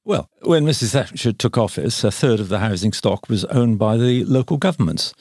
Well, 0.06 0.30
when 0.44 0.64
Mrs. 0.64 0.94
Thatcher 0.94 1.34
took 1.34 1.58
office, 1.58 2.06
a 2.06 2.10
third 2.10 2.40
of 2.40 2.48
the 2.48 2.60
housing 2.60 2.94
stock 2.94 3.28
was 3.28 3.44
owned 3.46 3.78
by 3.78 3.98
the 3.98 4.24
local 4.24 4.56
governments. 4.56 5.14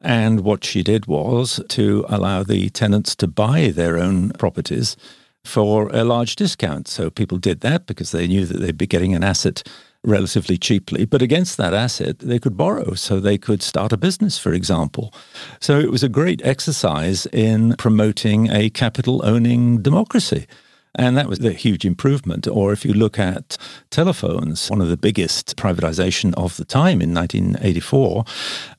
And 0.00 0.42
what 0.42 0.62
she 0.62 0.84
did 0.84 1.06
was 1.06 1.60
to 1.70 2.06
allow 2.08 2.44
the 2.44 2.70
tenants 2.70 3.16
to 3.16 3.26
buy 3.26 3.72
their 3.74 3.98
own 3.98 4.30
properties 4.38 4.96
for 5.44 5.88
a 5.88 6.04
large 6.04 6.36
discount. 6.36 6.86
So 6.86 7.10
people 7.10 7.38
did 7.38 7.58
that 7.62 7.86
because 7.86 8.12
they 8.12 8.28
knew 8.28 8.46
that 8.46 8.58
they'd 8.58 8.78
be 8.78 8.86
getting 8.86 9.16
an 9.16 9.24
asset 9.24 9.64
relatively 10.08 10.56
cheaply. 10.56 11.04
But 11.04 11.22
against 11.22 11.56
that 11.56 11.74
asset, 11.74 12.18
they 12.18 12.38
could 12.38 12.56
borrow. 12.56 12.94
So 12.94 13.20
they 13.20 13.38
could 13.38 13.62
start 13.62 13.92
a 13.92 13.96
business, 13.96 14.38
for 14.38 14.52
example. 14.52 15.12
So 15.60 15.78
it 15.78 15.90
was 15.90 16.02
a 16.02 16.08
great 16.08 16.40
exercise 16.44 17.26
in 17.26 17.74
promoting 17.76 18.50
a 18.50 18.70
capital 18.70 19.20
owning 19.24 19.82
democracy. 19.82 20.46
And 20.94 21.16
that 21.16 21.28
was 21.28 21.44
a 21.44 21.52
huge 21.52 21.84
improvement. 21.84 22.46
Or 22.48 22.72
if 22.72 22.84
you 22.84 22.92
look 22.92 23.18
at 23.18 23.56
telephones, 23.90 24.68
one 24.68 24.80
of 24.80 24.88
the 24.88 24.96
biggest 24.96 25.56
privatization 25.56 26.34
of 26.34 26.56
the 26.56 26.64
time 26.64 27.00
in 27.00 27.14
1984, 27.14 28.24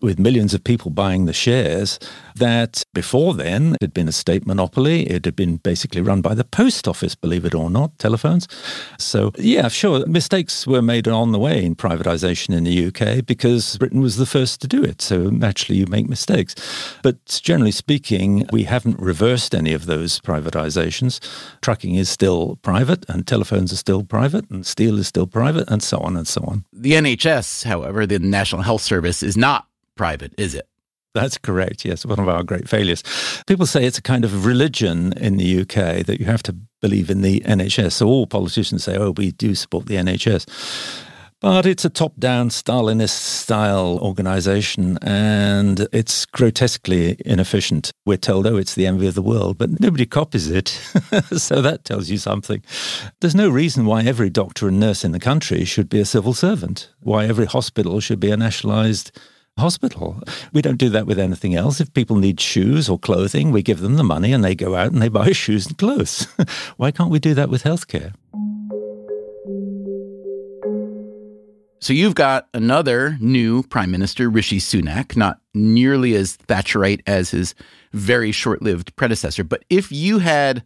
with 0.01 0.20
millions 0.20 0.53
of 0.53 0.64
people 0.64 0.91
buying 0.91 1.26
the 1.26 1.34
shares, 1.34 1.99
that 2.36 2.84
before 2.93 3.34
then 3.34 3.76
had 3.82 3.93
been 3.93 4.07
a 4.07 4.14
state 4.14 4.45
monopoly. 4.47 5.03
It 5.03 5.26
had 5.26 5.36
been 5.36 5.57
basically 5.57 6.01
run 6.01 6.22
by 6.22 6.34
the 6.34 6.43
post 6.43 6.88
office, 6.88 7.16
believe 7.16 7.45
it 7.45 7.53
or 7.53 7.70
not, 7.70 7.97
telephones. 7.99 8.47
So, 8.97 9.32
yeah, 9.38 9.68
sure, 9.68 10.05
mistakes 10.07 10.66
were 10.66 10.82
made 10.82 11.07
on 11.07 11.32
the 11.32 11.39
way 11.39 11.64
in 11.64 11.76
privatization 11.76 12.55
in 12.55 12.64
the 12.64 12.88
UK 12.88 13.26
because 13.26 13.78
Britain 13.78 14.01
was 14.01 14.18
the 14.18 14.26
first 14.26 14.62
to 14.62 14.68
do 14.68 14.84
it. 14.84 15.01
So, 15.01 15.30
naturally, 15.30 15.80
you 15.80 15.86
make 15.88 16.10
mistakes. 16.10 16.55
But 17.03 17.41
generally 17.43 17.72
speaking, 17.72 18.47
we 18.51 18.64
haven't 18.64 18.99
reversed 18.99 19.53
any 19.53 19.74
of 19.74 19.86
those 19.86 20.20
privatizations. 20.20 21.20
Trucking 21.62 21.95
is 22.00 22.10
still 22.10 22.58
private, 22.62 23.06
and 23.10 23.28
telephones 23.28 23.72
are 23.72 23.78
still 23.78 24.04
private, 24.04 24.50
and 24.50 24.66
steel 24.66 24.97
is 24.97 25.08
still 25.08 25.28
private, 25.28 25.70
and 25.70 25.84
so 25.84 26.00
on 26.00 26.18
and 26.18 26.28
so 26.28 26.43
on. 26.47 26.66
The 26.74 26.93
NHS, 26.93 27.66
however, 27.66 28.06
the 28.06 28.20
National 28.20 28.62
Health 28.62 28.82
Service, 28.82 29.22
is 29.22 29.38
not 29.38 29.68
private, 29.95 30.34
is 30.38 30.56
it? 30.56 30.68
That's 31.14 31.38
correct. 31.38 31.86
Yes, 31.86 32.06
one 32.06 32.20
of 32.20 32.30
our 32.30 32.43
great 32.43 32.70
failures. 32.70 33.04
People 33.47 33.66
say 33.66 33.86
it's 33.86 33.97
a 33.97 34.02
kind 34.02 34.24
of 34.24 34.45
religion 34.45 35.14
in 35.14 35.38
the 35.38 35.62
UK 35.62 36.06
that 36.06 36.20
you 36.20 36.26
have 36.26 36.43
to 36.43 36.56
believe 36.82 37.10
in 37.10 37.22
the 37.22 37.41
NHS. 37.41 37.93
So 37.93 38.08
all 38.08 38.28
politicians 38.28 38.84
say, 38.84 38.95
oh, 38.95 39.12
we 39.12 39.32
do 39.32 39.56
support 39.56 39.88
the 39.88 39.95
NHS. 39.95 40.45
But 41.41 41.65
it's 41.65 41.85
a 41.85 41.89
top 41.89 42.19
down 42.19 42.49
Stalinist 42.49 43.11
style 43.11 43.97
organization 44.01 44.97
and 45.01 45.87
it's 45.93 46.25
grotesquely 46.25 47.15
inefficient. 47.25 47.93
We're 48.05 48.17
told, 48.17 48.45
oh, 48.45 48.57
it's 48.57 48.75
the 48.75 48.85
envy 48.85 49.07
of 49.07 49.15
the 49.15 49.21
world, 49.21 49.57
but 49.57 49.79
nobody 49.79 50.05
copies 50.05 50.49
it. 50.49 50.67
so 51.37 51.61
that 51.61 51.85
tells 51.85 52.09
you 52.09 52.17
something. 52.17 52.61
There's 53.21 53.35
no 53.35 53.47
reason 53.47 53.85
why 53.85 54.03
every 54.03 54.29
doctor 54.29 54.67
and 54.67 54.81
nurse 54.81 55.05
in 55.05 55.13
the 55.13 55.19
country 55.19 55.63
should 55.63 55.87
be 55.87 56.01
a 56.01 56.05
civil 56.05 56.33
servant, 56.33 56.93
why 56.99 57.25
every 57.25 57.45
hospital 57.45 58.01
should 58.01 58.19
be 58.19 58.31
a 58.31 58.37
nationalized 58.37 59.17
hospital. 59.57 60.21
We 60.51 60.61
don't 60.61 60.77
do 60.77 60.89
that 60.89 61.07
with 61.07 61.19
anything 61.19 61.55
else. 61.55 61.79
If 61.79 61.93
people 61.93 62.17
need 62.17 62.41
shoes 62.41 62.89
or 62.89 62.99
clothing, 62.99 63.51
we 63.51 63.61
give 63.61 63.79
them 63.79 63.95
the 63.95 64.03
money 64.03 64.33
and 64.33 64.43
they 64.43 64.55
go 64.55 64.75
out 64.75 64.91
and 64.91 65.01
they 65.01 65.09
buy 65.09 65.31
shoes 65.33 65.67
and 65.67 65.77
clothes. 65.77 66.27
Why 66.77 66.91
can't 66.91 67.11
we 67.11 67.19
do 67.19 67.33
that 67.35 67.49
with 67.49 67.63
healthcare? 67.63 68.13
So 71.82 71.93
you've 71.93 72.15
got 72.15 72.49
another 72.53 73.17
new 73.21 73.63
Prime 73.63 73.89
Minister, 73.89 74.30
Rishi 74.30 74.59
Sunak, 74.59 75.15
not 75.15 75.39
nearly 75.53 76.13
as 76.15 76.38
Thatcherite 76.38 77.01
as 77.07 77.32
his 77.32 77.55
very 77.93 78.34
short 78.34 78.61
lived 78.61 78.93
predecessor. 78.97 79.45
But 79.45 79.63
if 79.69 79.89
you 79.89 80.19
had 80.19 80.63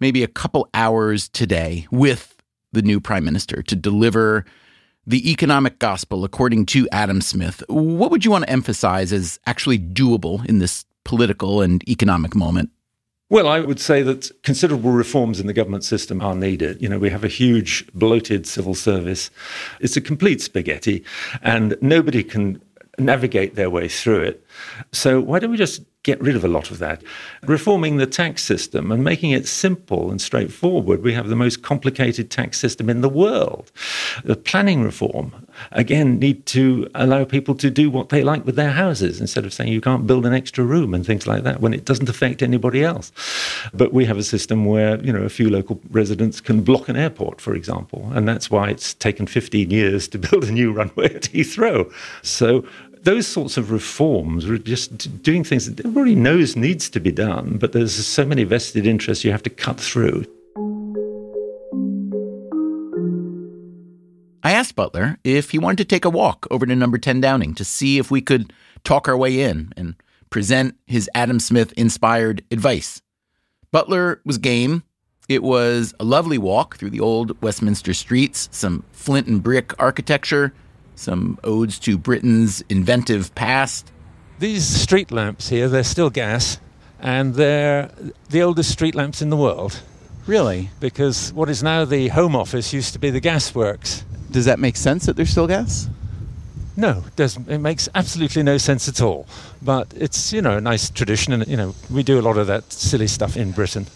maybe 0.00 0.22
a 0.22 0.28
couple 0.28 0.68
hours 0.74 1.30
today 1.30 1.86
with 1.90 2.36
the 2.72 2.82
new 2.82 3.00
Prime 3.00 3.24
Minister 3.24 3.62
to 3.62 3.74
deliver 3.74 4.44
the 5.06 5.30
economic 5.30 5.78
gospel 5.78 6.24
according 6.24 6.66
to 6.66 6.86
Adam 6.92 7.22
Smith, 7.22 7.62
what 7.68 8.10
would 8.10 8.26
you 8.26 8.30
want 8.30 8.44
to 8.44 8.50
emphasize 8.50 9.14
as 9.14 9.40
actually 9.46 9.78
doable 9.78 10.44
in 10.46 10.58
this 10.58 10.84
political 11.04 11.62
and 11.62 11.88
economic 11.88 12.34
moment? 12.34 12.70
Well, 13.30 13.46
I 13.46 13.60
would 13.60 13.78
say 13.78 14.02
that 14.02 14.28
considerable 14.42 14.90
reforms 14.90 15.38
in 15.38 15.46
the 15.46 15.52
government 15.52 15.84
system 15.84 16.20
are 16.20 16.34
needed. 16.34 16.82
You 16.82 16.88
know, 16.88 16.98
we 16.98 17.10
have 17.10 17.22
a 17.22 17.28
huge 17.28 17.86
bloated 17.94 18.44
civil 18.44 18.74
service. 18.74 19.30
It's 19.80 19.96
a 19.96 20.00
complete 20.00 20.42
spaghetti, 20.42 21.04
and 21.40 21.76
nobody 21.80 22.24
can 22.24 22.60
navigate 22.98 23.54
their 23.54 23.70
way 23.70 23.86
through 23.86 24.22
it. 24.22 24.44
So, 24.90 25.20
why 25.20 25.38
don't 25.38 25.52
we 25.52 25.56
just 25.56 25.82
get 26.02 26.20
rid 26.20 26.36
of 26.36 26.44
a 26.44 26.48
lot 26.48 26.70
of 26.70 26.78
that. 26.78 27.02
Reforming 27.42 27.98
the 27.98 28.06
tax 28.06 28.42
system 28.42 28.90
and 28.90 29.04
making 29.04 29.32
it 29.32 29.46
simple 29.46 30.10
and 30.10 30.20
straightforward. 30.20 31.02
We 31.02 31.12
have 31.12 31.28
the 31.28 31.36
most 31.36 31.62
complicated 31.62 32.30
tax 32.30 32.58
system 32.58 32.88
in 32.88 33.02
the 33.02 33.08
world. 33.08 33.70
The 34.24 34.36
planning 34.36 34.82
reform, 34.82 35.46
again, 35.72 36.18
need 36.18 36.46
to 36.46 36.88
allow 36.94 37.24
people 37.24 37.54
to 37.56 37.70
do 37.70 37.90
what 37.90 38.08
they 38.08 38.22
like 38.22 38.44
with 38.46 38.56
their 38.56 38.70
houses 38.70 39.20
instead 39.20 39.44
of 39.44 39.52
saying 39.52 39.72
you 39.72 39.80
can't 39.80 40.06
build 40.06 40.26
an 40.26 40.34
extra 40.34 40.64
room 40.64 40.94
and 40.94 41.06
things 41.06 41.26
like 41.26 41.42
that 41.44 41.60
when 41.60 41.74
it 41.74 41.84
doesn't 41.84 42.08
affect 42.08 42.42
anybody 42.42 42.84
else. 42.84 43.12
But 43.72 43.92
we 43.92 44.04
have 44.04 44.18
a 44.18 44.22
system 44.22 44.64
where, 44.64 45.02
you 45.02 45.12
know, 45.12 45.22
a 45.22 45.28
few 45.28 45.50
local 45.50 45.80
residents 45.90 46.40
can 46.40 46.62
block 46.62 46.88
an 46.88 46.96
airport, 46.96 47.40
for 47.40 47.54
example, 47.54 48.10
and 48.12 48.28
that's 48.28 48.50
why 48.50 48.70
it's 48.70 48.94
taken 48.94 49.26
15 49.26 49.70
years 49.70 50.08
to 50.08 50.18
build 50.30 50.44
a 50.44 50.52
new 50.52 50.72
runway 50.72 51.14
at 51.14 51.22
Heathrow. 51.22 51.92
So 52.22 52.64
those 53.02 53.26
sorts 53.26 53.56
of 53.56 53.70
reforms 53.70 54.44
just 54.64 55.22
doing 55.22 55.42
things 55.42 55.66
that 55.66 55.84
everybody 55.84 56.14
knows 56.14 56.56
needs 56.56 56.90
to 56.90 57.00
be 57.00 57.12
done, 57.12 57.56
but 57.58 57.72
there's 57.72 57.94
so 57.94 58.24
many 58.24 58.44
vested 58.44 58.86
interests 58.86 59.24
you 59.24 59.32
have 59.32 59.42
to 59.42 59.50
cut 59.50 59.80
through. 59.80 60.26
I 64.42 64.52
asked 64.52 64.74
Butler 64.74 65.18
if 65.22 65.50
he 65.50 65.58
wanted 65.58 65.78
to 65.78 65.84
take 65.84 66.04
a 66.04 66.10
walk 66.10 66.46
over 66.50 66.64
to 66.64 66.74
number 66.74 66.96
10 66.96 67.20
Downing 67.20 67.54
to 67.56 67.64
see 67.64 67.98
if 67.98 68.10
we 68.10 68.22
could 68.22 68.52
talk 68.84 69.06
our 69.06 69.16
way 69.16 69.40
in 69.40 69.72
and 69.76 69.96
present 70.30 70.76
his 70.86 71.10
Adam 71.14 71.38
Smith 71.40 71.72
inspired 71.72 72.42
advice. 72.50 73.02
Butler 73.70 74.20
was 74.24 74.38
game. 74.38 74.82
It 75.28 75.42
was 75.42 75.94
a 76.00 76.04
lovely 76.04 76.38
walk 76.38 76.76
through 76.76 76.90
the 76.90 77.00
old 77.00 77.40
Westminster 77.42 77.92
streets, 77.92 78.48
some 78.50 78.82
flint 78.92 79.26
and 79.26 79.42
brick 79.42 79.78
architecture, 79.78 80.54
some 80.94 81.38
odes 81.44 81.78
to 81.80 81.98
Britain's 81.98 82.62
inventive 82.68 83.34
past. 83.34 83.92
These 84.38 84.64
street 84.64 85.12
lamps 85.12 85.50
here, 85.50 85.68
they're 85.68 85.84
still 85.84 86.10
gas, 86.10 86.58
and 86.98 87.34
they're 87.34 87.90
the 88.30 88.42
oldest 88.42 88.70
street 88.70 88.94
lamps 88.94 89.20
in 89.20 89.28
the 89.28 89.36
world. 89.36 89.82
Really? 90.26 90.70
Because 90.80 91.32
what 91.32 91.50
is 91.50 91.62
now 91.62 91.84
the 91.84 92.08
Home 92.08 92.34
Office 92.34 92.72
used 92.72 92.94
to 92.94 92.98
be 92.98 93.10
the 93.10 93.20
gasworks. 93.20 94.04
Does 94.30 94.44
that 94.44 94.58
make 94.58 94.76
sense 94.76 95.06
that 95.06 95.16
they're 95.16 95.26
still 95.26 95.46
gas? 95.46 95.88
No, 96.76 97.04
it, 97.16 97.36
it 97.48 97.58
makes 97.58 97.88
absolutely 97.94 98.42
no 98.42 98.56
sense 98.56 98.88
at 98.88 99.02
all. 99.02 99.26
But 99.60 99.92
it's, 99.96 100.32
you 100.32 100.40
know, 100.40 100.56
a 100.56 100.60
nice 100.60 100.88
tradition, 100.88 101.32
and, 101.32 101.46
you 101.46 101.56
know, 101.56 101.74
we 101.90 102.02
do 102.02 102.18
a 102.18 102.22
lot 102.22 102.38
of 102.38 102.46
that 102.46 102.72
silly 102.72 103.06
stuff 103.06 103.36
in 103.36 103.52
Britain. 103.52 103.86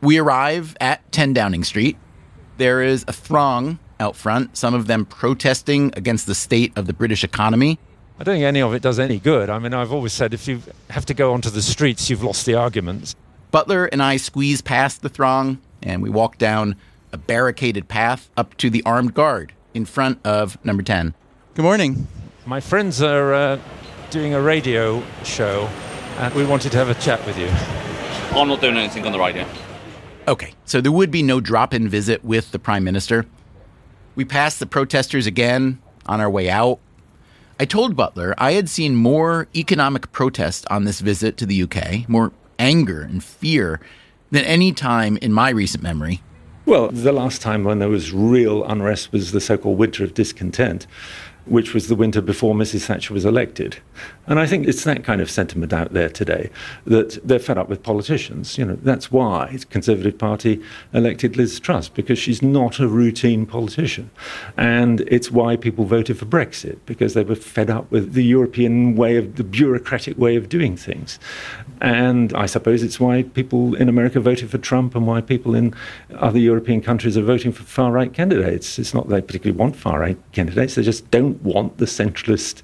We 0.00 0.18
arrive 0.18 0.76
at 0.80 1.10
10 1.10 1.32
Downing 1.32 1.64
Street. 1.64 1.96
There 2.58 2.82
is 2.82 3.04
a 3.08 3.12
throng 3.12 3.78
out 3.98 4.14
front, 4.14 4.56
some 4.56 4.74
of 4.74 4.86
them 4.86 5.04
protesting 5.04 5.92
against 5.96 6.26
the 6.26 6.34
state 6.34 6.76
of 6.76 6.86
the 6.86 6.92
British 6.92 7.24
economy. 7.24 7.78
I 8.20 8.24
don't 8.24 8.34
think 8.34 8.44
any 8.44 8.60
of 8.60 8.74
it 8.74 8.82
does 8.82 8.98
any 8.98 9.18
good. 9.18 9.48
I 9.50 9.58
mean, 9.58 9.74
I've 9.74 9.92
always 9.92 10.12
said 10.12 10.34
if 10.34 10.46
you 10.46 10.62
have 10.90 11.06
to 11.06 11.14
go 11.14 11.32
onto 11.32 11.50
the 11.50 11.62
streets, 11.62 12.10
you've 12.10 12.22
lost 12.22 12.46
the 12.46 12.54
arguments. 12.54 13.16
Butler 13.50 13.86
and 13.86 14.02
I 14.02 14.16
squeeze 14.16 14.60
past 14.60 15.02
the 15.02 15.08
throng 15.08 15.58
and 15.82 16.02
we 16.02 16.10
walk 16.10 16.38
down 16.38 16.76
a 17.12 17.16
barricaded 17.16 17.88
path 17.88 18.28
up 18.36 18.56
to 18.58 18.70
the 18.70 18.82
armed 18.84 19.14
guard 19.14 19.52
in 19.78 19.86
front 19.86 20.18
of 20.26 20.62
number 20.64 20.82
10. 20.82 21.14
Good 21.54 21.62
morning. 21.62 22.08
My 22.44 22.60
friends 22.60 23.00
are 23.00 23.32
uh, 23.32 23.60
doing 24.10 24.34
a 24.34 24.42
radio 24.42 25.02
show 25.22 25.70
and 26.18 26.34
we 26.34 26.44
wanted 26.44 26.72
to 26.72 26.78
have 26.78 26.88
a 26.90 26.94
chat 26.94 27.24
with 27.24 27.38
you. 27.38 27.48
I'm 28.36 28.48
not 28.48 28.60
doing 28.60 28.76
anything 28.76 29.06
on 29.06 29.12
the 29.12 29.20
radio. 29.20 29.46
Okay, 30.26 30.52
so 30.64 30.80
there 30.80 30.92
would 30.92 31.12
be 31.12 31.22
no 31.22 31.40
drop 31.40 31.72
in 31.72 31.88
visit 31.88 32.24
with 32.24 32.50
the 32.50 32.58
Prime 32.58 32.82
Minister. 32.82 33.24
We 34.16 34.24
passed 34.24 34.58
the 34.58 34.66
protesters 34.66 35.26
again 35.26 35.80
on 36.06 36.20
our 36.20 36.28
way 36.28 36.50
out. 36.50 36.80
I 37.60 37.64
told 37.64 37.94
Butler 37.94 38.34
I 38.36 38.52
had 38.52 38.68
seen 38.68 38.96
more 38.96 39.46
economic 39.54 40.10
protest 40.10 40.66
on 40.70 40.84
this 40.84 41.00
visit 41.00 41.36
to 41.36 41.46
the 41.46 41.62
UK, 41.62 42.08
more 42.08 42.32
anger 42.58 43.02
and 43.02 43.22
fear 43.22 43.80
than 44.32 44.44
any 44.44 44.72
time 44.72 45.16
in 45.18 45.32
my 45.32 45.50
recent 45.50 45.84
memory. 45.84 46.20
Well, 46.68 46.88
the 46.88 47.12
last 47.12 47.40
time 47.40 47.64
when 47.64 47.78
there 47.78 47.88
was 47.88 48.12
real 48.12 48.62
unrest 48.62 49.10
was 49.10 49.32
the 49.32 49.40
so 49.40 49.56
called 49.56 49.78
winter 49.78 50.04
of 50.04 50.12
discontent. 50.12 50.86
which 51.48 51.72
was 51.72 51.88
the 51.88 51.94
winter 51.94 52.20
before 52.20 52.54
Mrs. 52.54 52.84
Thatcher 52.84 53.14
was 53.14 53.24
elected. 53.24 53.78
And 54.26 54.38
I 54.38 54.46
think 54.46 54.68
it's 54.68 54.84
that 54.84 55.02
kind 55.02 55.20
of 55.20 55.30
sentiment 55.30 55.72
out 55.72 55.92
there 55.92 56.08
today 56.10 56.50
that 56.84 57.18
they're 57.26 57.38
fed 57.38 57.58
up 57.58 57.68
with 57.68 57.82
politicians. 57.82 58.58
You 58.58 58.66
know, 58.66 58.78
that's 58.82 59.10
why 59.10 59.56
the 59.56 59.66
Conservative 59.66 60.18
Party 60.18 60.60
elected 60.92 61.36
Liz 61.36 61.58
Truss 61.58 61.88
because 61.88 62.18
she's 62.18 62.42
not 62.42 62.78
a 62.78 62.86
routine 62.86 63.46
politician, 63.46 64.10
and 64.56 65.00
it's 65.02 65.30
why 65.30 65.56
people 65.56 65.84
voted 65.84 66.18
for 66.18 66.26
Brexit 66.26 66.78
because 66.84 67.14
they 67.14 67.24
were 67.24 67.34
fed 67.34 67.70
up 67.70 67.90
with 67.90 68.12
the 68.12 68.24
European 68.24 68.94
way 68.94 69.16
of 69.16 69.36
the 69.36 69.44
bureaucratic 69.44 70.18
way 70.18 70.36
of 70.36 70.48
doing 70.48 70.76
things. 70.76 71.18
And 71.80 72.32
I 72.34 72.46
suppose 72.46 72.82
it's 72.82 72.98
why 72.98 73.22
people 73.22 73.74
in 73.74 73.88
America 73.88 74.20
voted 74.20 74.50
for 74.50 74.58
Trump 74.58 74.94
and 74.94 75.06
why 75.06 75.20
people 75.20 75.54
in 75.54 75.74
other 76.14 76.38
European 76.38 76.80
countries 76.80 77.16
are 77.16 77.22
voting 77.22 77.52
for 77.52 77.62
far 77.62 77.92
right 77.92 78.12
candidates. 78.12 78.78
It's 78.78 78.94
not 78.94 79.08
that 79.08 79.14
they 79.14 79.22
particularly 79.22 79.58
want 79.58 79.76
far 79.76 80.00
right 80.00 80.18
candidates, 80.32 80.74
they 80.74 80.82
just 80.82 81.10
don't 81.10 81.40
want 81.42 81.78
the 81.78 81.84
centralist, 81.84 82.62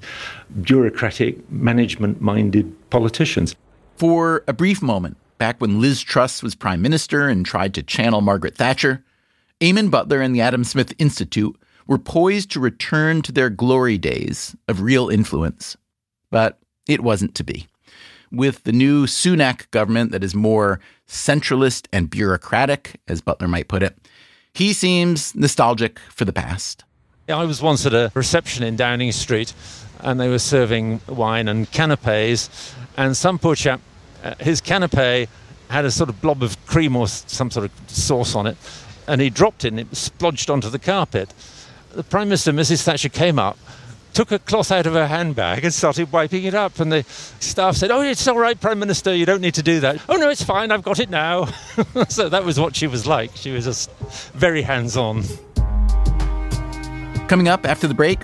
bureaucratic, 0.61 1.49
management 1.49 2.21
minded 2.21 2.89
politicians. 2.89 3.55
For 3.95 4.43
a 4.47 4.53
brief 4.53 4.81
moment, 4.81 5.17
back 5.37 5.61
when 5.61 5.79
Liz 5.79 6.01
Truss 6.01 6.43
was 6.43 6.55
prime 6.55 6.81
minister 6.81 7.29
and 7.29 7.45
tried 7.45 7.73
to 7.75 7.83
channel 7.83 8.21
Margaret 8.21 8.55
Thatcher, 8.55 9.03
Eamonn 9.61 9.89
Butler 9.89 10.21
and 10.21 10.35
the 10.35 10.41
Adam 10.41 10.65
Smith 10.65 10.93
Institute 10.97 11.57
were 11.87 11.97
poised 11.97 12.51
to 12.51 12.59
return 12.59 13.21
to 13.21 13.31
their 13.31 13.49
glory 13.49 13.97
days 13.97 14.55
of 14.67 14.81
real 14.81 15.09
influence. 15.09 15.77
But 16.29 16.59
it 16.87 17.01
wasn't 17.01 17.35
to 17.35 17.43
be. 17.43 17.67
With 18.31 18.63
the 18.63 18.71
new 18.71 19.05
Sunak 19.05 19.69
government 19.71 20.11
that 20.11 20.23
is 20.23 20.35
more 20.35 20.79
centralist 21.07 21.87
and 21.93 22.09
bureaucratic, 22.09 22.99
as 23.07 23.21
Butler 23.21 23.47
might 23.47 23.67
put 23.67 23.83
it, 23.83 23.95
he 24.53 24.73
seems 24.73 25.35
nostalgic 25.35 25.99
for 26.09 26.25
the 26.25 26.33
past. 26.33 26.83
I 27.27 27.43
was 27.43 27.61
once 27.61 27.85
at 27.85 27.93
a 27.93 28.11
reception 28.13 28.63
in 28.63 28.75
Downing 28.75 29.11
Street 29.11 29.53
and 29.99 30.19
they 30.19 30.29
were 30.29 30.39
serving 30.39 31.01
wine 31.07 31.47
and 31.47 31.69
canapes, 31.71 32.75
and 32.97 33.15
some 33.15 33.39
poor 33.39 33.55
chap, 33.55 33.81
uh, 34.23 34.35
his 34.39 34.61
canape 34.61 35.27
had 35.69 35.85
a 35.85 35.91
sort 35.91 36.09
of 36.09 36.21
blob 36.21 36.43
of 36.43 36.63
cream 36.65 36.95
or 36.95 37.07
some 37.07 37.49
sort 37.49 37.65
of 37.65 37.89
sauce 37.89 38.35
on 38.35 38.47
it, 38.47 38.57
and 39.07 39.21
he 39.21 39.29
dropped 39.29 39.65
it 39.65 39.69
and 39.69 39.79
it 39.79 39.91
splodged 39.91 40.51
onto 40.51 40.69
the 40.69 40.79
carpet. 40.79 41.33
The 41.93 42.03
Prime 42.03 42.27
Minister, 42.27 42.51
Mrs. 42.51 42.83
Thatcher, 42.83 43.09
came 43.09 43.39
up, 43.39 43.57
took 44.15 44.31
a 44.31 44.39
cloth 44.39 44.71
out 44.71 44.87
of 44.87 44.93
her 44.93 45.07
handbag 45.07 45.63
and 45.63 45.73
started 45.73 46.11
wiping 46.11 46.45
it 46.45 46.53
up. 46.53 46.79
And 46.79 46.91
the 46.91 47.03
staff 47.39 47.75
said, 47.75 47.91
Oh, 47.91 48.01
it's 48.01 48.27
all 48.27 48.39
right, 48.39 48.59
Prime 48.59 48.79
Minister, 48.79 49.13
you 49.13 49.25
don't 49.25 49.41
need 49.41 49.53
to 49.55 49.63
do 49.63 49.81
that. 49.81 50.01
Oh, 50.09 50.15
no, 50.15 50.29
it's 50.29 50.43
fine, 50.43 50.71
I've 50.71 50.83
got 50.83 50.99
it 50.99 51.09
now. 51.09 51.45
so 52.09 52.29
that 52.29 52.43
was 52.43 52.59
what 52.59 52.75
she 52.75 52.87
was 52.87 53.05
like. 53.05 53.31
She 53.35 53.51
was 53.51 53.65
just 53.65 53.91
very 54.33 54.61
hands 54.61 54.97
on. 54.97 55.23
Coming 57.27 57.47
up 57.47 57.65
after 57.65 57.87
the 57.87 57.93
break, 57.93 58.23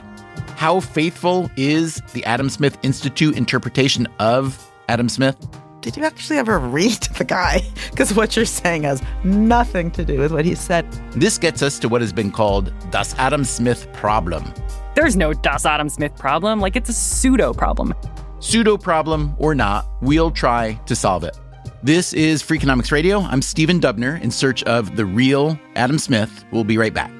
how 0.56 0.80
faithful 0.80 1.52
is 1.58 2.02
the 2.14 2.24
Adam 2.26 2.50
Smith 2.50 2.78
Institute 2.84 3.36
interpretation 3.36 4.08
of 4.20 4.72
Adam 4.88 5.10
Smith? 5.10 5.36
Did 5.82 5.98
you 5.98 6.06
actually 6.06 6.38
ever 6.38 6.60
read 6.60 7.02
the 7.18 7.24
guy? 7.24 7.62
Because 7.90 8.14
what 8.14 8.36
you're 8.36 8.46
saying 8.46 8.84
has 8.84 9.02
nothing 9.24 9.90
to 9.92 10.06
do 10.06 10.20
with 10.20 10.32
what 10.32 10.46
he 10.46 10.54
said. 10.54 10.86
This 11.14 11.40
gets 11.40 11.64
us 11.64 11.80
to 11.80 11.90
what 11.90 12.02
has 12.02 12.14
been 12.14 12.32
called 12.32 12.72
Das 12.92 13.16
Adam 13.18 13.44
Smith 13.44 13.92
problem. 13.92 14.54
There's 14.94 15.16
no 15.16 15.34
Das 15.34 15.66
Adam 15.66 15.90
Smith 15.90 16.16
problem. 16.16 16.60
Like, 16.60 16.76
it's 16.76 16.90
a 16.90 16.94
pseudo 16.94 17.52
problem. 17.52 17.96
Pseudo 18.40 18.78
problem 18.78 19.36
or 19.40 19.56
not, 19.56 19.88
we'll 20.02 20.30
try 20.30 20.80
to 20.86 20.96
solve 20.96 21.24
it. 21.24 21.36
This 21.82 22.14
is 22.14 22.44
Freakonomics 22.44 22.92
Radio. 22.92 23.22
I'm 23.22 23.42
Stephen 23.42 23.80
Dubner 23.80 24.22
in 24.22 24.30
search 24.30 24.62
of 24.64 24.96
the 24.96 25.06
real 25.06 25.60
Adam 25.76 25.98
Smith. 25.98 26.46
We'll 26.52 26.64
be 26.64 26.78
right 26.78 26.94
back. 26.94 27.12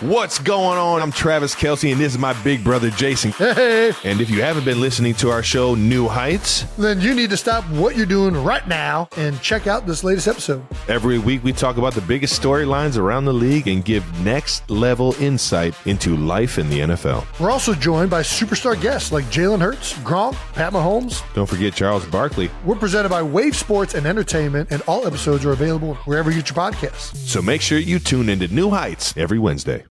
What's 0.00 0.40
going 0.40 0.76
on? 0.76 1.00
I'm 1.00 1.12
Travis 1.12 1.54
Kelce, 1.54 1.92
and 1.92 2.00
this 2.00 2.14
is 2.14 2.18
my 2.18 2.32
big 2.42 2.64
brother 2.64 2.90
Jason. 2.90 3.30
Hey! 3.30 3.92
And 4.02 4.20
if 4.20 4.28
you 4.28 4.42
haven't 4.42 4.64
been 4.64 4.80
listening 4.80 5.14
to 5.14 5.30
our 5.30 5.42
show, 5.42 5.76
New 5.76 6.08
Heights, 6.08 6.62
then 6.76 7.00
you 7.00 7.14
need 7.14 7.30
to 7.30 7.36
stop 7.36 7.62
what 7.70 7.96
you're 7.96 8.04
doing 8.04 8.34
right 8.42 8.66
now 8.66 9.08
and 9.16 9.40
check 9.40 9.68
out 9.68 9.86
this 9.86 10.02
latest 10.02 10.26
episode. 10.26 10.66
Every 10.88 11.20
week 11.20 11.44
we 11.44 11.52
talk 11.52 11.76
about 11.76 11.94
the 11.94 12.00
biggest 12.00 12.42
storylines 12.42 12.98
around 12.98 13.24
the 13.24 13.32
league 13.32 13.68
and 13.68 13.84
give 13.84 14.04
next 14.24 14.68
level 14.68 15.14
insight 15.22 15.74
into 15.86 16.16
life 16.16 16.58
in 16.58 16.68
the 16.68 16.80
NFL. 16.80 17.24
We're 17.38 17.52
also 17.52 17.72
joined 17.72 18.10
by 18.10 18.22
superstar 18.22 18.78
guests 18.80 19.12
like 19.12 19.26
Jalen 19.26 19.60
Hurts, 19.60 19.92
Gronk, 19.98 20.34
Pat 20.54 20.72
Mahomes. 20.72 21.22
Don't 21.34 21.48
forget 21.48 21.72
Charles 21.72 22.04
Barkley. 22.06 22.50
We're 22.64 22.74
presented 22.74 23.10
by 23.10 23.22
Wave 23.22 23.54
Sports 23.54 23.94
and 23.94 24.06
Entertainment, 24.06 24.72
and 24.72 24.82
all 24.88 25.06
episodes 25.06 25.44
are 25.44 25.52
available 25.52 25.94
wherever 26.04 26.32
you 26.32 26.42
get 26.42 26.48
your 26.48 26.56
podcasts. 26.56 27.14
So 27.14 27.40
make 27.40 27.60
sure 27.60 27.78
you 27.78 28.00
tune 28.00 28.28
into 28.28 28.48
New 28.48 28.70
Heights 28.70 29.16
every 29.16 29.38
Wednesday. 29.38 29.84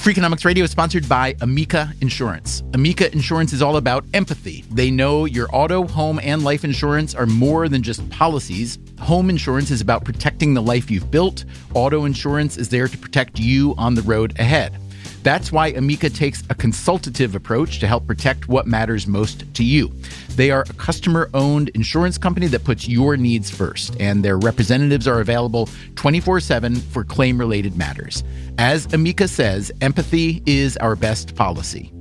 Freakonomics 0.00 0.46
Radio 0.46 0.64
is 0.64 0.70
sponsored 0.70 1.06
by 1.10 1.36
Amica 1.42 1.92
Insurance. 2.00 2.62
Amica 2.72 3.12
Insurance 3.12 3.52
is 3.52 3.60
all 3.60 3.76
about 3.76 4.02
empathy. 4.14 4.64
They 4.70 4.90
know 4.90 5.26
your 5.26 5.46
auto, 5.52 5.86
home, 5.86 6.18
and 6.22 6.42
life 6.42 6.64
insurance 6.64 7.14
are 7.14 7.26
more 7.26 7.68
than 7.68 7.82
just 7.82 8.08
policies. 8.08 8.78
Home 8.98 9.28
insurance 9.28 9.70
is 9.70 9.82
about 9.82 10.06
protecting 10.06 10.54
the 10.54 10.62
life 10.62 10.90
you've 10.90 11.10
built. 11.10 11.44
Auto 11.74 12.06
insurance 12.06 12.56
is 12.56 12.70
there 12.70 12.88
to 12.88 12.96
protect 12.96 13.38
you 13.38 13.74
on 13.76 13.94
the 13.94 14.00
road 14.00 14.40
ahead. 14.40 14.74
That's 15.22 15.52
why 15.52 15.72
Amica 15.72 16.08
takes 16.08 16.44
a 16.48 16.54
consultative 16.54 17.34
approach 17.34 17.78
to 17.80 17.86
help 17.86 18.06
protect 18.06 18.48
what 18.48 18.66
matters 18.66 19.06
most 19.06 19.52
to 19.52 19.62
you. 19.62 19.92
They 20.40 20.50
are 20.50 20.62
a 20.62 20.72
customer 20.72 21.28
owned 21.34 21.68
insurance 21.74 22.16
company 22.16 22.46
that 22.46 22.64
puts 22.64 22.88
your 22.88 23.14
needs 23.18 23.50
first, 23.50 23.94
and 24.00 24.24
their 24.24 24.38
representatives 24.38 25.06
are 25.06 25.20
available 25.20 25.68
24 25.96 26.40
7 26.40 26.76
for 26.76 27.04
claim 27.04 27.36
related 27.36 27.76
matters. 27.76 28.24
As 28.56 28.90
Amica 28.94 29.28
says, 29.28 29.70
empathy 29.82 30.42
is 30.46 30.78
our 30.78 30.96
best 30.96 31.36
policy. 31.36 31.92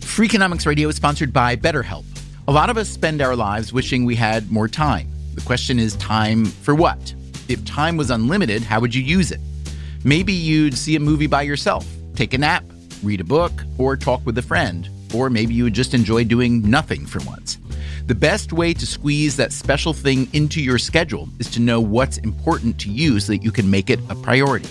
Freakonomics 0.00 0.64
Radio 0.64 0.88
is 0.88 0.96
sponsored 0.96 1.34
by 1.34 1.56
BetterHelp. 1.56 2.06
A 2.48 2.52
lot 2.52 2.70
of 2.70 2.78
us 2.78 2.88
spend 2.88 3.20
our 3.20 3.36
lives 3.36 3.70
wishing 3.70 4.06
we 4.06 4.16
had 4.16 4.50
more 4.50 4.68
time. 4.68 5.10
The 5.34 5.42
question 5.42 5.78
is 5.78 5.94
time 5.96 6.46
for 6.46 6.74
what? 6.74 7.14
If 7.48 7.62
time 7.66 7.98
was 7.98 8.08
unlimited, 8.08 8.62
how 8.62 8.80
would 8.80 8.94
you 8.94 9.02
use 9.02 9.30
it? 9.30 9.40
Maybe 10.04 10.32
you'd 10.32 10.78
see 10.78 10.96
a 10.96 11.00
movie 11.00 11.26
by 11.26 11.42
yourself, 11.42 11.86
take 12.14 12.32
a 12.32 12.38
nap, 12.38 12.64
read 13.02 13.20
a 13.20 13.24
book, 13.24 13.52
or 13.76 13.94
talk 13.94 14.24
with 14.24 14.38
a 14.38 14.42
friend. 14.42 14.88
Or 15.14 15.30
maybe 15.30 15.54
you 15.54 15.64
would 15.64 15.74
just 15.74 15.94
enjoy 15.94 16.24
doing 16.24 16.68
nothing 16.68 17.06
for 17.06 17.20
once. 17.24 17.58
The 18.06 18.14
best 18.14 18.52
way 18.52 18.72
to 18.72 18.86
squeeze 18.86 19.36
that 19.36 19.52
special 19.52 19.92
thing 19.92 20.28
into 20.32 20.60
your 20.60 20.78
schedule 20.78 21.28
is 21.38 21.50
to 21.52 21.60
know 21.60 21.80
what's 21.80 22.18
important 22.18 22.78
to 22.80 22.90
you 22.90 23.18
so 23.18 23.32
that 23.32 23.42
you 23.42 23.50
can 23.50 23.70
make 23.70 23.90
it 23.90 23.98
a 24.08 24.14
priority. 24.14 24.68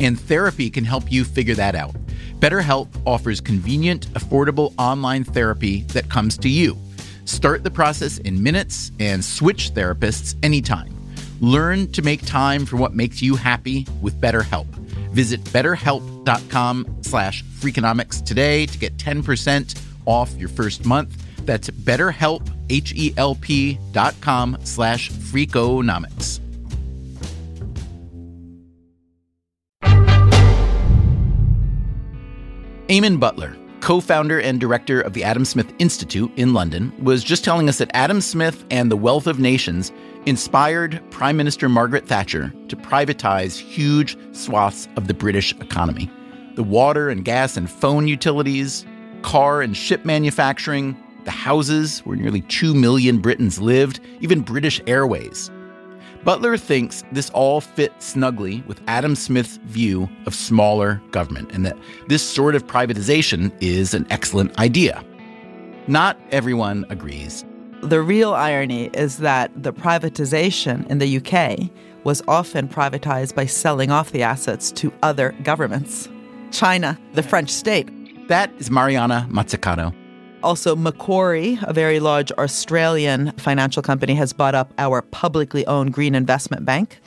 And 0.00 0.18
therapy 0.18 0.70
can 0.70 0.84
help 0.84 1.12
you 1.12 1.24
figure 1.24 1.54
that 1.56 1.74
out. 1.74 1.94
BetterHelp 2.38 2.88
offers 3.04 3.40
convenient, 3.40 4.06
affordable 4.14 4.72
online 4.78 5.24
therapy 5.24 5.82
that 5.88 6.08
comes 6.08 6.38
to 6.38 6.48
you. 6.48 6.78
Start 7.26 7.64
the 7.64 7.70
process 7.70 8.16
in 8.18 8.42
minutes 8.42 8.92
and 8.98 9.22
switch 9.22 9.74
therapists 9.74 10.34
anytime. 10.42 10.96
Learn 11.40 11.90
to 11.92 12.02
make 12.02 12.24
time 12.24 12.64
for 12.64 12.76
what 12.76 12.94
makes 12.94 13.20
you 13.20 13.36
happy 13.36 13.86
with 14.00 14.18
BetterHelp. 14.20 14.66
Visit 15.10 15.44
betterhelp.com 15.44 16.98
slash 17.02 17.44
freakonomics 17.44 18.24
today 18.24 18.66
to 18.66 18.78
get 18.78 18.96
10% 18.96 19.80
off 20.06 20.34
your 20.36 20.48
first 20.48 20.84
month. 20.84 21.16
That's 21.46 21.70
betterhelp, 21.70 22.48
H-E-L-P 22.68 23.78
dot 23.92 24.14
com 24.20 24.56
slash 24.64 25.10
freakonomics. 25.10 26.40
Eamonn 32.90 33.20
Butler, 33.20 33.56
co 33.80 34.00
founder 34.00 34.40
and 34.40 34.60
director 34.60 35.00
of 35.00 35.12
the 35.12 35.22
Adam 35.22 35.44
Smith 35.44 35.72
Institute 35.78 36.30
in 36.36 36.54
London, 36.54 36.92
was 37.00 37.22
just 37.22 37.44
telling 37.44 37.68
us 37.68 37.78
that 37.78 37.90
Adam 37.94 38.20
Smith 38.20 38.64
and 38.68 38.90
the 38.90 38.96
Wealth 38.96 39.28
of 39.28 39.38
Nations 39.38 39.92
inspired 40.26 41.02
Prime 41.10 41.36
Minister 41.36 41.68
Margaret 41.68 42.06
Thatcher 42.06 42.52
to 42.68 42.76
privatize 42.76 43.58
huge 43.58 44.16
swaths 44.32 44.88
of 44.96 45.08
the 45.08 45.14
British 45.14 45.52
economy. 45.54 46.10
The 46.54 46.62
water 46.62 47.08
and 47.08 47.24
gas 47.24 47.56
and 47.56 47.70
phone 47.70 48.06
utilities, 48.06 48.84
car 49.22 49.62
and 49.62 49.76
ship 49.76 50.04
manufacturing, 50.04 50.96
the 51.24 51.30
houses 51.30 52.00
where 52.00 52.16
nearly 52.16 52.42
2 52.42 52.74
million 52.74 53.18
Britons 53.18 53.60
lived, 53.60 54.00
even 54.20 54.40
British 54.40 54.80
Airways. 54.86 55.50
Butler 56.24 56.58
thinks 56.58 57.02
this 57.12 57.30
all 57.30 57.62
fits 57.62 58.06
snugly 58.06 58.62
with 58.66 58.82
Adam 58.86 59.16
Smith's 59.16 59.56
view 59.64 60.08
of 60.26 60.34
smaller 60.34 61.00
government 61.12 61.50
and 61.52 61.64
that 61.64 61.78
this 62.08 62.22
sort 62.22 62.54
of 62.54 62.66
privatization 62.66 63.50
is 63.60 63.94
an 63.94 64.06
excellent 64.10 64.58
idea. 64.58 65.02
Not 65.86 66.20
everyone 66.30 66.84
agrees. 66.90 67.44
The 67.82 68.02
real 68.02 68.34
irony 68.34 68.90
is 68.92 69.18
that 69.18 69.50
the 69.60 69.72
privatization 69.72 70.86
in 70.88 70.98
the 70.98 71.16
UK 71.16 71.70
was 72.04 72.22
often 72.28 72.68
privatized 72.68 73.34
by 73.34 73.46
selling 73.46 73.90
off 73.90 74.12
the 74.12 74.22
assets 74.22 74.70
to 74.72 74.92
other 75.02 75.34
governments. 75.42 76.06
China, 76.50 76.98
the 77.14 77.22
French 77.22 77.48
state. 77.48 77.88
That 78.28 78.52
is 78.58 78.70
Mariana 78.70 79.26
Mazzucato. 79.30 79.94
Also, 80.42 80.76
Macquarie, 80.76 81.58
a 81.62 81.72
very 81.72 82.00
large 82.00 82.30
Australian 82.32 83.32
financial 83.38 83.82
company, 83.82 84.14
has 84.14 84.34
bought 84.34 84.54
up 84.54 84.74
our 84.76 85.00
publicly 85.00 85.66
owned 85.66 85.94
Green 85.94 86.14
Investment 86.14 86.66
Bank. 86.66 87.00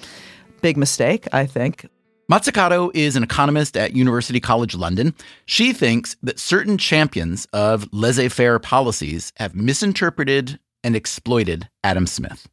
Big 0.62 0.76
mistake, 0.76 1.28
I 1.32 1.46
think. 1.46 1.88
Mazzucato 2.34 2.90
is 2.96 3.16
an 3.16 3.22
economist 3.22 3.78
at 3.78 3.96
University 3.96 4.40
College 4.40 4.74
London. 4.74 5.14
She 5.46 5.72
thinks 5.72 6.16
that 6.24 6.40
certain 6.40 6.80
champions 6.80 7.46
of 7.54 7.88
laissez 7.94 8.28
faire 8.30 8.58
policies 8.58 9.32
have 9.36 9.54
misinterpreted 9.54 10.60
and 10.84 10.96
exploited 10.96 11.70
Adam 11.84 12.08
Smith, 12.08 12.48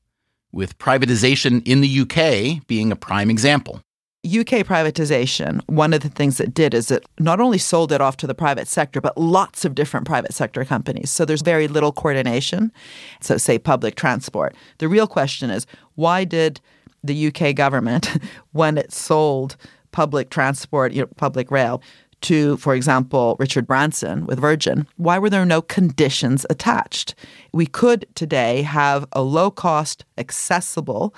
with 0.52 0.76
privatization 0.76 1.66
in 1.66 1.80
the 1.80 2.00
UK 2.00 2.66
being 2.66 2.92
a 2.92 2.96
prime 2.96 3.30
example. 3.30 3.80
UK 4.26 4.66
privatization, 4.66 5.62
one 5.66 5.94
of 5.94 6.02
the 6.02 6.10
things 6.10 6.40
it 6.40 6.52
did 6.52 6.74
is 6.74 6.90
it 6.90 7.06
not 7.18 7.40
only 7.40 7.56
sold 7.56 7.90
it 7.90 8.02
off 8.02 8.18
to 8.18 8.26
the 8.26 8.34
private 8.34 8.68
sector, 8.68 9.00
but 9.00 9.16
lots 9.16 9.64
of 9.64 9.74
different 9.74 10.04
private 10.04 10.34
sector 10.34 10.62
companies. 10.62 11.10
So 11.10 11.24
there's 11.24 11.40
very 11.40 11.68
little 11.68 11.90
coordination. 11.90 12.70
So, 13.22 13.38
say, 13.38 13.58
public 13.58 13.94
transport. 13.94 14.54
The 14.76 14.88
real 14.88 15.06
question 15.06 15.48
is 15.48 15.66
why 15.94 16.24
did 16.24 16.60
the 17.02 17.28
UK 17.28 17.54
government, 17.54 18.10
when 18.52 18.78
it 18.78 18.92
sold 18.92 19.56
public 19.92 20.30
transport, 20.30 20.92
you 20.92 21.02
know, 21.02 21.08
public 21.16 21.50
rail, 21.50 21.82
to, 22.22 22.58
for 22.58 22.74
example, 22.74 23.36
Richard 23.38 23.66
Branson 23.66 24.26
with 24.26 24.38
Virgin, 24.38 24.86
why 24.96 25.18
were 25.18 25.30
there 25.30 25.46
no 25.46 25.62
conditions 25.62 26.44
attached? 26.50 27.14
We 27.52 27.66
could 27.66 28.06
today 28.14 28.62
have 28.62 29.06
a 29.12 29.22
low 29.22 29.50
cost, 29.50 30.04
accessible, 30.18 31.14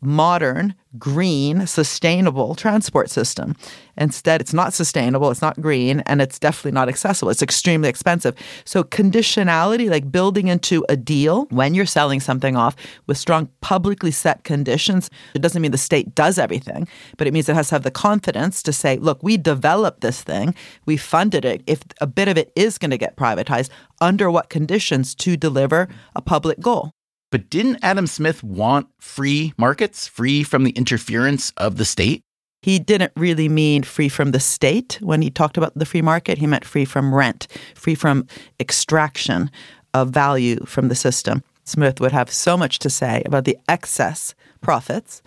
modern, 0.00 0.74
green, 0.98 1.66
sustainable 1.66 2.54
transport 2.54 3.10
system. 3.10 3.56
Instead, 3.98 4.40
it's 4.40 4.52
not 4.52 4.74
sustainable, 4.74 5.30
it's 5.30 5.40
not 5.40 5.60
green, 5.60 6.00
and 6.00 6.20
it's 6.20 6.38
definitely 6.38 6.72
not 6.72 6.88
accessible. 6.88 7.30
It's 7.30 7.42
extremely 7.42 7.88
expensive. 7.88 8.34
So, 8.64 8.84
conditionality, 8.84 9.88
like 9.88 10.12
building 10.12 10.48
into 10.48 10.84
a 10.88 10.96
deal 10.96 11.46
when 11.50 11.74
you're 11.74 11.86
selling 11.86 12.20
something 12.20 12.56
off 12.56 12.76
with 13.06 13.16
strong 13.16 13.48
publicly 13.62 14.10
set 14.10 14.44
conditions, 14.44 15.10
it 15.34 15.40
doesn't 15.40 15.62
mean 15.62 15.70
the 15.70 15.78
state 15.78 16.14
does 16.14 16.38
everything, 16.38 16.86
but 17.16 17.26
it 17.26 17.32
means 17.32 17.48
it 17.48 17.54
has 17.54 17.68
to 17.68 17.74
have 17.74 17.84
the 17.84 17.90
confidence 17.90 18.62
to 18.64 18.72
say, 18.72 18.98
look, 18.98 19.22
we 19.22 19.36
developed 19.38 20.02
this 20.02 20.22
thing, 20.22 20.54
we 20.84 20.96
funded 20.96 21.44
it. 21.44 21.62
If 21.66 21.82
a 22.00 22.06
bit 22.06 22.28
of 22.28 22.36
it 22.36 22.52
is 22.54 22.76
going 22.78 22.90
to 22.90 22.98
get 22.98 23.16
privatized, 23.16 23.70
under 24.00 24.30
what 24.30 24.50
conditions 24.50 25.14
to 25.14 25.36
deliver 25.36 25.88
a 26.14 26.20
public 26.20 26.60
goal? 26.60 26.92
But 27.30 27.50
didn't 27.50 27.78
Adam 27.82 28.06
Smith 28.06 28.42
want 28.42 28.88
free 29.00 29.52
markets, 29.58 30.06
free 30.06 30.42
from 30.42 30.64
the 30.64 30.70
interference 30.70 31.52
of 31.56 31.76
the 31.76 31.84
state? 31.84 32.22
He 32.62 32.78
didn't 32.78 33.12
really 33.16 33.48
mean 33.48 33.82
free 33.82 34.08
from 34.08 34.32
the 34.32 34.40
state 34.40 34.98
when 35.00 35.22
he 35.22 35.30
talked 35.30 35.56
about 35.56 35.76
the 35.78 35.86
free 35.86 36.02
market. 36.02 36.38
He 36.38 36.46
meant 36.46 36.64
free 36.64 36.84
from 36.84 37.14
rent, 37.14 37.46
free 37.74 37.94
from 37.94 38.26
extraction 38.58 39.50
of 39.94 40.10
value 40.10 40.64
from 40.66 40.88
the 40.88 40.94
system. 40.94 41.42
Smith 41.64 42.00
would 42.00 42.12
have 42.12 42.30
so 42.30 42.56
much 42.56 42.78
to 42.80 42.90
say 42.90 43.22
about 43.26 43.44
the 43.44 43.58
excess 43.68 44.34
profits 44.60 45.22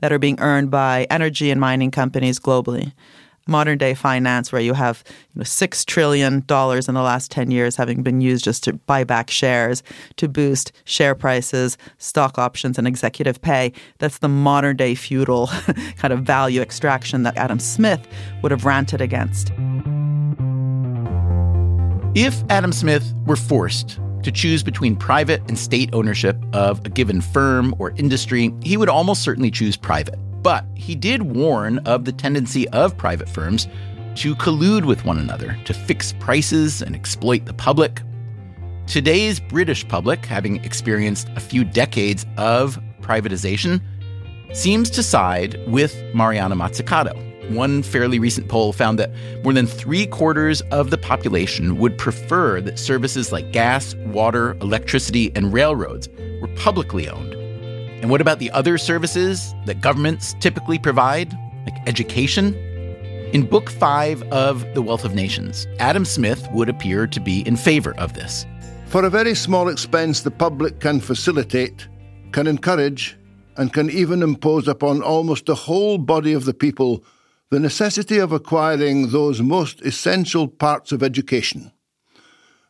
that 0.00 0.12
are 0.12 0.18
being 0.18 0.40
earned 0.40 0.70
by 0.70 1.06
energy 1.10 1.50
and 1.50 1.60
mining 1.60 1.90
companies 1.90 2.38
globally 2.38 2.92
modern 3.46 3.78
day 3.78 3.94
finance 3.94 4.52
where 4.52 4.60
you 4.60 4.74
have 4.74 5.02
you 5.34 5.40
know, 5.40 5.44
$6 5.44 5.84
trillion 5.86 6.34
in 6.34 6.42
the 6.46 7.02
last 7.02 7.30
10 7.30 7.50
years 7.50 7.76
having 7.76 8.02
been 8.02 8.20
used 8.20 8.44
just 8.44 8.64
to 8.64 8.74
buy 8.74 9.04
back 9.04 9.30
shares, 9.30 9.82
to 10.16 10.28
boost 10.28 10.72
share 10.84 11.14
prices, 11.14 11.76
stock 11.98 12.38
options, 12.38 12.78
and 12.78 12.86
executive 12.86 13.40
pay. 13.40 13.72
That's 13.98 14.18
the 14.18 14.28
modern 14.28 14.76
day 14.76 14.94
feudal 14.94 15.46
kind 15.96 16.12
of 16.12 16.20
value 16.20 16.60
extraction 16.60 17.22
that 17.24 17.36
Adam 17.36 17.58
Smith 17.58 18.06
would 18.42 18.52
have 18.52 18.64
ranted 18.64 19.00
against. 19.00 19.52
If 22.14 22.42
Adam 22.50 22.72
Smith 22.72 23.14
were 23.26 23.36
forced 23.36 23.98
to 24.22 24.30
choose 24.30 24.62
between 24.62 24.96
private 24.96 25.40
and 25.48 25.58
state 25.58 25.90
ownership 25.92 26.36
of 26.52 26.84
a 26.84 26.88
given 26.88 27.20
firm 27.20 27.74
or 27.78 27.92
industry, 27.96 28.52
he 28.62 28.76
would 28.76 28.88
almost 28.88 29.22
certainly 29.22 29.50
choose 29.50 29.76
private. 29.76 30.18
But 30.42 30.64
he 30.74 30.94
did 30.94 31.22
warn 31.22 31.78
of 31.80 32.04
the 32.04 32.12
tendency 32.12 32.68
of 32.70 32.96
private 32.96 33.28
firms 33.28 33.68
to 34.16 34.34
collude 34.34 34.84
with 34.84 35.04
one 35.04 35.18
another 35.18 35.56
to 35.64 35.72
fix 35.72 36.12
prices 36.14 36.82
and 36.82 36.94
exploit 36.94 37.46
the 37.46 37.54
public. 37.54 38.02
Today's 38.86 39.38
British 39.38 39.86
public, 39.86 40.26
having 40.26 40.62
experienced 40.64 41.28
a 41.36 41.40
few 41.40 41.64
decades 41.64 42.26
of 42.36 42.78
privatization, 43.00 43.80
seems 44.52 44.90
to 44.90 45.02
side 45.02 45.58
with 45.66 46.02
Mariana 46.14 46.56
Mazzucato. 46.56 47.30
One 47.54 47.82
fairly 47.82 48.18
recent 48.18 48.48
poll 48.48 48.72
found 48.72 48.98
that 48.98 49.12
more 49.42 49.52
than 49.52 49.66
three 49.66 50.06
quarters 50.06 50.60
of 50.72 50.90
the 50.90 50.98
population 50.98 51.78
would 51.78 51.96
prefer 51.96 52.60
that 52.60 52.78
services 52.78 53.32
like 53.32 53.52
gas, 53.52 53.94
water, 54.06 54.56
electricity, 54.60 55.32
and 55.34 55.52
railroads 55.52 56.08
were 56.40 56.48
publicly 56.56 57.08
owned 57.08 57.34
and 58.02 58.10
what 58.10 58.20
about 58.20 58.40
the 58.40 58.50
other 58.50 58.78
services 58.78 59.54
that 59.64 59.80
governments 59.80 60.34
typically 60.40 60.76
provide, 60.76 61.32
like 61.64 61.88
education? 61.88 62.52
In 63.32 63.46
Book 63.46 63.70
5 63.70 64.24
of 64.24 64.66
The 64.74 64.82
Wealth 64.82 65.04
of 65.04 65.14
Nations, 65.14 65.68
Adam 65.78 66.04
Smith 66.04 66.48
would 66.50 66.68
appear 66.68 67.06
to 67.06 67.20
be 67.20 67.46
in 67.46 67.56
favor 67.56 67.94
of 67.98 68.14
this. 68.14 68.44
For 68.86 69.04
a 69.04 69.10
very 69.10 69.36
small 69.36 69.68
expense, 69.68 70.22
the 70.22 70.32
public 70.32 70.80
can 70.80 70.98
facilitate, 70.98 71.86
can 72.32 72.48
encourage, 72.48 73.16
and 73.56 73.72
can 73.72 73.88
even 73.88 74.20
impose 74.20 74.66
upon 74.66 75.00
almost 75.00 75.46
the 75.46 75.54
whole 75.54 75.96
body 75.96 76.32
of 76.32 76.44
the 76.44 76.54
people 76.54 77.04
the 77.50 77.60
necessity 77.60 78.18
of 78.18 78.32
acquiring 78.32 79.10
those 79.10 79.40
most 79.40 79.80
essential 79.82 80.48
parts 80.48 80.90
of 80.90 81.04
education. 81.04 81.70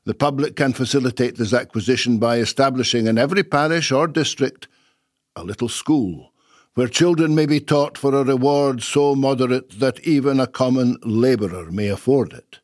The 0.04 0.14
public 0.14 0.56
can 0.56 0.74
facilitate 0.74 1.36
this 1.36 1.54
acquisition 1.54 2.18
by 2.18 2.38
establishing 2.38 3.06
in 3.06 3.16
every 3.16 3.44
parish 3.44 3.90
or 3.90 4.06
district 4.06 4.68
a 5.36 5.44
little 5.44 5.68
school, 5.68 6.32
where 6.74 6.88
children 6.88 7.34
may 7.34 7.46
be 7.46 7.60
taught 7.60 7.98
for 7.98 8.14
a 8.14 8.24
reward 8.24 8.82
so 8.82 9.14
moderate 9.14 9.78
that 9.80 10.00
even 10.00 10.40
a 10.40 10.46
common 10.46 10.96
labourer 11.02 11.70
may 11.70 11.88
afford 11.88 12.32
it. 12.32 12.60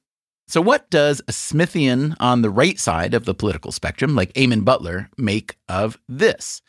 So, 0.46 0.62
what 0.62 0.88
does 0.88 1.20
a 1.20 1.32
Smithian 1.32 2.16
on 2.18 2.40
the 2.40 2.50
right 2.50 2.78
side 2.78 3.12
of 3.12 3.26
the 3.26 3.34
political 3.34 3.70
spectrum, 3.70 4.14
like 4.14 4.32
Eamonn 4.32 4.64
Butler, 4.64 5.10
make 5.18 5.56
of 5.68 5.98
this? 6.08 6.62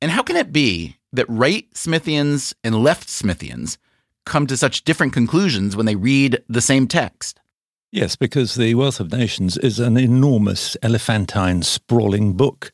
And 0.00 0.10
how 0.10 0.22
can 0.22 0.36
it 0.36 0.52
be 0.52 0.96
that 1.12 1.28
right 1.28 1.70
Smithians 1.74 2.54
and 2.64 2.82
left 2.82 3.08
Smithians 3.08 3.76
come 4.24 4.46
to 4.46 4.56
such 4.56 4.84
different 4.84 5.12
conclusions 5.12 5.76
when 5.76 5.84
they 5.84 5.96
read 5.96 6.42
the 6.48 6.62
same 6.62 6.86
text? 6.86 7.40
Yes, 7.90 8.16
because 8.16 8.56
The 8.56 8.74
Wealth 8.74 9.00
of 9.00 9.12
Nations 9.12 9.56
is 9.56 9.78
an 9.80 9.96
enormous, 9.96 10.76
elephantine, 10.82 11.62
sprawling 11.62 12.34
book, 12.34 12.70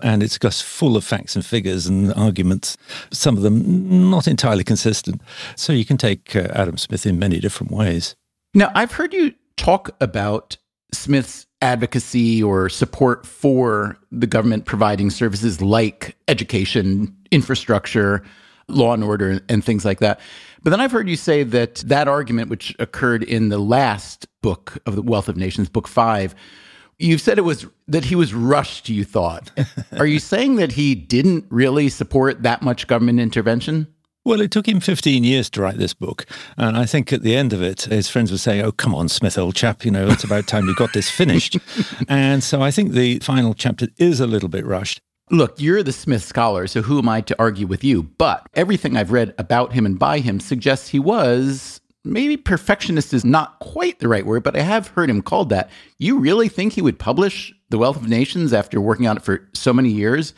and 0.00 0.24
it's 0.24 0.40
just 0.40 0.64
full 0.64 0.96
of 0.96 1.04
facts 1.04 1.36
and 1.36 1.46
figures 1.46 1.86
and 1.86 2.12
arguments, 2.14 2.76
some 3.12 3.36
of 3.36 3.44
them 3.44 4.10
not 4.10 4.26
entirely 4.26 4.64
consistent. 4.64 5.20
So 5.54 5.72
you 5.72 5.84
can 5.84 5.96
take 5.96 6.34
uh, 6.34 6.48
Adam 6.52 6.78
Smith 6.78 7.06
in 7.06 7.16
many 7.16 7.38
different 7.38 7.70
ways. 7.70 8.16
Now, 8.54 8.72
I've 8.74 8.90
heard 8.90 9.12
you 9.12 9.34
talk 9.56 9.90
about 10.00 10.56
Smith's 10.92 11.46
advocacy 11.62 12.42
or 12.42 12.68
support 12.68 13.24
for 13.24 13.96
the 14.10 14.26
government 14.26 14.64
providing 14.64 15.10
services 15.10 15.60
like 15.60 16.16
education, 16.26 17.16
infrastructure, 17.30 18.24
law 18.68 18.94
and 18.94 19.04
order, 19.04 19.40
and 19.48 19.64
things 19.64 19.84
like 19.84 20.00
that. 20.00 20.18
But 20.66 20.70
then 20.70 20.80
I've 20.80 20.90
heard 20.90 21.08
you 21.08 21.14
say 21.14 21.44
that 21.44 21.76
that 21.86 22.08
argument, 22.08 22.50
which 22.50 22.74
occurred 22.80 23.22
in 23.22 23.50
the 23.50 23.58
last 23.60 24.26
book 24.42 24.78
of 24.84 24.96
the 24.96 25.02
Wealth 25.02 25.28
of 25.28 25.36
Nations, 25.36 25.68
book 25.68 25.86
five, 25.86 26.34
you've 26.98 27.20
said 27.20 27.38
it 27.38 27.42
was 27.42 27.68
that 27.86 28.06
he 28.06 28.16
was 28.16 28.34
rushed, 28.34 28.88
you 28.88 29.04
thought. 29.04 29.52
Are 29.92 30.06
you 30.06 30.18
saying 30.18 30.56
that 30.56 30.72
he 30.72 30.96
didn't 30.96 31.44
really 31.50 31.88
support 31.88 32.42
that 32.42 32.62
much 32.62 32.88
government 32.88 33.20
intervention? 33.20 33.86
Well, 34.24 34.40
it 34.40 34.50
took 34.50 34.66
him 34.66 34.80
15 34.80 35.22
years 35.22 35.48
to 35.50 35.62
write 35.62 35.78
this 35.78 35.94
book. 35.94 36.26
And 36.56 36.76
I 36.76 36.84
think 36.84 37.12
at 37.12 37.22
the 37.22 37.36
end 37.36 37.52
of 37.52 37.62
it, 37.62 37.82
his 37.82 38.08
friends 38.08 38.32
were 38.32 38.36
saying, 38.36 38.64
Oh, 38.64 38.72
come 38.72 38.92
on, 38.92 39.08
Smith, 39.08 39.38
old 39.38 39.54
chap, 39.54 39.84
you 39.84 39.92
know, 39.92 40.08
it's 40.08 40.24
about 40.24 40.48
time 40.48 40.66
you 40.66 40.74
got 40.74 40.92
this 40.92 41.08
finished. 41.08 41.58
and 42.08 42.42
so 42.42 42.60
I 42.60 42.72
think 42.72 42.90
the 42.90 43.20
final 43.20 43.54
chapter 43.54 43.86
is 43.98 44.18
a 44.18 44.26
little 44.26 44.48
bit 44.48 44.66
rushed. 44.66 45.00
Look, 45.28 45.60
you're 45.60 45.82
the 45.82 45.90
Smith 45.90 46.22
scholar, 46.22 46.68
so 46.68 46.82
who 46.82 46.98
am 46.98 47.08
I 47.08 47.20
to 47.22 47.36
argue 47.36 47.66
with 47.66 47.82
you? 47.82 48.04
But 48.04 48.46
everything 48.54 48.96
I've 48.96 49.10
read 49.10 49.34
about 49.38 49.72
him 49.72 49.84
and 49.84 49.98
by 49.98 50.20
him 50.20 50.38
suggests 50.38 50.88
he 50.88 51.00
was 51.00 51.80
maybe 52.04 52.36
perfectionist 52.36 53.12
is 53.12 53.24
not 53.24 53.58
quite 53.58 53.98
the 53.98 54.06
right 54.06 54.24
word, 54.24 54.44
but 54.44 54.56
I 54.56 54.60
have 54.60 54.86
heard 54.88 55.10
him 55.10 55.22
called 55.22 55.48
that. 55.48 55.68
You 55.98 56.20
really 56.20 56.48
think 56.48 56.74
he 56.74 56.82
would 56.82 57.00
publish 57.00 57.52
The 57.70 57.78
Wealth 57.78 57.96
of 57.96 58.08
Nations 58.08 58.52
after 58.52 58.80
working 58.80 59.08
on 59.08 59.16
it 59.16 59.24
for 59.24 59.48
so 59.52 59.72
many 59.72 59.88
years 59.88 60.32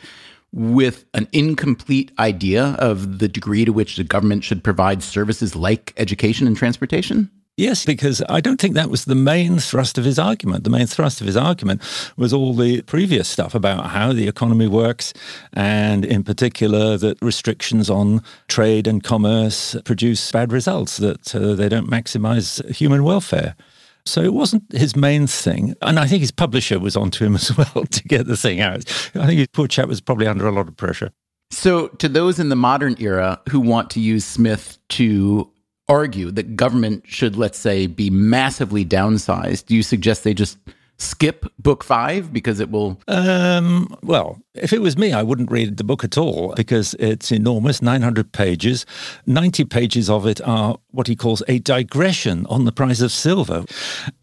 with 0.51 1.05
an 1.13 1.27
incomplete 1.31 2.11
idea 2.17 2.75
of 2.79 3.19
the 3.19 3.27
degree 3.27 3.65
to 3.65 3.71
which 3.71 3.95
the 3.95 4.03
government 4.03 4.43
should 4.43 4.63
provide 4.63 5.03
services 5.03 5.55
like 5.55 5.93
education 5.97 6.47
and 6.47 6.57
transportation? 6.57 7.29
Yes, 7.59 7.83
because 7.83 8.23
I 8.29 8.39
don't 8.39 8.57
think 8.57 8.75
that 8.75 8.89
was 8.89 9.03
the 9.03 9.15
main 9.15 9.59
thrust 9.59 9.97
of 9.97 10.05
his 10.05 10.17
argument. 10.17 10.63
The 10.63 10.69
main 10.69 10.87
thrust 10.87 11.19
of 11.19 11.27
his 11.27 11.35
argument 11.35 11.81
was 12.15 12.31
all 12.31 12.53
the 12.53 12.83
previous 12.83 13.27
stuff 13.27 13.53
about 13.53 13.87
how 13.87 14.13
the 14.13 14.29
economy 14.29 14.65
works, 14.65 15.13
and 15.51 16.05
in 16.05 16.23
particular, 16.23 16.95
that 16.95 17.21
restrictions 17.21 17.89
on 17.89 18.23
trade 18.47 18.87
and 18.87 19.03
commerce 19.03 19.75
produce 19.83 20.31
bad 20.31 20.53
results, 20.53 20.97
that 20.97 21.35
uh, 21.35 21.53
they 21.53 21.67
don't 21.67 21.89
maximize 21.89 22.65
human 22.73 23.03
welfare. 23.03 23.57
So 24.05 24.21
it 24.21 24.33
wasn't 24.33 24.63
his 24.71 24.95
main 24.95 25.27
thing. 25.27 25.75
And 25.81 25.99
I 25.99 26.07
think 26.07 26.21
his 26.21 26.31
publisher 26.31 26.79
was 26.79 26.95
onto 26.95 27.25
him 27.25 27.35
as 27.35 27.57
well 27.57 27.85
to 27.85 28.03
get 28.03 28.25
the 28.25 28.37
thing 28.37 28.61
out. 28.61 28.85
I 29.15 29.25
think 29.25 29.37
his 29.37 29.47
poor 29.47 29.67
chap 29.67 29.89
was 29.89 29.99
probably 29.99 30.27
under 30.27 30.47
a 30.47 30.51
lot 30.53 30.69
of 30.69 30.77
pressure. 30.77 31.11
So, 31.51 31.87
to 31.87 32.07
those 32.07 32.39
in 32.39 32.47
the 32.47 32.55
modern 32.55 32.95
era 32.99 33.41
who 33.49 33.59
want 33.59 33.89
to 33.91 33.99
use 33.99 34.23
Smith 34.23 34.77
to 34.89 35.51
argue 35.89 36.31
that 36.31 36.55
government 36.55 37.03
should, 37.07 37.35
let's 37.35 37.57
say, 37.57 37.87
be 37.87 38.09
massively 38.09 38.85
downsized, 38.85 39.65
do 39.65 39.75
you 39.75 39.83
suggest 39.83 40.23
they 40.23 40.33
just 40.33 40.57
skip 40.99 41.45
book 41.57 41.83
five 41.83 42.31
because 42.31 42.59
it 42.59 42.69
will? 42.69 42.99
Um, 43.07 43.95
well, 44.03 44.39
if 44.53 44.71
it 44.71 44.81
was 44.81 44.97
me, 44.97 45.13
I 45.13 45.23
wouldn't 45.23 45.49
read 45.49 45.77
the 45.77 45.83
book 45.83 46.03
at 46.03 46.17
all 46.17 46.53
because 46.55 46.93
it's 46.99 47.31
enormous 47.31 47.81
900 47.81 48.31
pages. 48.31 48.85
90 49.25 49.65
pages 49.65 50.09
of 50.09 50.27
it 50.27 50.41
are 50.41 50.77
what 50.91 51.07
he 51.07 51.15
calls 51.15 51.41
a 51.47 51.59
digression 51.59 52.45
on 52.47 52.65
the 52.65 52.71
price 52.71 53.01
of 53.01 53.11
silver. 53.11 53.65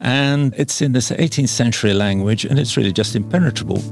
And 0.00 0.54
it's 0.56 0.80
in 0.80 0.92
this 0.92 1.10
18th 1.10 1.48
century 1.48 1.94
language 1.94 2.44
and 2.44 2.58
it's 2.58 2.76
really 2.76 2.92
just 2.92 3.16
impenetrable. 3.16 3.82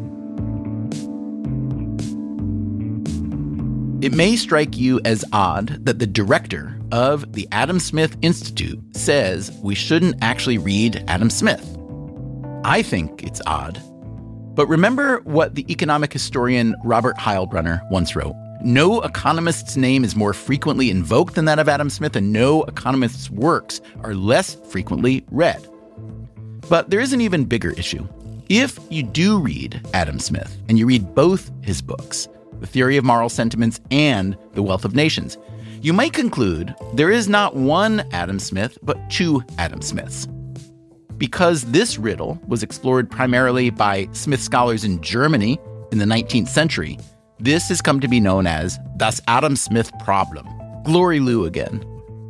It 4.05 4.13
may 4.13 4.37
strike 4.37 4.77
you 4.77 5.01
as 5.07 5.25
odd 5.33 5.87
that 5.87 5.99
the 5.99 6.07
director 6.07 6.79
of 6.95 7.33
the 7.33 7.49
Adam 7.51 7.81
Smith 7.81 8.17
Institute 8.23 8.81
says 8.97 9.51
we 9.65 9.75
shouldn't 9.75 10.15
actually 10.23 10.59
read 10.59 11.03
Adam 11.09 11.29
Smith. 11.29 11.77
I 12.63 12.83
think 12.83 13.25
it's 13.25 13.43
odd. 13.49 13.83
But 14.55 14.69
remember 14.69 15.19
what 15.25 15.57
the 15.57 15.67
economic 15.69 16.13
historian 16.13 16.77
Robert 16.85 17.17
Heilbroner 17.17 17.81
once 17.91 18.15
wrote 18.15 18.37
No 18.63 19.01
economist's 19.01 19.77
name 19.77 20.05
is 20.05 20.15
more 20.15 20.33
frequently 20.33 20.89
invoked 20.89 21.35
than 21.35 21.47
that 21.47 21.59
of 21.59 21.69
Adam 21.69 21.91
Smith, 21.91 22.15
and 22.15 22.33
no 22.33 22.63
economist's 22.63 23.29
works 23.29 23.81
are 24.05 24.15
less 24.15 24.55
frequently 24.71 25.25
read. 25.33 25.67
But 26.69 26.91
there 26.91 27.01
is 27.01 27.13
an 27.13 27.21
even 27.21 27.45
bigger 27.45 27.73
issue. 27.73 28.07
If 28.49 28.79
you 28.89 29.03
do 29.03 29.41
read 29.41 29.85
Adam 29.95 30.21
Smith, 30.21 30.57
and 30.69 30.79
you 30.79 30.87
read 30.87 31.13
both 31.13 31.51
his 31.63 31.83
books, 31.83 32.29
the 32.61 32.69
Theory 32.69 32.97
of 32.97 33.05
Moral 33.05 33.29
Sentiments, 33.29 33.81
and 33.91 34.39
The 34.53 34.63
Wealth 34.63 34.85
of 34.85 34.95
Nations. 34.95 35.37
You 35.85 35.93
might 35.93 36.15
conclude 36.15 36.75
there 36.95 37.11
is 37.11 37.29
not 37.29 37.57
one 37.57 38.07
Adam 38.11 38.39
Smith, 38.39 38.79
but 38.83 38.97
two 39.11 39.43
Adam 39.59 39.83
Smiths. 39.83 40.27
Because 41.19 41.61
this 41.65 41.99
riddle 41.99 42.41
was 42.47 42.63
explored 42.63 43.11
primarily 43.11 43.69
by 43.69 44.09
Smith 44.13 44.41
scholars 44.41 44.85
in 44.85 45.03
Germany 45.03 45.59
in 45.93 45.99
the 45.99 46.07
19th 46.07 46.49
century, 46.49 46.99
this 47.39 47.69
has 47.69 47.83
come 47.83 48.01
to 48.01 48.09
be 48.09 48.19
known 48.19 48.47
as 48.47 48.79
das 48.97 49.21
Adam 49.29 49.57
Smith 49.57 49.93
problem. 50.03 50.49
Glory 50.85 51.21
Liu 51.21 51.45
again. 51.45 51.83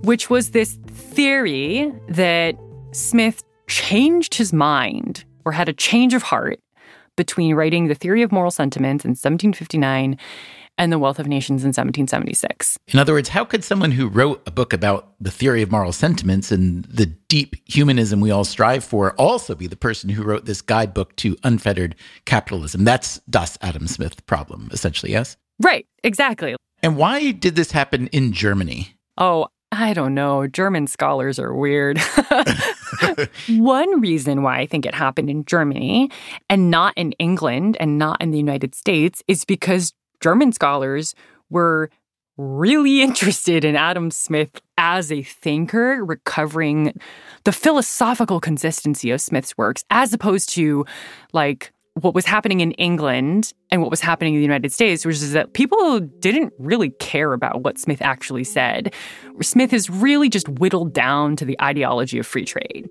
Which 0.02 0.28
was 0.28 0.50
this 0.50 0.76
theory 0.88 1.92
that 2.08 2.56
Smith 2.90 3.44
changed 3.68 4.34
his 4.34 4.52
mind 4.52 5.24
or 5.44 5.52
had 5.52 5.68
a 5.68 5.72
change 5.72 6.12
of 6.12 6.24
heart 6.24 6.58
between 7.14 7.54
writing 7.54 7.86
The 7.86 7.94
Theory 7.94 8.22
of 8.22 8.32
Moral 8.32 8.50
Sentiments 8.50 9.04
in 9.04 9.10
1759 9.10 10.18
and 10.78 10.92
The 10.92 10.98
Wealth 10.98 11.18
of 11.18 11.26
Nations 11.26 11.62
in 11.62 11.68
1776. 11.68 12.78
In 12.88 12.98
other 12.98 13.12
words, 13.12 13.30
how 13.30 13.44
could 13.44 13.64
someone 13.64 13.92
who 13.92 14.08
wrote 14.08 14.42
a 14.46 14.50
book 14.50 14.72
about 14.72 15.14
the 15.20 15.30
theory 15.30 15.62
of 15.62 15.70
moral 15.70 15.92
sentiments 15.92 16.50
and 16.50 16.84
the 16.86 17.06
deep 17.06 17.56
humanism 17.66 18.20
we 18.20 18.30
all 18.30 18.44
strive 18.44 18.84
for 18.84 19.12
also 19.14 19.54
be 19.54 19.66
the 19.66 19.76
person 19.76 20.10
who 20.10 20.22
wrote 20.22 20.44
this 20.44 20.62
guidebook 20.62 21.14
to 21.16 21.36
unfettered 21.44 21.94
capitalism? 22.24 22.84
That's 22.84 23.20
Das 23.30 23.58
Adam 23.62 23.86
Smith 23.86 24.24
problem, 24.26 24.68
essentially, 24.72 25.12
yes? 25.12 25.36
Right, 25.60 25.86
exactly. 26.02 26.56
And 26.82 26.96
why 26.96 27.30
did 27.30 27.56
this 27.56 27.70
happen 27.70 28.08
in 28.08 28.32
Germany? 28.32 28.96
Oh, 29.16 29.46
I 29.72 29.92
don't 29.92 30.14
know. 30.14 30.46
German 30.46 30.86
scholars 30.86 31.38
are 31.38 31.54
weird. 31.54 31.98
One 33.48 34.00
reason 34.00 34.42
why 34.42 34.58
I 34.58 34.66
think 34.66 34.86
it 34.86 34.94
happened 34.94 35.28
in 35.28 35.44
Germany 35.44 36.10
and 36.48 36.70
not 36.70 36.94
in 36.96 37.12
England 37.12 37.76
and 37.80 37.98
not 37.98 38.20
in 38.22 38.30
the 38.30 38.38
United 38.38 38.74
States 38.74 39.22
is 39.26 39.44
because 39.44 39.92
German 40.24 40.52
scholars 40.52 41.14
were 41.50 41.90
really 42.38 43.02
interested 43.08 43.62
in 43.62 43.76
Adam 43.76 44.10
Smith 44.10 44.62
as 44.78 45.12
a 45.12 45.22
thinker, 45.22 46.02
recovering 46.02 46.98
the 47.44 47.52
philosophical 47.52 48.40
consistency 48.40 49.10
of 49.10 49.20
Smith's 49.20 49.58
works, 49.58 49.84
as 49.90 50.14
opposed 50.14 50.48
to 50.48 50.86
like 51.34 51.72
what 52.00 52.14
was 52.14 52.24
happening 52.24 52.60
in 52.60 52.72
England 52.72 53.52
and 53.70 53.82
what 53.82 53.90
was 53.90 54.00
happening 54.00 54.32
in 54.32 54.38
the 54.38 54.44
United 54.44 54.72
States, 54.72 55.04
which 55.04 55.16
is 55.16 55.32
that 55.32 55.52
people 55.52 56.00
didn't 56.00 56.54
really 56.58 56.88
care 56.98 57.34
about 57.34 57.62
what 57.62 57.78
Smith 57.78 58.00
actually 58.00 58.44
said. 58.44 58.94
Smith 59.42 59.74
is 59.74 59.90
really 59.90 60.30
just 60.30 60.48
whittled 60.48 60.94
down 60.94 61.36
to 61.36 61.44
the 61.44 61.60
ideology 61.60 62.18
of 62.18 62.26
free 62.26 62.46
trade. 62.46 62.88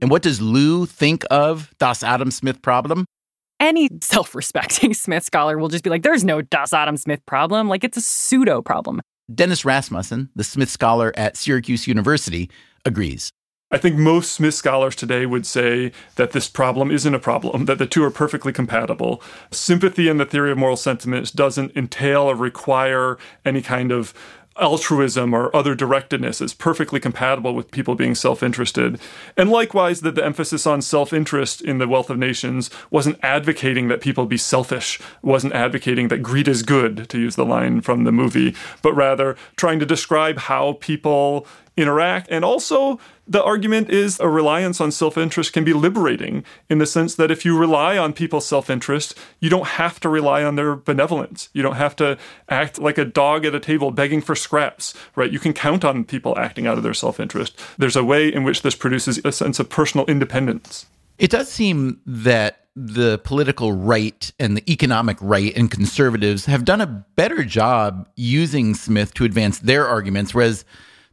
And 0.00 0.10
what 0.10 0.22
does 0.22 0.40
Liu 0.40 0.86
think 0.86 1.24
of 1.32 1.74
Das 1.78 2.04
Adam 2.04 2.30
Smith 2.30 2.62
problem? 2.62 3.06
Any 3.64 3.88
self 4.02 4.34
respecting 4.34 4.92
Smith 5.04 5.24
scholar 5.24 5.56
will 5.56 5.68
just 5.68 5.84
be 5.84 5.88
like, 5.88 6.02
there's 6.02 6.22
no 6.22 6.42
Das 6.42 6.74
Adam 6.74 6.98
Smith 6.98 7.24
problem. 7.24 7.66
Like, 7.66 7.82
it's 7.82 7.96
a 7.96 8.02
pseudo 8.02 8.60
problem. 8.60 9.00
Dennis 9.34 9.64
Rasmussen, 9.64 10.28
the 10.36 10.44
Smith 10.44 10.68
scholar 10.68 11.14
at 11.16 11.34
Syracuse 11.38 11.88
University, 11.88 12.50
agrees. 12.84 13.30
I 13.70 13.78
think 13.78 13.96
most 13.96 14.32
Smith 14.32 14.52
scholars 14.52 14.94
today 14.94 15.24
would 15.24 15.46
say 15.46 15.92
that 16.16 16.32
this 16.32 16.46
problem 16.46 16.90
isn't 16.90 17.14
a 17.14 17.18
problem, 17.18 17.64
that 17.64 17.78
the 17.78 17.86
two 17.86 18.04
are 18.04 18.10
perfectly 18.10 18.52
compatible. 18.52 19.22
Sympathy 19.50 20.08
in 20.08 20.18
the 20.18 20.26
theory 20.26 20.52
of 20.52 20.58
moral 20.58 20.76
sentiments 20.76 21.30
doesn't 21.30 21.74
entail 21.74 22.24
or 22.24 22.36
require 22.36 23.16
any 23.46 23.62
kind 23.62 23.90
of 23.90 24.12
altruism 24.60 25.34
or 25.34 25.54
other 25.54 25.74
directedness 25.74 26.40
is 26.40 26.54
perfectly 26.54 27.00
compatible 27.00 27.54
with 27.54 27.70
people 27.70 27.94
being 27.94 28.14
self 28.14 28.42
interested. 28.42 29.00
And 29.36 29.50
likewise, 29.50 30.00
that 30.02 30.14
the 30.14 30.24
emphasis 30.24 30.66
on 30.66 30.82
self 30.82 31.12
interest 31.12 31.60
in 31.60 31.78
the 31.78 31.88
wealth 31.88 32.10
of 32.10 32.18
nations 32.18 32.70
wasn't 32.90 33.18
advocating 33.22 33.88
that 33.88 34.00
people 34.00 34.26
be 34.26 34.36
selfish, 34.36 35.00
wasn't 35.22 35.54
advocating 35.54 36.08
that 36.08 36.22
greed 36.22 36.48
is 36.48 36.62
good, 36.62 37.08
to 37.08 37.18
use 37.18 37.36
the 37.36 37.44
line 37.44 37.80
from 37.80 38.04
the 38.04 38.12
movie, 38.12 38.54
but 38.82 38.94
rather 38.94 39.36
trying 39.56 39.80
to 39.80 39.86
describe 39.86 40.38
how 40.38 40.74
people 40.74 41.46
interact. 41.76 42.28
And 42.30 42.44
also, 42.44 42.98
the 43.26 43.42
argument 43.42 43.90
is 43.90 44.20
a 44.20 44.28
reliance 44.28 44.80
on 44.80 44.92
self 44.92 45.16
interest 45.16 45.52
can 45.52 45.64
be 45.64 45.72
liberating 45.72 46.44
in 46.68 46.78
the 46.78 46.86
sense 46.86 47.14
that 47.14 47.30
if 47.30 47.44
you 47.44 47.58
rely 47.58 47.96
on 47.96 48.12
people's 48.12 48.46
self 48.46 48.68
interest, 48.68 49.18
you 49.40 49.48
don't 49.48 49.66
have 49.66 49.98
to 50.00 50.08
rely 50.08 50.44
on 50.44 50.56
their 50.56 50.76
benevolence. 50.76 51.48
You 51.52 51.62
don't 51.62 51.76
have 51.76 51.96
to 51.96 52.18
act 52.48 52.78
like 52.78 52.98
a 52.98 53.04
dog 53.04 53.44
at 53.44 53.54
a 53.54 53.60
table 53.60 53.90
begging 53.90 54.20
for 54.20 54.34
scraps, 54.34 54.94
right? 55.16 55.32
You 55.32 55.38
can 55.38 55.52
count 55.52 55.84
on 55.84 56.04
people 56.04 56.38
acting 56.38 56.66
out 56.66 56.76
of 56.76 56.82
their 56.82 56.94
self 56.94 57.18
interest. 57.18 57.58
There's 57.78 57.96
a 57.96 58.04
way 58.04 58.32
in 58.32 58.44
which 58.44 58.62
this 58.62 58.74
produces 58.74 59.18
a 59.24 59.32
sense 59.32 59.58
of 59.58 59.68
personal 59.68 60.06
independence. 60.06 60.86
It 61.18 61.30
does 61.30 61.48
seem 61.48 62.00
that 62.06 62.66
the 62.76 63.18
political 63.18 63.72
right 63.72 64.32
and 64.40 64.56
the 64.56 64.70
economic 64.70 65.16
right 65.20 65.56
and 65.56 65.70
conservatives 65.70 66.44
have 66.46 66.64
done 66.64 66.80
a 66.80 66.86
better 66.86 67.44
job 67.44 68.08
using 68.16 68.74
Smith 68.74 69.14
to 69.14 69.24
advance 69.24 69.60
their 69.60 69.86
arguments, 69.86 70.34
whereas 70.34 70.64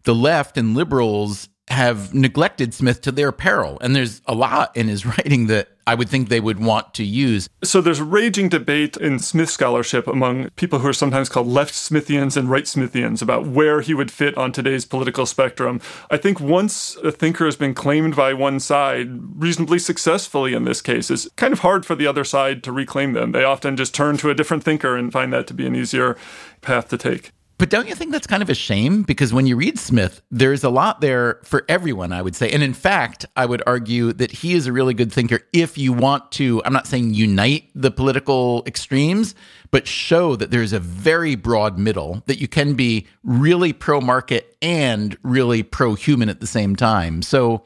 the 0.03 0.15
left 0.15 0.57
and 0.57 0.75
liberals 0.75 1.49
have 1.67 2.13
neglected 2.13 2.73
Smith 2.73 3.01
to 3.01 3.11
their 3.11 3.31
peril. 3.31 3.77
And 3.81 3.95
there's 3.95 4.21
a 4.25 4.35
lot 4.35 4.75
in 4.75 4.87
his 4.87 5.05
writing 5.05 5.47
that 5.47 5.69
I 5.87 5.95
would 5.95 6.09
think 6.09 6.29
they 6.29 6.39
would 6.39 6.59
want 6.59 6.93
to 6.95 7.03
use. 7.03 7.49
So 7.63 7.81
there's 7.81 7.99
a 7.99 8.03
raging 8.03 8.49
debate 8.49 8.97
in 8.97 9.19
Smith 9.19 9.49
scholarship 9.49 10.07
among 10.07 10.49
people 10.51 10.79
who 10.79 10.87
are 10.87 10.93
sometimes 10.93 11.27
called 11.27 11.47
left 11.47 11.73
Smithians 11.73 12.37
and 12.37 12.49
right 12.49 12.65
Smithians 12.65 13.21
about 13.21 13.47
where 13.47 13.81
he 13.81 13.93
would 13.93 14.11
fit 14.11 14.37
on 14.37 14.51
today's 14.51 14.85
political 14.85 15.25
spectrum. 15.25 15.81
I 16.09 16.17
think 16.17 16.39
once 16.39 16.95
a 16.97 17.11
thinker 17.11 17.45
has 17.45 17.55
been 17.55 17.73
claimed 17.73 18.15
by 18.15 18.33
one 18.33 18.59
side 18.59 19.41
reasonably 19.41 19.79
successfully 19.79 20.53
in 20.53 20.65
this 20.65 20.81
case, 20.81 21.09
it's 21.09 21.27
kind 21.35 21.51
of 21.51 21.59
hard 21.59 21.85
for 21.85 21.95
the 21.95 22.07
other 22.07 22.23
side 22.23 22.63
to 22.63 22.71
reclaim 22.71 23.13
them. 23.13 23.31
They 23.31 23.43
often 23.43 23.75
just 23.75 23.93
turn 23.95 24.17
to 24.17 24.29
a 24.29 24.35
different 24.35 24.63
thinker 24.63 24.95
and 24.95 25.11
find 25.11 25.33
that 25.33 25.47
to 25.47 25.53
be 25.53 25.65
an 25.65 25.75
easier 25.75 26.15
path 26.61 26.89
to 26.89 26.97
take. 26.97 27.31
But 27.61 27.69
don't 27.69 27.87
you 27.87 27.93
think 27.93 28.11
that's 28.11 28.25
kind 28.25 28.41
of 28.41 28.49
a 28.49 28.55
shame? 28.55 29.03
Because 29.03 29.33
when 29.33 29.45
you 29.45 29.55
read 29.55 29.77
Smith, 29.77 30.23
there's 30.31 30.63
a 30.63 30.69
lot 30.71 30.99
there 30.99 31.39
for 31.43 31.63
everyone, 31.69 32.11
I 32.11 32.23
would 32.23 32.35
say. 32.35 32.49
And 32.49 32.63
in 32.63 32.73
fact, 32.73 33.27
I 33.35 33.45
would 33.45 33.61
argue 33.67 34.13
that 34.13 34.31
he 34.31 34.53
is 34.53 34.65
a 34.65 34.71
really 34.71 34.95
good 34.95 35.13
thinker 35.13 35.41
if 35.53 35.77
you 35.77 35.93
want 35.93 36.31
to, 36.31 36.63
I'm 36.65 36.73
not 36.73 36.87
saying 36.87 37.13
unite 37.13 37.69
the 37.75 37.91
political 37.91 38.63
extremes, 38.65 39.35
but 39.69 39.87
show 39.87 40.35
that 40.37 40.49
there's 40.49 40.73
a 40.73 40.79
very 40.79 41.35
broad 41.35 41.77
middle, 41.77 42.23
that 42.25 42.39
you 42.39 42.47
can 42.47 42.73
be 42.73 43.05
really 43.23 43.73
pro 43.73 44.01
market 44.01 44.57
and 44.63 45.15
really 45.21 45.61
pro 45.61 45.93
human 45.93 46.29
at 46.29 46.39
the 46.39 46.47
same 46.47 46.75
time. 46.75 47.21
So 47.21 47.63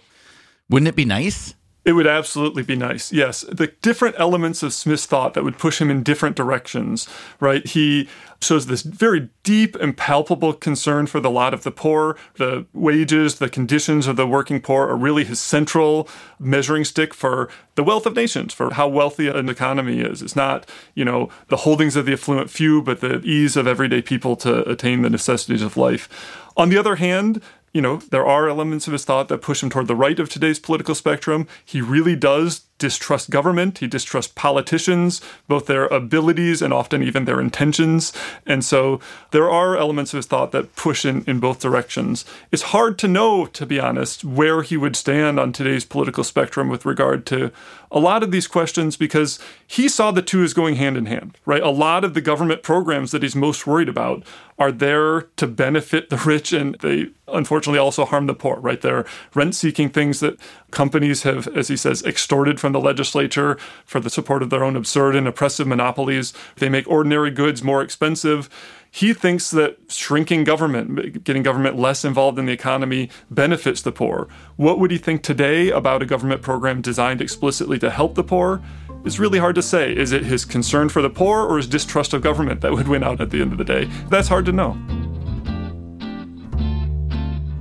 wouldn't 0.69 0.89
it 0.89 0.97
be 0.97 1.05
nice? 1.05 1.55
It 1.85 1.93
would 1.93 2.07
absolutely 2.07 2.63
be 2.63 2.75
nice. 2.75 3.13
Yes. 3.13 3.41
The 3.41 3.67
different 3.83 4.15
elements 4.17 4.63
of 4.63 4.73
Smith's 4.73 5.05
thought 5.05 5.35
that 5.35 5.43
would 5.43 5.59
push 5.59 5.79
him 5.79 5.91
in 5.91 6.01
different 6.01 6.35
directions, 6.35 7.07
right? 7.39 7.63
He 7.65 8.09
shows 8.41 8.65
this 8.65 8.81
very 8.81 9.29
deep 9.43 9.75
and 9.75 9.95
palpable 9.95 10.53
concern 10.53 11.05
for 11.05 11.19
the 11.19 11.29
lot 11.29 11.53
of 11.53 11.61
the 11.61 11.71
poor. 11.71 12.17
The 12.37 12.65
wages, 12.73 13.35
the 13.35 13.49
conditions 13.49 14.07
of 14.07 14.15
the 14.15 14.25
working 14.25 14.61
poor 14.61 14.87
are 14.87 14.97
really 14.97 15.25
his 15.25 15.39
central 15.39 16.09
measuring 16.39 16.85
stick 16.85 17.13
for 17.13 17.49
the 17.75 17.83
wealth 17.83 18.07
of 18.07 18.15
nations, 18.15 18.51
for 18.51 18.73
how 18.73 18.87
wealthy 18.87 19.27
an 19.27 19.47
economy 19.47 19.99
is. 19.99 20.23
It's 20.23 20.35
not, 20.35 20.67
you 20.95 21.05
know, 21.05 21.29
the 21.49 21.57
holdings 21.57 21.95
of 21.95 22.07
the 22.07 22.13
affluent 22.13 22.49
few, 22.49 22.81
but 22.81 22.99
the 22.99 23.21
ease 23.21 23.55
of 23.55 23.67
everyday 23.67 24.01
people 24.01 24.35
to 24.37 24.67
attain 24.67 25.03
the 25.03 25.09
necessities 25.09 25.61
of 25.61 25.77
life. 25.77 26.09
On 26.57 26.69
the 26.69 26.77
other 26.77 26.95
hand, 26.95 27.41
you 27.75 27.81
know, 27.81 27.97
there 27.97 28.25
are 28.25 28.47
elements 28.47 28.87
of 28.87 28.93
his 28.93 29.03
thought 29.03 29.27
that 29.27 29.41
push 29.41 29.61
him 29.61 29.69
toward 29.69 29.87
the 29.87 29.97
right 29.97 30.17
of 30.17 30.29
today's 30.29 30.59
political 30.59 30.95
spectrum. 30.95 31.45
He 31.65 31.81
really 31.81 32.15
does 32.15 32.61
distrust 32.77 33.29
government. 33.29 33.77
He 33.77 33.87
distrusts 33.87 34.31
politicians, 34.35 35.21
both 35.47 35.65
their 35.65 35.85
abilities 35.87 36.61
and 36.61 36.73
often 36.73 37.01
even 37.01 37.25
their 37.25 37.39
intentions. 37.39 38.11
And 38.45 38.65
so 38.65 38.99
there 39.31 39.49
are 39.49 39.77
elements 39.77 40.13
of 40.13 40.17
his 40.17 40.25
thought 40.25 40.51
that 40.51 40.75
push 40.75 41.05
in, 41.05 41.23
in 41.25 41.39
both 41.39 41.61
directions. 41.61 42.25
It's 42.51 42.63
hard 42.63 42.97
to 42.99 43.07
know, 43.07 43.45
to 43.45 43.65
be 43.65 43.79
honest, 43.79 44.23
where 44.25 44.61
he 44.61 44.75
would 44.75 44.95
stand 44.95 45.39
on 45.39 45.53
today's 45.53 45.85
political 45.85 46.23
spectrum 46.23 46.67
with 46.67 46.85
regard 46.85 47.25
to 47.27 47.51
a 47.91 47.99
lot 47.99 48.23
of 48.23 48.31
these 48.31 48.47
questions 48.47 48.97
because 48.97 49.39
he 49.65 49.87
saw 49.87 50.11
the 50.11 50.21
two 50.21 50.43
as 50.43 50.53
going 50.53 50.75
hand 50.75 50.97
in 50.97 51.05
hand, 51.05 51.37
right? 51.45 51.63
A 51.63 51.69
lot 51.69 52.03
of 52.03 52.13
the 52.13 52.21
government 52.21 52.61
programs 52.61 53.11
that 53.11 53.23
he's 53.23 53.35
most 53.35 53.65
worried 53.65 53.87
about 53.87 54.23
are 54.57 54.71
there 54.71 55.21
to 55.37 55.47
benefit 55.47 56.09
the 56.09 56.17
rich 56.17 56.51
and 56.51 56.75
they 56.81 57.07
unfortunately 57.27 57.79
also 57.79 58.05
harm 58.05 58.27
the 58.27 58.33
poor, 58.33 58.57
right? 58.57 58.81
They're 58.81 59.05
rent 59.33 59.55
seeking 59.55 59.89
things 59.89 60.19
that 60.19 60.37
companies 60.75 61.23
have, 61.23 61.47
as 61.47 61.69
he 61.69 61.77
says, 61.77 62.03
extorted 62.03 62.59
from 62.59 62.73
the 62.73 62.79
legislature 62.79 63.57
for 63.85 63.99
the 63.99 64.09
support 64.09 64.43
of 64.43 64.51
their 64.51 64.63
own 64.63 64.75
absurd 64.75 65.15
and 65.15 65.27
oppressive 65.27 65.65
monopolies. 65.65 66.33
They 66.57 66.69
make 66.69 66.87
ordinary 66.87 67.31
goods 67.31 67.63
more 67.63 67.81
expensive. 67.81 68.49
He 68.91 69.13
thinks 69.13 69.49
that 69.51 69.77
shrinking 69.87 70.43
government, 70.43 71.23
getting 71.23 71.43
government 71.43 71.79
less 71.79 72.05
involved 72.05 72.37
in 72.37 72.45
the 72.45 72.51
economy, 72.51 73.09
benefits 73.31 73.81
the 73.81 73.91
poor. 73.91 74.27
What 74.57 74.79
would 74.79 74.91
he 74.91 74.97
think 74.97 75.23
today 75.23 75.69
about 75.69 76.03
a 76.03 76.05
government 76.05 76.41
program 76.41 76.81
designed 76.81 77.21
explicitly 77.21 77.79
to 77.79 77.89
help 77.89 78.15
the 78.15 78.23
poor? 78.23 78.61
It's 79.05 79.17
really 79.19 79.39
hard 79.39 79.55
to 79.55 79.61
say. 79.61 79.95
Is 79.95 80.11
it 80.11 80.25
his 80.25 80.45
concern 80.45 80.89
for 80.89 81.01
the 81.01 81.09
poor 81.09 81.41
or 81.41 81.57
his 81.57 81.67
distrust 81.67 82.13
of 82.13 82.21
government 82.21 82.61
that 82.61 82.73
would 82.73 82.87
win 82.87 83.03
out 83.03 83.21
at 83.21 83.31
the 83.31 83.41
end 83.41 83.53
of 83.53 83.57
the 83.57 83.63
day? 83.63 83.85
That's 84.09 84.27
hard 84.27 84.45
to 84.45 84.51
know. 84.51 84.77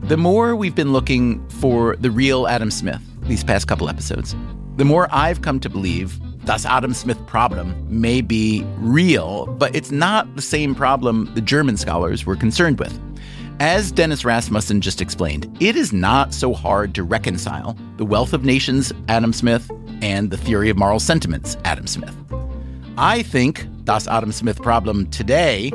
The 0.08 0.18
more 0.18 0.54
we've 0.54 0.74
been 0.74 0.92
looking 0.92 1.48
for 1.48 1.96
the 1.96 2.10
real 2.10 2.46
Adam 2.46 2.70
Smith 2.70 3.00
these 3.22 3.42
past 3.42 3.66
couple 3.66 3.88
episodes, 3.88 4.36
the 4.76 4.84
more 4.84 5.08
I've 5.10 5.40
come 5.40 5.58
to 5.60 5.70
believe 5.70 6.20
Das 6.44 6.66
Adam 6.66 6.92
Smith 6.92 7.26
problem 7.26 7.74
may 7.88 8.20
be 8.20 8.66
real, 8.76 9.46
but 9.46 9.74
it's 9.74 9.90
not 9.90 10.36
the 10.36 10.42
same 10.42 10.74
problem 10.74 11.32
the 11.34 11.40
German 11.40 11.78
scholars 11.78 12.26
were 12.26 12.36
concerned 12.36 12.78
with. 12.78 13.00
As 13.60 13.90
Dennis 13.90 14.26
Rasmussen 14.26 14.82
just 14.82 15.00
explained, 15.00 15.56
it 15.58 15.74
is 15.74 15.90
not 15.90 16.34
so 16.34 16.52
hard 16.52 16.94
to 16.96 17.02
reconcile 17.02 17.74
the 17.96 18.04
wealth 18.04 18.34
of 18.34 18.44
nations 18.44 18.92
Adam 19.08 19.32
Smith 19.32 19.70
and 20.02 20.30
the 20.30 20.36
theory 20.36 20.68
of 20.68 20.76
moral 20.76 21.00
sentiments 21.00 21.56
Adam 21.64 21.86
Smith. 21.86 22.14
I 22.98 23.22
think 23.22 23.66
Das 23.84 24.06
Adam 24.06 24.32
Smith 24.32 24.60
problem 24.60 25.08
today 25.08 25.70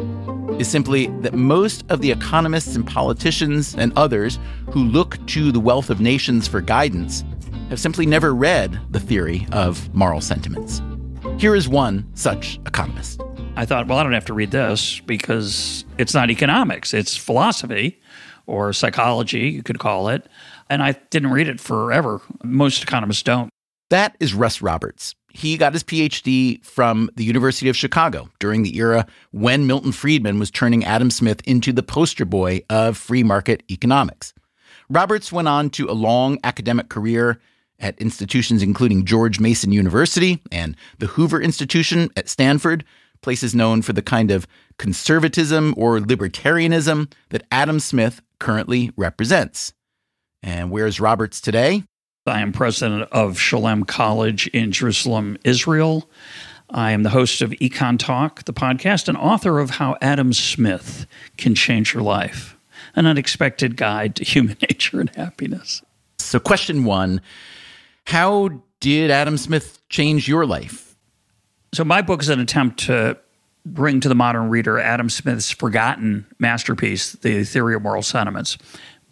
is 0.59 0.67
simply 0.67 1.07
that 1.21 1.33
most 1.33 1.83
of 1.89 2.01
the 2.01 2.11
economists 2.11 2.75
and 2.75 2.85
politicians 2.85 3.73
and 3.75 3.91
others 3.95 4.37
who 4.71 4.83
look 4.83 5.25
to 5.27 5.51
the 5.51 5.59
wealth 5.59 5.89
of 5.89 6.01
nations 6.01 6.47
for 6.47 6.61
guidance 6.61 7.23
have 7.69 7.79
simply 7.79 8.05
never 8.05 8.35
read 8.35 8.79
the 8.91 8.99
theory 8.99 9.47
of 9.51 9.93
moral 9.95 10.21
sentiments. 10.21 10.81
Here 11.37 11.55
is 11.55 11.69
one 11.69 12.05
such 12.13 12.59
economist. 12.65 13.21
I 13.55 13.65
thought, 13.65 13.87
well, 13.87 13.97
I 13.97 14.03
don't 14.03 14.13
have 14.13 14.25
to 14.25 14.33
read 14.33 14.51
this 14.51 14.99
because 15.01 15.85
it's 15.97 16.13
not 16.13 16.29
economics, 16.29 16.93
it's 16.93 17.15
philosophy 17.15 17.99
or 18.45 18.73
psychology, 18.73 19.49
you 19.49 19.63
could 19.63 19.79
call 19.79 20.09
it. 20.09 20.27
And 20.69 20.83
I 20.83 20.93
didn't 21.09 21.31
read 21.31 21.47
it 21.47 21.59
forever. 21.59 22.21
Most 22.43 22.83
economists 22.83 23.23
don't. 23.23 23.49
That 23.89 24.15
is 24.19 24.33
Russ 24.33 24.61
Roberts. 24.61 25.15
He 25.31 25.57
got 25.57 25.73
his 25.73 25.83
PhD 25.83 26.63
from 26.65 27.09
the 27.15 27.23
University 27.23 27.69
of 27.69 27.77
Chicago 27.77 28.29
during 28.39 28.63
the 28.63 28.77
era 28.77 29.05
when 29.31 29.67
Milton 29.67 29.91
Friedman 29.91 30.39
was 30.39 30.49
turning 30.49 30.83
Adam 30.83 31.11
Smith 31.11 31.41
into 31.45 31.71
the 31.71 31.83
poster 31.83 32.25
boy 32.25 32.61
of 32.69 32.97
free 32.97 33.23
market 33.23 33.63
economics. 33.69 34.33
Roberts 34.89 35.31
went 35.31 35.47
on 35.47 35.69
to 35.71 35.89
a 35.89 35.93
long 35.93 36.39
academic 36.43 36.89
career 36.89 37.39
at 37.79 37.99
institutions 37.99 38.61
including 38.61 39.05
George 39.05 39.39
Mason 39.39 39.71
University 39.71 40.41
and 40.51 40.75
the 40.97 41.07
Hoover 41.07 41.41
Institution 41.41 42.09
at 42.17 42.27
Stanford, 42.27 42.83
places 43.21 43.55
known 43.55 43.81
for 43.81 43.93
the 43.93 44.01
kind 44.01 44.31
of 44.31 44.47
conservatism 44.77 45.73
or 45.77 45.99
libertarianism 45.99 47.11
that 47.29 47.45
Adam 47.51 47.79
Smith 47.79 48.21
currently 48.39 48.91
represents. 48.97 49.73
And 50.41 50.71
where's 50.71 50.99
Roberts 50.99 51.41
today? 51.41 51.83
I 52.29 52.41
am 52.41 52.51
president 52.51 53.09
of 53.11 53.39
Shalem 53.39 53.83
College 53.83 54.47
in 54.47 54.71
Jerusalem, 54.71 55.37
Israel. 55.43 56.09
I 56.69 56.91
am 56.91 57.03
the 57.03 57.09
host 57.09 57.41
of 57.41 57.49
EconTalk, 57.51 58.43
the 58.43 58.53
podcast, 58.53 59.07
and 59.07 59.17
author 59.17 59.59
of 59.59 59.71
How 59.71 59.97
Adam 60.01 60.31
Smith 60.33 61.07
Can 61.37 61.55
Change 61.55 61.93
Your 61.93 62.03
Life, 62.03 62.55
an 62.95 63.07
unexpected 63.07 63.75
guide 63.75 64.15
to 64.17 64.23
human 64.23 64.57
nature 64.69 64.99
and 64.99 65.09
happiness. 65.15 65.81
So, 66.19 66.39
question 66.39 66.85
one 66.85 67.21
How 68.05 68.61
did 68.79 69.09
Adam 69.09 69.37
Smith 69.37 69.81
change 69.89 70.27
your 70.27 70.45
life? 70.45 70.95
So, 71.73 71.83
my 71.83 72.03
book 72.03 72.21
is 72.21 72.29
an 72.29 72.39
attempt 72.39 72.81
to 72.81 73.17
bring 73.65 73.99
to 74.01 74.09
the 74.09 74.15
modern 74.15 74.49
reader 74.49 74.79
Adam 74.79 75.09
Smith's 75.09 75.49
forgotten 75.49 76.27
masterpiece, 76.37 77.13
The 77.13 77.43
Theory 77.43 77.73
of 77.75 77.81
Moral 77.81 78.03
Sentiments. 78.03 78.57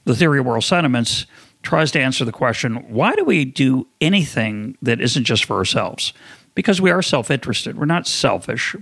The 0.06 0.16
Theory 0.16 0.40
of 0.40 0.46
Moral 0.46 0.62
Sentiments 0.62 1.26
tries 1.68 1.92
to 1.92 2.00
answer 2.00 2.24
the 2.24 2.32
question 2.32 2.76
why 2.88 3.14
do 3.14 3.26
we 3.26 3.44
do 3.44 3.86
anything 4.00 4.78
that 4.82 5.02
isn't 5.02 5.26
just 5.26 5.44
for 5.44 5.58
ourselves? 5.58 6.14
Because 6.56 6.80
we 6.80 6.92
are 6.92 7.02
self 7.02 7.30
interested. 7.30 7.78
We're 7.78 7.86
not 7.86 8.08
selfish, 8.08 8.74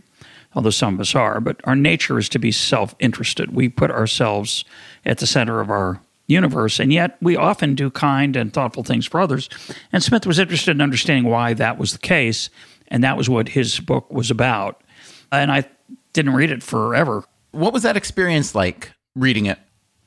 although 0.53 0.69
some 0.69 0.93
of 0.93 0.99
us 0.99 1.15
are, 1.15 1.39
but 1.39 1.59
our 1.63 1.75
nature 1.75 2.19
is 2.19 2.29
to 2.29 2.37
be 2.37 2.51
self 2.51 2.93
interested. 2.99 3.55
We 3.55 3.69
put 3.69 3.89
ourselves 3.89 4.65
at 5.03 5.17
the 5.17 5.25
center 5.25 5.61
of 5.61 5.71
our 5.71 5.99
universe, 6.27 6.79
and 6.79 6.93
yet 6.93 7.17
we 7.23 7.35
often 7.35 7.73
do 7.73 7.89
kind 7.89 8.35
and 8.35 8.53
thoughtful 8.53 8.83
things 8.83 9.07
for 9.07 9.19
others. 9.19 9.49
And 9.91 10.03
Smith 10.03 10.27
was 10.27 10.37
interested 10.37 10.71
in 10.71 10.81
understanding 10.81 11.29
why 11.29 11.55
that 11.55 11.79
was 11.79 11.91
the 11.91 11.97
case, 11.97 12.51
and 12.89 13.03
that 13.03 13.17
was 13.17 13.27
what 13.27 13.49
his 13.49 13.79
book 13.79 14.13
was 14.13 14.29
about. 14.29 14.83
And 15.31 15.51
I 15.51 15.65
didn't 16.13 16.35
read 16.35 16.51
it 16.51 16.61
forever. 16.61 17.23
What 17.49 17.73
was 17.73 17.81
that 17.81 17.97
experience 17.97 18.53
like 18.53 18.91
reading 19.15 19.47
it? 19.47 19.57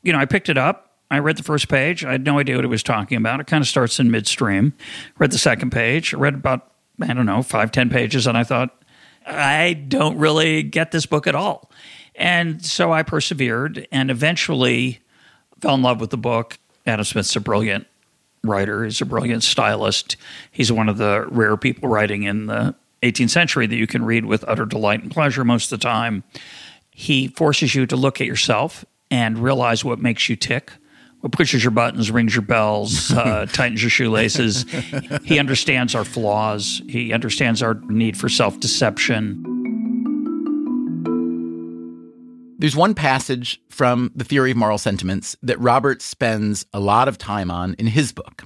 You 0.05 0.12
know, 0.12 0.20
I 0.20 0.26
picked 0.26 0.49
it 0.49 0.57
up 0.57 0.88
I 1.11 1.19
read 1.19 1.37
the 1.39 1.43
first 1.43 1.69
page. 1.69 2.05
I 2.05 2.13
had 2.13 2.25
no 2.25 2.39
idea 2.39 2.57
what 2.57 2.65
it 2.65 2.69
was 2.69 2.83
talking 2.83 3.17
about. 3.17 3.41
It 3.41 3.47
kind 3.47 3.63
of 3.63 3.69
starts 3.69 3.99
in 3.99 4.11
midstream. 4.11 4.75
Read 5.19 5.31
the 5.31 5.39
second 5.39 5.71
page. 5.71 6.13
Read 6.13 6.35
about, 6.35 6.73
I 7.01 7.15
don't 7.15 7.27
know, 7.27 7.43
five, 7.43 7.73
ten 7.73 7.89
pages, 7.89 8.27
and 8.27 8.37
I 8.37 8.45
thought, 8.45 8.83
I 9.27 9.75
don't 9.75 10.19
really 10.19 10.63
get 10.63 10.91
this 10.91 11.07
book 11.07 11.27
at 11.27 11.35
all. 11.35 11.71
And 12.15 12.65
so 12.65 12.93
I 12.93 13.03
persevered 13.03 13.87
and 13.93 14.11
eventually 14.11 15.01
fell 15.61 15.75
in 15.75 15.83
love 15.83 16.01
with 16.01 16.11
the 16.11 16.19
book. 16.19 16.59
Adam 16.87 17.05
Smith's 17.05 17.37
a 17.37 17.41
brilliant 17.41 17.87
writer, 18.45 18.85
he's 18.85 19.01
a 19.01 19.07
brilliant 19.07 19.43
stylist. 19.43 20.17
He's 20.51 20.73
one 20.73 20.89
of 20.89 20.99
the 20.99 21.27
rare 21.29 21.57
people 21.57 21.89
writing 21.89 22.23
in 22.25 22.47
the 22.47 22.75
18th 23.03 23.31
century 23.31 23.67
that 23.67 23.77
you 23.77 23.87
can 23.87 24.05
read 24.05 24.25
with 24.25 24.45
utter 24.49 24.65
delight 24.65 25.03
and 25.03 25.11
pleasure 25.11 25.45
most 25.45 25.71
of 25.73 25.79
the 25.79 25.83
time. 25.83 26.25
He 26.91 27.29
forces 27.29 27.75
you 27.75 27.87
to 27.87 27.97
look 27.97 28.21
at 28.21 28.27
yourself 28.27 28.85
and 29.11 29.39
realize 29.39 29.85
what 29.85 30.01
makes 30.01 30.29
you 30.29 30.37
tick 30.37 30.73
what 31.21 31.33
pushes 31.33 31.64
your 31.64 31.73
buttons, 31.73 32.11
rings 32.11 32.35
your 32.35 32.43
bells, 32.43 33.11
uh, 33.12 33.47
tightens 33.53 33.83
your 33.83 33.91
shoelaces. 33.91 34.64
he 35.25 35.39
understands 35.39 35.95
our 35.95 36.05
flaws. 36.05 36.83
He 36.89 37.12
understands 37.12 37.62
our 37.62 37.75
need 37.89 38.16
for 38.16 38.29
self 38.29 38.59
deception. 38.61 39.45
There's 42.61 42.77
one 42.77 42.95
passage 42.95 43.61
from 43.69 44.11
the 44.16 44.25
theory 44.25 44.51
of 44.51 44.57
moral 44.57 44.79
sentiments 44.79 45.37
that 45.43 45.61
Robert 45.61 46.03
spends 46.03 46.66
a 46.73 46.81
lot 46.81 47.07
of 47.07 47.16
time 47.16 47.53
on 47.53 47.75
in 47.75 47.87
his 47.87 48.12
book. 48.12 48.45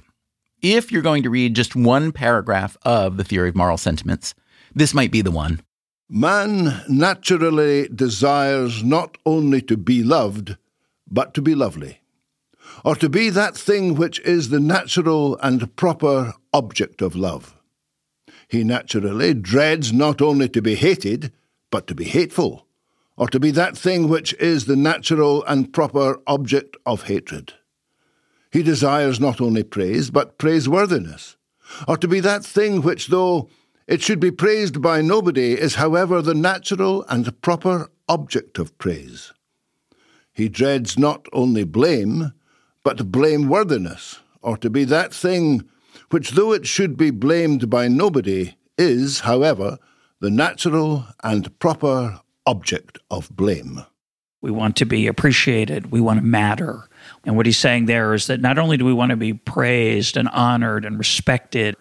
If 0.61 0.91
you're 0.91 1.01
going 1.01 1.23
to 1.23 1.31
read 1.31 1.55
just 1.55 1.75
one 1.75 2.11
paragraph 2.11 2.77
of 2.83 3.17
the 3.17 3.23
theory 3.23 3.49
of 3.49 3.55
moral 3.55 3.77
sentiments, 3.77 4.35
this 4.73 4.93
might 4.93 5.11
be 5.11 5.21
the 5.21 5.31
one. 5.31 5.61
Man 6.09 6.83
naturally 6.87 7.87
desires 7.87 8.83
not 8.83 9.17
only 9.25 9.61
to 9.63 9.77
be 9.77 10.03
loved, 10.03 10.57
but 11.09 11.33
to 11.33 11.41
be 11.41 11.55
lovely 11.55 12.02
or 12.83 12.95
to 12.95 13.09
be 13.09 13.29
that 13.29 13.55
thing 13.55 13.95
which 13.95 14.19
is 14.21 14.49
the 14.49 14.59
natural 14.59 15.37
and 15.37 15.73
proper 15.75 16.33
object 16.53 17.01
of 17.01 17.15
love. 17.15 17.55
He 18.47 18.63
naturally 18.63 19.33
dreads 19.33 19.93
not 19.93 20.21
only 20.21 20.49
to 20.49 20.61
be 20.61 20.75
hated, 20.75 21.31
but 21.71 21.87
to 21.87 21.95
be 21.95 22.03
hateful, 22.03 22.67
or 23.17 23.27
to 23.29 23.39
be 23.39 23.51
that 23.51 23.77
thing 23.77 24.09
which 24.09 24.33
is 24.33 24.65
the 24.65 24.75
natural 24.75 25.43
and 25.45 25.73
proper 25.73 26.19
object 26.27 26.77
of 26.85 27.03
hatred. 27.03 27.53
He 28.51 28.61
desires 28.61 29.19
not 29.19 29.41
only 29.41 29.63
praise, 29.63 30.11
but 30.11 30.37
praiseworthiness, 30.37 31.37
or 31.87 31.97
to 31.97 32.07
be 32.07 32.19
that 32.19 32.45
thing 32.45 32.81
which, 32.81 33.07
though 33.07 33.49
it 33.87 34.01
should 34.01 34.19
be 34.19 34.31
praised 34.31 34.81
by 34.81 35.01
nobody, 35.01 35.53
is 35.53 35.75
however 35.75 36.21
the 36.21 36.35
natural 36.35 37.03
and 37.09 37.41
proper 37.41 37.89
object 38.07 38.59
of 38.59 38.77
praise. 38.77 39.33
He 40.31 40.49
dreads 40.49 40.97
not 40.97 41.25
only 41.33 41.63
blame, 41.63 42.33
but 42.83 42.97
to 42.97 43.05
blameworthiness, 43.05 44.19
or 44.41 44.57
to 44.57 44.69
be 44.69 44.83
that 44.85 45.13
thing 45.13 45.69
which, 46.09 46.31
though 46.31 46.51
it 46.51 46.67
should 46.67 46.97
be 46.97 47.09
blamed 47.09 47.69
by 47.69 47.87
nobody, 47.87 48.55
is, 48.77 49.21
however, 49.21 49.79
the 50.19 50.29
natural 50.29 51.05
and 51.23 51.57
proper 51.59 52.21
object 52.45 52.99
of 53.09 53.35
blame. 53.35 53.83
We 54.41 54.51
want 54.51 54.75
to 54.77 54.85
be 54.85 55.07
appreciated. 55.07 55.91
We 55.91 56.01
want 56.01 56.19
to 56.19 56.25
matter. 56.25 56.89
And 57.23 57.37
what 57.37 57.45
he's 57.45 57.57
saying 57.57 57.85
there 57.85 58.13
is 58.13 58.27
that 58.27 58.41
not 58.41 58.57
only 58.57 58.77
do 58.77 58.85
we 58.85 58.93
want 58.93 59.11
to 59.11 59.15
be 59.15 59.33
praised 59.33 60.17
and 60.17 60.27
honored 60.29 60.85
and 60.85 60.99
respected, 60.99 61.75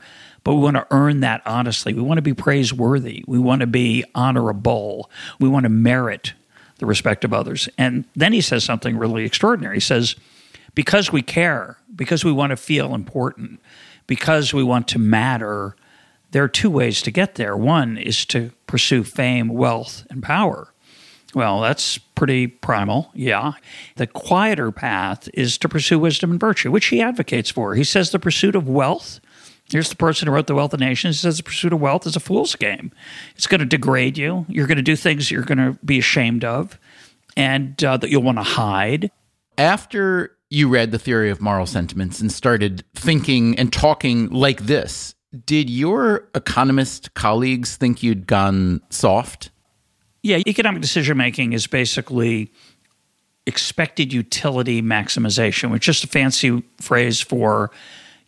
but 0.44 0.54
we 0.54 0.60
want 0.60 0.76
to 0.76 0.86
earn 0.90 1.20
that 1.20 1.42
honestly. 1.44 1.92
We 1.92 2.02
want 2.02 2.18
to 2.18 2.22
be 2.22 2.34
praiseworthy. 2.34 3.24
We 3.26 3.38
want 3.38 3.60
to 3.60 3.66
be 3.66 4.04
honorable. 4.14 5.10
We 5.40 5.48
want 5.48 5.64
to 5.64 5.70
merit 5.70 6.34
the 6.78 6.86
respect 6.86 7.24
of 7.24 7.32
others. 7.32 7.68
And 7.78 8.04
then 8.16 8.32
he 8.32 8.40
says 8.40 8.64
something 8.64 8.96
really 8.96 9.24
extraordinary. 9.24 9.76
He 9.76 9.80
says, 9.80 10.16
because 10.74 11.12
we 11.12 11.22
care, 11.22 11.78
because 11.94 12.24
we 12.24 12.32
want 12.32 12.50
to 12.50 12.56
feel 12.56 12.94
important, 12.94 13.60
because 14.06 14.52
we 14.52 14.62
want 14.62 14.88
to 14.88 14.98
matter, 14.98 15.76
there 16.30 16.42
are 16.42 16.48
two 16.48 16.70
ways 16.70 17.02
to 17.02 17.10
get 17.10 17.34
there. 17.36 17.56
One 17.56 17.96
is 17.98 18.24
to 18.26 18.50
pursue 18.66 19.04
fame, 19.04 19.48
wealth, 19.48 20.06
and 20.10 20.22
power. 20.22 20.72
Well, 21.34 21.60
that's 21.60 21.96
pretty 21.96 22.46
primal, 22.46 23.10
yeah. 23.14 23.52
The 23.96 24.06
quieter 24.06 24.70
path 24.70 25.28
is 25.32 25.56
to 25.58 25.68
pursue 25.68 25.98
wisdom 25.98 26.30
and 26.30 26.40
virtue, 26.40 26.70
which 26.70 26.86
he 26.86 27.00
advocates 27.00 27.50
for. 27.50 27.74
He 27.74 27.84
says 27.84 28.10
the 28.10 28.18
pursuit 28.18 28.54
of 28.54 28.68
wealth. 28.68 29.20
Here's 29.70 29.88
the 29.88 29.96
person 29.96 30.28
who 30.28 30.34
wrote 30.34 30.46
The 30.46 30.54
Wealth 30.54 30.74
of 30.74 30.80
Nations. 30.80 31.16
He 31.16 31.20
says 31.22 31.38
the 31.38 31.42
pursuit 31.42 31.72
of 31.72 31.80
wealth 31.80 32.06
is 32.06 32.16
a 32.16 32.20
fool's 32.20 32.54
game. 32.56 32.92
It's 33.36 33.46
going 33.46 33.60
to 33.60 33.66
degrade 33.66 34.18
you. 34.18 34.44
You're 34.48 34.66
going 34.66 34.76
to 34.76 34.82
do 34.82 34.96
things 34.96 35.30
you're 35.30 35.42
going 35.42 35.58
to 35.58 35.78
be 35.84 35.98
ashamed 35.98 36.44
of 36.44 36.78
and 37.36 37.82
uh, 37.82 37.96
that 37.96 38.10
you'll 38.10 38.22
want 38.22 38.38
to 38.38 38.42
hide. 38.42 39.10
After 39.56 40.36
you 40.52 40.68
read 40.68 40.90
The 40.90 40.98
Theory 40.98 41.30
of 41.30 41.40
Moral 41.40 41.66
Sentiments 41.66 42.20
and 42.20 42.30
started 42.30 42.84
thinking 42.94 43.58
and 43.58 43.72
talking 43.72 44.28
like 44.28 44.62
this, 44.62 45.14
did 45.46 45.70
your 45.70 46.28
economist 46.34 47.14
colleagues 47.14 47.76
think 47.76 48.02
you'd 48.02 48.26
gone 48.26 48.82
soft? 48.90 49.50
Yeah, 50.22 50.42
economic 50.46 50.82
decision 50.82 51.16
making 51.16 51.54
is 51.54 51.66
basically 51.66 52.52
expected 53.46 54.12
utility 54.12 54.82
maximization, 54.82 55.70
which 55.70 55.88
is 55.88 55.96
just 55.96 56.04
a 56.04 56.08
fancy 56.08 56.62
phrase 56.80 57.20
for 57.20 57.70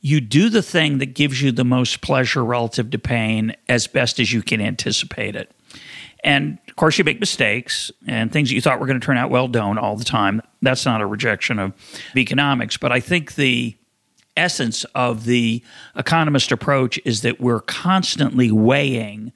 you 0.01 0.21
do 0.21 0.49
the 0.49 0.63
thing 0.63 0.99
that 0.99 1.15
gives 1.15 1.41
you 1.41 1.53
the 1.53 1.65
most 1.65 2.01
pleasure 2.01 2.45
relative 2.45 2.91
to 2.91 2.99
pain 2.99 3.55
as 3.69 3.87
best 3.87 4.19
as 4.19 4.33
you 4.33 4.43
can 4.43 4.61
anticipate 4.61 5.37
it. 5.37 5.51
And 6.23 6.59
of 6.75 6.77
course, 6.77 6.99
you 6.99 7.05
make 7.05 7.21
mistakes 7.21 7.93
and 8.05 8.33
things 8.33 8.49
that 8.49 8.57
you 8.57 8.61
thought 8.61 8.81
were 8.81 8.87
going 8.87 8.99
to 8.99 9.07
turn 9.07 9.17
out 9.17 9.31
well 9.31 9.47
don't 9.47 9.79
all 9.79 9.95
the 9.95 10.03
time. 10.03 10.43
That's 10.61 10.85
not 10.85 11.01
a 11.01 11.07
rejection 11.07 11.61
of 11.61 11.73
economics. 12.17 12.77
But 12.77 12.91
I 12.91 12.99
think 12.99 13.37
the 13.37 13.77
essence 14.37 14.83
of 14.97 15.25
the 15.25 15.63
economist 15.95 16.51
approach 16.51 16.99
is 17.05 17.23
that 17.23 17.41
we're 17.41 17.61
constantly 17.61 18.51
weighing 18.51 19.33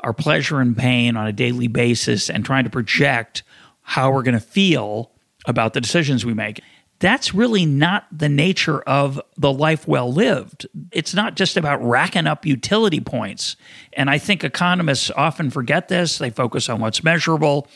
our 0.00 0.12
pleasure 0.12 0.58
and 0.58 0.76
pain 0.76 1.16
on 1.16 1.28
a 1.28 1.32
daily 1.32 1.68
basis 1.68 2.28
and 2.28 2.44
trying 2.44 2.64
to 2.64 2.70
project 2.70 3.44
how 3.82 4.10
we're 4.10 4.24
going 4.24 4.34
to 4.34 4.40
feel 4.40 5.12
about 5.46 5.74
the 5.74 5.80
decisions 5.80 6.26
we 6.26 6.34
make. 6.34 6.60
That's 7.00 7.34
really 7.34 7.64
not 7.64 8.06
the 8.12 8.28
nature 8.28 8.82
of 8.82 9.20
the 9.36 9.52
life 9.52 9.88
well 9.88 10.12
lived. 10.12 10.66
It's 10.92 11.14
not 11.14 11.34
just 11.34 11.56
about 11.56 11.82
racking 11.82 12.26
up 12.26 12.44
utility 12.44 13.00
points. 13.00 13.56
And 13.94 14.10
I 14.10 14.18
think 14.18 14.44
economists 14.44 15.10
often 15.16 15.50
forget 15.50 15.88
this. 15.88 16.18
They 16.18 16.30
focus 16.30 16.68
on 16.68 16.80
what's 16.80 17.02
measurable. 17.02 17.66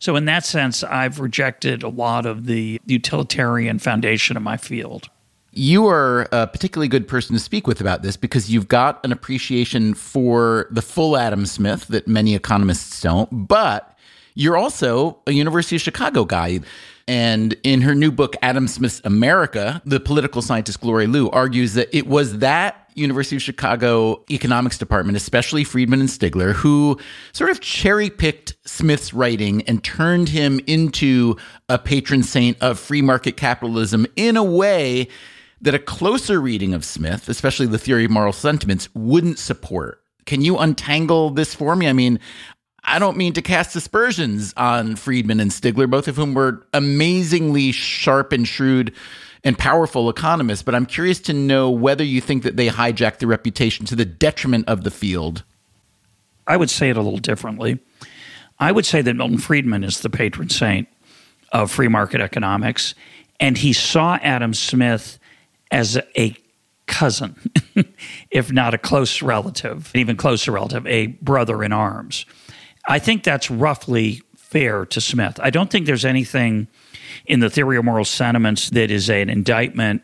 So, 0.00 0.16
in 0.16 0.24
that 0.24 0.44
sense, 0.44 0.82
I've 0.82 1.20
rejected 1.20 1.84
a 1.84 1.88
lot 1.88 2.26
of 2.26 2.46
the 2.46 2.80
utilitarian 2.86 3.78
foundation 3.78 4.36
of 4.36 4.42
my 4.42 4.56
field. 4.56 5.08
You 5.52 5.86
are 5.86 6.28
a 6.32 6.48
particularly 6.48 6.88
good 6.88 7.06
person 7.06 7.36
to 7.36 7.40
speak 7.40 7.68
with 7.68 7.80
about 7.80 8.02
this 8.02 8.16
because 8.16 8.50
you've 8.50 8.68
got 8.68 9.04
an 9.04 9.12
appreciation 9.12 9.94
for 9.94 10.66
the 10.70 10.82
full 10.82 11.16
Adam 11.16 11.46
Smith 11.46 11.86
that 11.88 12.08
many 12.08 12.34
economists 12.34 13.00
don't, 13.00 13.46
but 13.46 13.96
you're 14.34 14.56
also 14.56 15.18
a 15.26 15.32
University 15.32 15.76
of 15.76 15.82
Chicago 15.82 16.24
guy. 16.24 16.60
And 17.08 17.56
in 17.62 17.82
her 17.82 17.94
new 17.94 18.12
book, 18.12 18.36
Adam 18.42 18.68
Smith's 18.68 19.00
America, 19.04 19.82
the 19.84 20.00
political 20.00 20.42
scientist 20.42 20.80
Glory 20.80 21.06
Liu 21.06 21.30
argues 21.30 21.74
that 21.74 21.94
it 21.96 22.06
was 22.06 22.38
that 22.38 22.90
University 22.94 23.36
of 23.36 23.42
Chicago 23.42 24.24
economics 24.30 24.78
department, 24.78 25.16
especially 25.16 25.64
Friedman 25.64 26.00
and 26.00 26.08
Stigler, 26.08 26.52
who 26.52 26.98
sort 27.32 27.50
of 27.50 27.60
cherry 27.60 28.10
picked 28.10 28.54
Smith's 28.66 29.14
writing 29.14 29.62
and 29.62 29.82
turned 29.82 30.28
him 30.28 30.60
into 30.66 31.36
a 31.68 31.78
patron 31.78 32.22
saint 32.22 32.60
of 32.60 32.78
free 32.78 33.02
market 33.02 33.36
capitalism 33.36 34.06
in 34.16 34.36
a 34.36 34.44
way 34.44 35.08
that 35.60 35.74
a 35.74 35.78
closer 35.78 36.40
reading 36.40 36.74
of 36.74 36.84
Smith, 36.84 37.28
especially 37.28 37.66
the 37.66 37.78
theory 37.78 38.04
of 38.04 38.10
moral 38.10 38.32
sentiments, 38.32 38.88
wouldn't 38.94 39.38
support. 39.38 40.02
Can 40.24 40.42
you 40.42 40.58
untangle 40.58 41.30
this 41.30 41.54
for 41.54 41.74
me? 41.74 41.88
I 41.88 41.92
mean, 41.92 42.20
I 42.84 42.98
don't 42.98 43.16
mean 43.16 43.32
to 43.34 43.42
cast 43.42 43.76
aspersions 43.76 44.52
on 44.56 44.96
Friedman 44.96 45.40
and 45.40 45.50
Stigler, 45.50 45.88
both 45.88 46.08
of 46.08 46.16
whom 46.16 46.34
were 46.34 46.66
amazingly 46.72 47.72
sharp 47.72 48.32
and 48.32 48.46
shrewd 48.46 48.92
and 49.44 49.58
powerful 49.58 50.08
economists, 50.08 50.62
but 50.62 50.74
I'm 50.74 50.86
curious 50.86 51.20
to 51.20 51.32
know 51.32 51.70
whether 51.70 52.04
you 52.04 52.20
think 52.20 52.42
that 52.44 52.56
they 52.56 52.68
hijacked 52.68 53.18
the 53.18 53.26
reputation 53.26 53.86
to 53.86 53.96
the 53.96 54.04
detriment 54.04 54.68
of 54.68 54.84
the 54.84 54.90
field. 54.90 55.42
I 56.46 56.56
would 56.56 56.70
say 56.70 56.90
it 56.90 56.96
a 56.96 57.02
little 57.02 57.18
differently. 57.18 57.78
I 58.58 58.72
would 58.72 58.86
say 58.86 59.02
that 59.02 59.14
Milton 59.14 59.38
Friedman 59.38 59.84
is 59.84 60.00
the 60.00 60.10
patron 60.10 60.48
saint 60.48 60.88
of 61.50 61.70
free 61.70 61.88
market 61.88 62.20
economics, 62.20 62.94
and 63.40 63.58
he 63.58 63.72
saw 63.72 64.16
Adam 64.22 64.54
Smith 64.54 65.18
as 65.70 65.98
a 66.16 66.36
cousin, 66.86 67.36
if 68.30 68.52
not 68.52 68.74
a 68.74 68.78
close 68.78 69.22
relative, 69.22 69.90
even 69.94 70.16
closer 70.16 70.52
relative, 70.52 70.86
a 70.86 71.06
brother 71.06 71.64
in 71.64 71.72
arms. 71.72 72.26
I 72.86 72.98
think 72.98 73.24
that's 73.24 73.50
roughly 73.50 74.22
fair 74.36 74.84
to 74.86 75.00
Smith. 75.00 75.38
I 75.42 75.50
don't 75.50 75.70
think 75.70 75.86
there's 75.86 76.04
anything 76.04 76.68
in 77.26 77.40
the 77.40 77.50
theory 77.50 77.76
of 77.76 77.84
moral 77.84 78.04
sentiments 78.04 78.70
that 78.70 78.90
is 78.90 79.08
an 79.08 79.30
indictment 79.30 80.02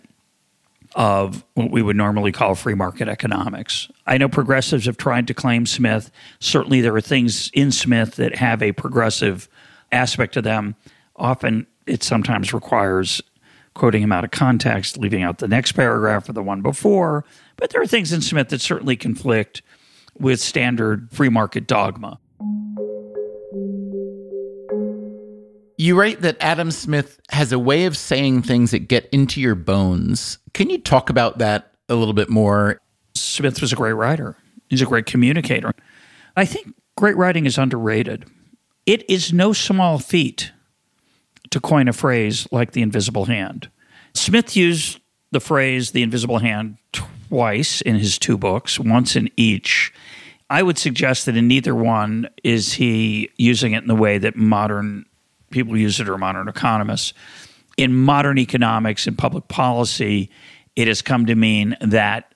of 0.94 1.44
what 1.54 1.70
we 1.70 1.82
would 1.82 1.96
normally 1.96 2.32
call 2.32 2.54
free 2.54 2.74
market 2.74 3.08
economics. 3.08 3.88
I 4.06 4.16
know 4.18 4.28
progressives 4.28 4.86
have 4.86 4.96
tried 4.96 5.26
to 5.26 5.34
claim 5.34 5.66
Smith. 5.66 6.10
Certainly, 6.40 6.80
there 6.80 6.94
are 6.96 7.00
things 7.00 7.50
in 7.52 7.72
Smith 7.72 8.16
that 8.16 8.36
have 8.36 8.62
a 8.62 8.72
progressive 8.72 9.48
aspect 9.92 10.34
to 10.34 10.42
them. 10.42 10.76
Often, 11.16 11.66
it 11.86 12.02
sometimes 12.02 12.54
requires 12.54 13.20
quoting 13.74 14.02
him 14.02 14.12
out 14.12 14.24
of 14.24 14.30
context, 14.30 14.98
leaving 14.98 15.22
out 15.22 15.38
the 15.38 15.48
next 15.48 15.72
paragraph 15.72 16.28
or 16.28 16.32
the 16.32 16.42
one 16.42 16.62
before. 16.62 17.24
But 17.56 17.70
there 17.70 17.80
are 17.80 17.86
things 17.86 18.12
in 18.12 18.22
Smith 18.22 18.48
that 18.48 18.60
certainly 18.60 18.96
conflict 18.96 19.62
with 20.18 20.40
standard 20.40 21.08
free 21.12 21.28
market 21.28 21.66
dogma. 21.66 22.18
You 25.80 25.98
write 25.98 26.20
that 26.20 26.36
Adam 26.40 26.70
Smith 26.70 27.20
has 27.30 27.50
a 27.50 27.58
way 27.58 27.86
of 27.86 27.96
saying 27.96 28.42
things 28.42 28.72
that 28.72 28.88
get 28.88 29.08
into 29.10 29.40
your 29.40 29.54
bones. 29.54 30.38
Can 30.52 30.68
you 30.68 30.78
talk 30.78 31.08
about 31.08 31.38
that 31.38 31.72
a 31.88 31.94
little 31.94 32.12
bit 32.12 32.28
more? 32.28 32.80
Smith 33.14 33.60
was 33.62 33.72
a 33.72 33.76
great 33.76 33.92
writer, 33.92 34.36
he's 34.68 34.82
a 34.82 34.86
great 34.86 35.06
communicator. 35.06 35.72
I 36.36 36.44
think 36.44 36.74
great 36.96 37.16
writing 37.16 37.46
is 37.46 37.56
underrated. 37.56 38.26
It 38.84 39.08
is 39.08 39.32
no 39.32 39.52
small 39.52 39.98
feat 39.98 40.52
to 41.50 41.60
coin 41.60 41.88
a 41.88 41.92
phrase 41.92 42.46
like 42.52 42.72
the 42.72 42.82
invisible 42.82 43.24
hand. 43.24 43.70
Smith 44.14 44.56
used 44.56 45.00
the 45.30 45.40
phrase 45.40 45.92
the 45.92 46.02
invisible 46.02 46.38
hand 46.38 46.76
twice 46.92 47.80
in 47.80 47.96
his 47.96 48.18
two 48.18 48.36
books, 48.36 48.78
once 48.78 49.16
in 49.16 49.30
each. 49.36 49.92
I 50.50 50.62
would 50.62 50.78
suggest 50.78 51.26
that 51.26 51.36
in 51.36 51.46
neither 51.46 51.74
one 51.74 52.28
is 52.42 52.74
he 52.74 53.30
using 53.36 53.72
it 53.72 53.82
in 53.82 53.88
the 53.88 53.94
way 53.94 54.18
that 54.18 54.36
modern 54.36 55.04
people 55.50 55.76
use 55.76 56.00
it 56.00 56.08
or 56.08 56.18
modern 56.18 56.48
economists. 56.48 57.12
In 57.76 57.94
modern 57.94 58.38
economics 58.38 59.06
and 59.06 59.16
public 59.16 59.48
policy, 59.48 60.30
it 60.74 60.88
has 60.88 61.02
come 61.02 61.26
to 61.26 61.34
mean 61.34 61.76
that 61.80 62.34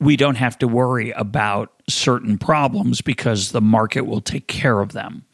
we 0.00 0.16
don't 0.16 0.36
have 0.36 0.58
to 0.58 0.68
worry 0.68 1.10
about 1.12 1.72
certain 1.88 2.38
problems 2.38 3.00
because 3.00 3.50
the 3.50 3.60
market 3.60 4.02
will 4.02 4.20
take 4.20 4.46
care 4.46 4.80
of 4.80 4.92
them. 4.92 5.24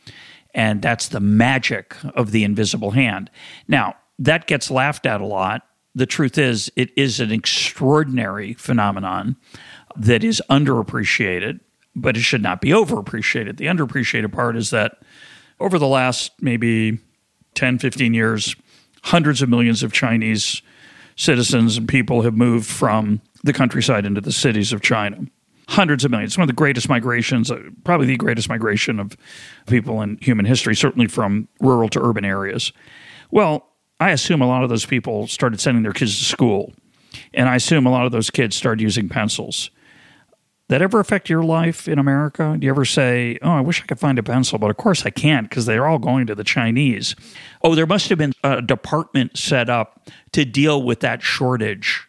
And 0.55 0.81
that's 0.81 1.09
the 1.09 1.21
magic 1.21 1.97
of 2.15 2.31
the 2.31 2.45
invisible 2.45 2.93
hand. 2.93 3.31
Now, 3.69 3.97
that 4.19 4.47
gets 4.47 4.71
laughed 4.71 5.05
at 5.05 5.21
a 5.21 5.27
lot. 5.27 5.67
The 5.95 6.07
truth 6.07 6.39
is, 6.39 6.71
it 6.77 6.91
is 6.97 7.21
an 7.21 7.33
extraordinary 7.33 8.55
phenomenon 8.55 9.37
that 9.97 10.25
is 10.25 10.43
underappreciated, 10.49 11.61
but 11.97 12.17
it 12.17 12.21
should 12.21 12.43
not 12.43 12.61
be 12.61 12.71
overappreciated. 12.71 13.57
The 13.57 13.67
underappreciated 13.67 14.33
part 14.33 14.57
is 14.57 14.71
that 14.71 14.99
over 15.61 15.79
the 15.79 15.87
last 15.87 16.33
maybe 16.41 16.99
10, 17.55 17.79
15 17.79 18.15
years, 18.15 18.57
hundreds 19.03 19.43
of 19.43 19.49
millions 19.49 19.83
of 19.83 19.93
Chinese 19.93 20.63
citizens 21.17 21.77
and 21.77 21.89
people 21.89 22.23
have 22.23 22.35
moved 22.35 22.67
from 22.67 23.21
the 23.45 23.53
countryside 23.53 24.05
into 24.05 24.21
the 24.21 24.33
cities 24.33 24.73
of 24.73 24.81
China 24.81 25.27
hundreds 25.69 26.05
of 26.05 26.11
millions. 26.11 26.33
It's 26.33 26.39
one 26.39 26.45
of 26.45 26.49
the 26.49 26.55
greatest 26.55 26.89
migrations, 26.89 27.51
uh, 27.51 27.59
probably 27.85 28.07
the 28.07 28.17
greatest 28.17 28.49
migration 28.49 29.01
of 29.01 29.17
people 29.67 30.03
in 30.03 30.19
human 30.21 30.45
history, 30.45 30.77
certainly 30.77 31.07
from 31.07 31.49
rural 31.61 31.89
to 31.91 32.03
urban 32.03 32.25
areas. 32.25 32.73
Well, 33.31 33.67
I 34.01 34.11
assume 34.11 34.43
a 34.43 34.47
lot 34.47 34.63
of 34.63 34.69
those 34.69 34.85
people 34.85 35.27
started 35.27 35.61
sending 35.61 35.83
their 35.83 35.93
kids 35.93 36.19
to 36.19 36.25
school. 36.25 36.73
And 37.33 37.49
I 37.49 37.57
assume 37.57 37.87
a 37.87 37.91
lot 37.91 38.07
of 38.07 38.13
those 38.13 38.31
kids 38.31 38.57
started 38.57 38.83
using 38.83 39.09
pencils. 39.09 39.71
That 40.75 40.83
ever 40.83 40.99
affect 40.99 41.31
your 41.31 41.45
life 41.45 41.87
in 41.87 42.01
America? 42.01 42.57
Do 42.59 42.65
you 42.65 42.71
ever 42.73 42.85
say, 42.85 43.39
Oh, 43.43 43.53
I 43.53 43.61
wish 43.61 43.81
I 43.81 43.87
could 43.87 44.01
find 44.01 44.19
a 44.19 44.25
pencil, 44.25 44.59
but 44.59 44.71
of 44.71 44.77
course 44.77 45.07
I 45.07 45.11
can't 45.11 45.49
because 45.49 45.67
they're 45.67 45.87
all 45.87 46.01
going 46.01 46.27
to 46.27 46.35
the 46.35 46.43
Chinese? 46.43 47.15
Oh, 47.63 47.77
there 47.77 47.87
must 47.87 48.09
have 48.09 48.19
been 48.19 48.33
a 48.43 48.61
department 48.61 49.39
set 49.39 49.71
up 49.71 50.09
to 50.33 50.45
deal 50.45 50.83
with 50.83 50.99
that 50.99 51.23
shortage, 51.23 52.09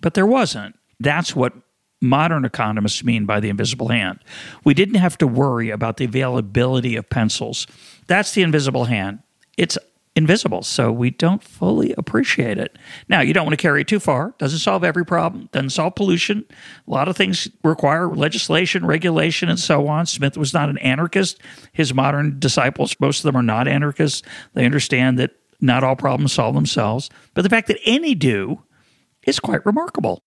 but 0.00 0.14
there 0.14 0.26
wasn't. 0.26 0.78
That's 1.00 1.34
what 1.34 1.54
modern 2.00 2.44
economists 2.44 3.02
mean 3.02 3.26
by 3.26 3.40
the 3.40 3.48
invisible 3.48 3.88
hand. 3.88 4.20
We 4.62 4.74
didn't 4.74 5.00
have 5.00 5.18
to 5.18 5.26
worry 5.26 5.70
about 5.70 5.96
the 5.96 6.04
availability 6.04 6.94
of 6.94 7.10
pencils. 7.10 7.66
That's 8.06 8.32
the 8.32 8.42
invisible 8.42 8.84
hand. 8.84 9.24
It's 9.56 9.76
invisible, 10.16 10.62
so 10.62 10.92
we 10.92 11.10
don't 11.10 11.42
fully 11.42 11.92
appreciate 11.98 12.56
it. 12.58 12.78
Now, 13.08 13.20
you 13.20 13.34
don't 13.34 13.44
want 13.44 13.58
to 13.58 13.62
carry 13.62 13.80
it 13.80 13.88
too 13.88 13.98
far. 13.98 14.34
Doesn't 14.38 14.60
solve 14.60 14.84
every 14.84 15.04
problem. 15.04 15.48
Doesn't 15.52 15.70
solve 15.70 15.96
pollution. 15.96 16.44
A 16.86 16.90
lot 16.90 17.08
of 17.08 17.16
things 17.16 17.48
require 17.64 18.08
legislation, 18.08 18.86
regulation, 18.86 19.48
and 19.48 19.58
so 19.58 19.88
on. 19.88 20.06
Smith 20.06 20.36
was 20.36 20.54
not 20.54 20.68
an 20.68 20.78
anarchist. 20.78 21.40
His 21.72 21.92
modern 21.92 22.38
disciples, 22.38 22.94
most 23.00 23.18
of 23.18 23.24
them 23.24 23.36
are 23.36 23.42
not 23.42 23.66
anarchists. 23.66 24.22
They 24.54 24.64
understand 24.64 25.18
that 25.18 25.32
not 25.60 25.82
all 25.82 25.96
problems 25.96 26.32
solve 26.32 26.54
themselves, 26.54 27.10
but 27.34 27.42
the 27.42 27.48
fact 27.48 27.68
that 27.68 27.78
any 27.84 28.14
do 28.14 28.62
is 29.26 29.40
quite 29.40 29.64
remarkable. 29.66 30.22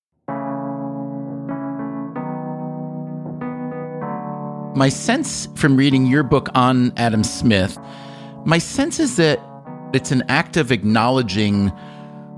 My 4.76 4.89
sense 4.89 5.47
from 5.55 5.76
reading 5.76 6.05
your 6.05 6.23
book 6.23 6.49
on 6.53 6.93
Adam 6.97 7.23
Smith, 7.23 7.77
my 8.45 8.57
sense 8.57 8.99
is 8.99 9.15
that 9.15 9.39
it's 9.93 10.11
an 10.11 10.23
act 10.30 10.57
of 10.57 10.72
acknowledging 10.72 11.72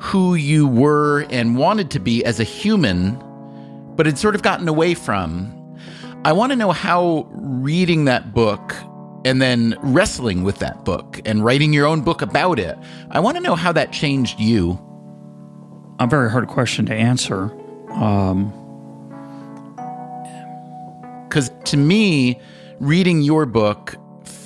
who 0.01 0.35
you 0.35 0.67
were 0.67 1.25
and 1.29 1.57
wanted 1.57 1.91
to 1.91 1.99
be 1.99 2.23
as 2.23 2.39
a 2.39 2.43
human, 2.43 3.17
but 3.95 4.05
had 4.05 4.17
sort 4.17 4.35
of 4.35 4.41
gotten 4.41 4.67
away 4.67 4.93
from. 4.93 5.55
I 6.25 6.31
want 6.33 6.51
to 6.51 6.55
know 6.55 6.71
how 6.71 7.27
reading 7.31 8.05
that 8.05 8.33
book 8.33 8.73
and 9.25 9.41
then 9.41 9.77
wrestling 9.81 10.43
with 10.43 10.59
that 10.59 10.85
book 10.85 11.19
and 11.25 11.43
writing 11.43 11.73
your 11.73 11.85
own 11.85 12.01
book 12.01 12.21
about 12.21 12.59
it, 12.59 12.77
I 13.11 13.19
want 13.19 13.37
to 13.37 13.43
know 13.43 13.55
how 13.55 13.71
that 13.73 13.91
changed 13.91 14.39
you. 14.39 14.79
A 15.99 16.07
very 16.07 16.29
hard 16.29 16.47
question 16.47 16.85
to 16.85 16.93
answer. 16.93 17.51
Um, 17.91 18.53
because 21.27 21.51
to 21.65 21.77
me, 21.77 22.39
reading 22.79 23.21
your 23.21 23.45
book 23.45 23.95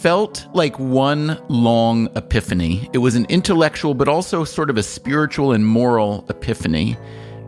felt 0.04 0.46
like 0.54 0.78
one 0.78 1.42
long 1.48 2.10
epiphany. 2.18 2.90
It 2.92 2.98
was 2.98 3.16
an 3.16 3.26
intellectual, 3.30 3.94
but 3.94 4.10
also 4.10 4.44
sort 4.44 4.70
of 4.70 4.78
a 4.78 4.84
spiritual 4.84 5.54
and 5.54 5.66
moral 5.66 6.26
epiphany. 6.28 6.98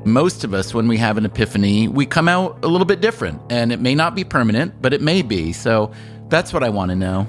Most 0.05 0.45
of 0.45 0.53
us, 0.53 0.73
when 0.73 0.87
we 0.87 0.95
have 0.95 1.17
an 1.17 1.25
epiphany, 1.25 1.89
we 1.89 2.05
come 2.05 2.29
out 2.29 2.63
a 2.63 2.69
little 2.69 2.85
bit 2.85 3.01
different, 3.01 3.41
and 3.49 3.73
it 3.73 3.81
may 3.81 3.93
not 3.93 4.15
be 4.15 4.23
permanent, 4.23 4.81
but 4.81 4.93
it 4.93 5.01
may 5.01 5.21
be. 5.21 5.51
So 5.51 5.91
that's 6.29 6.53
what 6.53 6.63
I 6.63 6.69
want 6.69 6.91
to 6.91 6.95
know. 6.95 7.27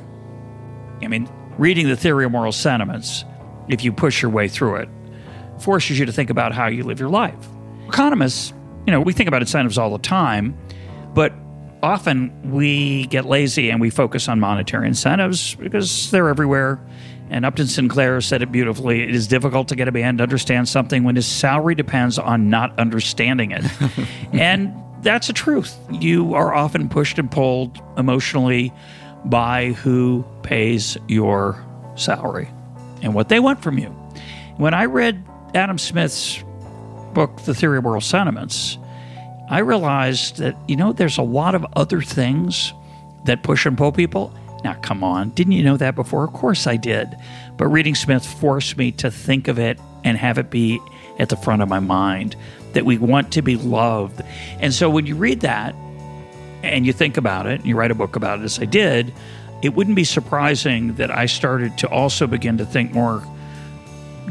I 1.03 1.09
mean, 1.09 1.29
reading 1.59 1.89
the 1.89 1.97
theory 1.97 2.25
of 2.25 2.31
moral 2.31 2.53
sentiments, 2.53 3.25
if 3.67 3.83
you 3.83 3.93
push 3.93 4.23
your 4.23 4.31
way 4.31 4.47
through 4.47 4.77
it, 4.77 4.89
forces 5.59 5.99
you 5.99 6.07
to 6.07 6.13
think 6.13 6.31
about 6.31 6.53
how 6.53 6.69
you 6.69 6.85
live 6.85 7.01
your 7.01 7.09
life. 7.09 7.49
Economists, 7.89 8.53
you 8.87 8.93
know, 8.93 9.01
we 9.01 9.13
think 9.13 9.27
about 9.27 9.43
incentives 9.43 9.77
all 9.77 9.91
the 9.91 9.99
time, 9.99 10.57
but 11.15 11.33
often 11.87 12.51
we 12.51 13.07
get 13.07 13.25
lazy 13.25 13.71
and 13.71 13.81
we 13.81 13.91
focus 13.91 14.29
on 14.29 14.41
monetary 14.41 14.89
incentives 14.89 15.55
because 15.55 16.11
they're 16.11 16.29
everywhere. 16.29 16.81
And 17.31 17.45
Upton 17.45 17.67
Sinclair 17.67 18.21
said 18.21 18.43
it 18.43 18.53
beautifully. 18.53 19.03
It 19.03 19.15
is 19.15 19.27
difficult 19.27 19.69
to 19.69 19.77
get 19.77 19.89
a 19.89 19.93
man 19.93 20.17
to 20.19 20.23
understand 20.23 20.69
something 20.69 21.05
when 21.05 21.17
his 21.17 21.27
salary 21.27 21.75
depends 21.75 22.19
on 22.19 22.51
not 22.51 22.79
understanding 22.79 23.53
it. 23.53 23.65
and 24.33 24.75
that's 25.03 25.29
a 25.29 25.33
truth. 25.33 25.77
You 25.91 26.35
are 26.35 26.55
often 26.55 26.89
pushed 26.89 27.19
and 27.19 27.31
pulled 27.31 27.81
emotionally 27.97 28.73
by 29.25 29.73
who 29.73 30.25
pays 30.43 30.97
your 31.09 31.65
salary 31.97 32.49
and 33.03 33.15
what 33.15 33.29
they 33.29 33.41
want 33.41 33.63
from 33.63 33.79
you. 33.79 33.89
When 34.57 34.75
I 34.75 34.87
read 34.87 35.25
Adam 35.55 35.79
Smith's 35.79 36.43
book, 37.13 37.41
The 37.43 37.55
Theory 37.55 37.79
of 37.79 37.85
Moral 37.85 38.01
Sentiments, 38.01 38.79
I 39.49 39.61
realized 39.61 40.39
that, 40.39 40.57
you 40.67 40.77
know, 40.77 40.93
there's 40.93 41.19
a 41.19 41.23
lot 41.23 41.55
of 41.55 41.65
other 41.75 42.03
things 42.03 42.73
that 43.27 43.43
push 43.43 43.67
and 43.67 43.79
pull 43.79 43.93
people. 43.93 44.33
Now, 44.65 44.75
come 44.75 45.05
on, 45.05 45.31
didn't 45.31 45.53
you 45.53 45.63
know 45.63 45.77
that 45.77 45.95
before? 45.95 46.25
Of 46.25 46.33
course 46.33 46.67
I 46.67 46.77
did. 46.77 47.17
But 47.57 47.69
reading 47.69 47.95
Smith 47.95 48.27
forced 48.27 48.77
me 48.77 48.91
to 48.93 49.11
think 49.11 49.49
of 49.49 49.59
it 49.59 49.79
and 50.05 50.19
have 50.19 50.39
it 50.39 50.51
be 50.51 50.81
at 51.19 51.29
the 51.29 51.37
front 51.37 51.63
of 51.63 51.69
my 51.69 51.81
mind 51.81 52.35
that 52.73 52.85
we 52.85 52.99
want 52.99 53.33
to 53.33 53.43
be 53.43 53.57
loved. 53.57 54.21
And 54.61 54.75
so 54.75 54.91
when 54.91 55.07
you 55.07 55.15
read 55.17 55.41
that 55.41 55.75
and 56.63 56.85
you 56.85 56.93
think 56.93 57.17
about 57.17 57.47
it, 57.47 57.61
and 57.61 57.67
you 57.67 57.77
write 57.77 57.91
a 57.91 57.95
book 57.95 58.17
about 58.17 58.41
it, 58.41 58.45
as 58.45 58.59
I 58.59 58.65
did, 58.65 59.15
it 59.63 59.75
wouldn't 59.75 59.97
be 59.97 60.05
surprising 60.05 60.95
that 60.97 61.11
I 61.11 61.27
started 61.27 61.79
to 61.79 61.89
also 61.89 62.27
begin 62.27 62.59
to 62.59 62.67
think 62.67 62.93
more 62.93 63.23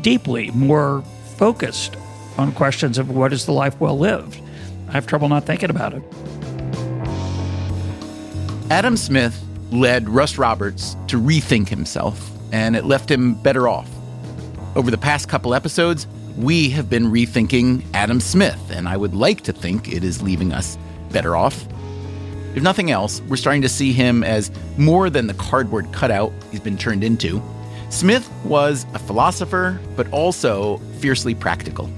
deeply, 0.02 0.52
more 0.52 1.04
focused 1.38 1.96
on 2.38 2.52
questions 2.52 2.98
of 2.98 3.10
what 3.10 3.32
is 3.32 3.46
the 3.46 3.54
life 3.54 3.80
well 3.80 3.98
lived. 3.98 4.42
I 4.88 4.91
have 4.91 5.07
trouble 5.07 5.30
not 5.30 5.45
thinking 5.45 5.70
about 5.70 5.94
it. 5.94 6.03
Adam 8.70 8.98
Smith 8.98 9.41
led 9.72 10.10
Russ 10.10 10.38
Roberts 10.38 10.95
to 11.07 11.20
rethink 11.20 11.70
himself, 11.70 12.32
and 12.52 12.76
it 12.76 12.86
left 12.86 13.10
him 13.10 13.36
better 13.36 13.68
off. 13.68 13.90
Over 14.76 14.91
the 14.91 14.98
past 14.98 15.30
couple 15.30 15.53
episodes, 15.53 16.07
we 16.38 16.70
have 16.70 16.90
been 16.90 17.06
rethinking 17.06 17.84
Adam 17.94 18.20
Smith, 18.20 18.60
and 18.72 18.90
I 18.90 18.98
would 18.98 19.14
like 19.14 19.41
to 19.41 19.53
think 19.53 19.91
it 19.91 20.03
is 20.03 20.22
leaving 20.22 20.52
us 20.52 20.78
better 21.12 21.36
off. 21.36 21.66
If 22.56 22.64
nothing 22.64 22.91
else, 22.91 23.22
we're 23.28 23.36
starting 23.36 23.62
to 23.62 23.70
see 23.70 23.94
him 23.94 24.24
as 24.24 24.52
more 24.78 25.10
than 25.10 25.28
the 25.28 25.34
cardboard 25.36 25.91
cutout 25.91 26.32
he's 26.52 26.60
been 26.60 26.78
turned 26.78 27.03
into. 27.03 27.41
Smith 27.90 28.30
was 28.44 28.86
a 28.94 28.99
philosopher, 28.99 29.80
but 29.95 30.12
also 30.12 30.78
fiercely 30.99 31.36
practical. 31.36 31.90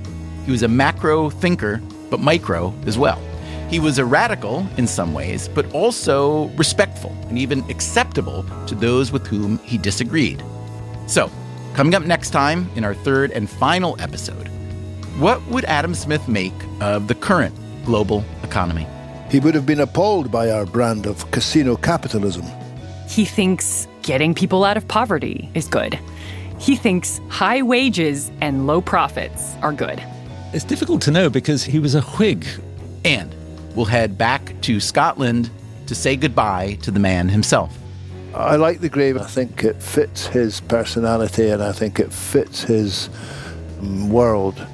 He 0.46 0.52
was 0.52 0.64
a 0.64 0.68
macro 0.68 1.30
thinker 1.30 1.82
but 2.10 2.20
micro 2.20 2.74
as 2.86 2.98
well. 2.98 3.22
He 3.70 3.80
was 3.80 4.00
a 4.00 4.06
radical 4.06 4.66
in 4.78 4.88
some 4.88 5.14
ways, 5.14 5.50
but 5.50 5.74
also 5.74 6.46
respectful 6.56 7.16
and 7.28 7.38
even 7.38 7.70
acceptable 7.70 8.46
to 8.68 8.76
those 8.76 9.12
with 9.12 9.28
whom 9.28 9.58
he 9.60 9.78
disagreed. 9.78 10.42
So, 11.06 11.30
coming 11.74 11.94
up 11.94 12.04
next 12.04 12.30
time 12.30 12.70
in 12.76 12.86
our 12.86 12.94
third 12.94 13.32
and 13.32 13.50
final 13.50 14.00
episode, 14.00 14.48
what 15.20 15.46
would 15.48 15.66
Adam 15.66 15.94
Smith 15.94 16.28
make 16.28 16.54
of 16.80 17.08
the 17.08 17.16
current 17.16 17.56
global 17.84 18.24
economy? 18.44 18.88
He 19.30 19.40
would 19.40 19.56
have 19.56 19.66
been 19.66 19.82
appalled 19.82 20.32
by 20.32 20.50
our 20.50 20.66
brand 20.66 21.06
of 21.06 21.30
casino 21.32 21.76
capitalism. 21.76 22.46
He 23.10 23.26
thinks 23.26 23.88
getting 24.02 24.34
people 24.34 24.64
out 24.64 24.78
of 24.78 24.88
poverty 24.88 25.50
is 25.54 25.68
good. 25.68 26.00
He 26.60 26.76
thinks 26.78 27.20
high 27.30 27.62
wages 27.62 28.32
and 28.40 28.66
low 28.66 28.80
profits 28.80 29.56
are 29.62 29.74
good. 29.74 30.02
It's 30.54 30.64
difficult 30.64 31.02
to 31.04 31.12
know 31.12 31.30
because 31.30 31.64
he 31.64 31.78
was 31.78 31.94
a 31.94 32.02
Whig. 32.02 32.46
And 33.04 33.36
we'll 33.76 33.86
head 33.86 34.18
back 34.18 34.60
to 34.62 34.80
Scotland 34.80 35.50
to 35.88 35.96
say 35.96 36.16
goodbye 36.16 36.78
to 36.82 36.92
the 36.92 37.00
man 37.00 37.30
himself. 37.30 37.78
I 38.34 38.56
like 38.56 38.80
the 38.80 38.90
grave. 38.90 39.18
I 39.18 39.26
think 39.26 39.64
it 39.64 39.82
fits 39.82 40.28
his 40.28 40.62
personality 40.62 41.50
and 41.50 41.62
I 41.62 41.72
think 41.72 42.00
it 42.00 42.14
fits 42.14 42.62
his 42.64 43.10
mm, 43.80 44.10
world 44.10 44.66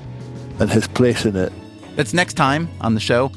and 0.59 0.69
his 0.69 0.87
place 0.87 1.25
in 1.25 1.35
it. 1.35 1.51
That's 1.95 2.13
next 2.13 2.33
time 2.35 2.69
on 2.81 2.93
the 2.93 2.99
show. 2.99 3.31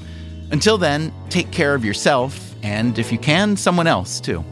Until 0.50 0.78
then, 0.78 1.12
take 1.30 1.50
care 1.50 1.74
of 1.74 1.84
yourself 1.84 2.54
and, 2.62 2.98
if 2.98 3.12
you 3.12 3.18
can, 3.18 3.56
someone 3.56 3.86
else 3.86 4.20
too. 4.20 4.44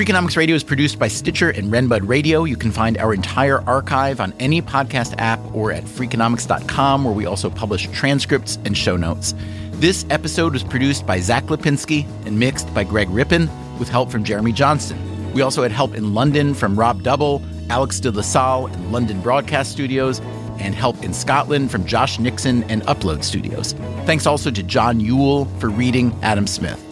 Freakonomics 0.00 0.34
Radio 0.34 0.56
is 0.56 0.64
produced 0.64 0.98
by 0.98 1.08
Stitcher 1.08 1.50
and 1.50 1.70
Renbud 1.70 2.08
Radio. 2.08 2.44
You 2.44 2.56
can 2.56 2.72
find 2.72 2.96
our 2.96 3.12
entire 3.12 3.60
archive 3.68 4.18
on 4.18 4.32
any 4.40 4.62
podcast 4.62 5.14
app 5.18 5.38
or 5.54 5.72
at 5.72 5.84
freakonomics.com, 5.84 7.04
where 7.04 7.12
we 7.12 7.26
also 7.26 7.50
publish 7.50 7.86
transcripts 7.88 8.58
and 8.64 8.74
show 8.74 8.96
notes. 8.96 9.34
This 9.72 10.06
episode 10.08 10.54
was 10.54 10.64
produced 10.64 11.06
by 11.06 11.20
Zach 11.20 11.44
Lipinski 11.48 12.06
and 12.24 12.38
mixed 12.38 12.72
by 12.72 12.82
Greg 12.82 13.10
Rippin, 13.10 13.50
with 13.78 13.90
help 13.90 14.10
from 14.10 14.24
Jeremy 14.24 14.52
Johnston. 14.52 14.98
We 15.34 15.42
also 15.42 15.62
had 15.62 15.70
help 15.70 15.94
in 15.94 16.14
London 16.14 16.54
from 16.54 16.80
Rob 16.80 17.02
Double, 17.02 17.42
Alex 17.68 18.00
de 18.00 18.10
La 18.10 18.22
Salle, 18.22 18.68
and 18.68 18.92
London 18.92 19.20
Broadcast 19.20 19.70
Studios, 19.70 20.20
and 20.60 20.74
help 20.74 21.04
in 21.04 21.12
Scotland 21.12 21.70
from 21.70 21.84
Josh 21.84 22.18
Nixon 22.18 22.62
and 22.70 22.80
Upload 22.84 23.22
Studios. 23.22 23.74
Thanks 24.06 24.26
also 24.26 24.50
to 24.50 24.62
John 24.62 24.98
Yule 24.98 25.44
for 25.58 25.68
reading 25.68 26.18
Adam 26.22 26.46
Smith. 26.46 26.89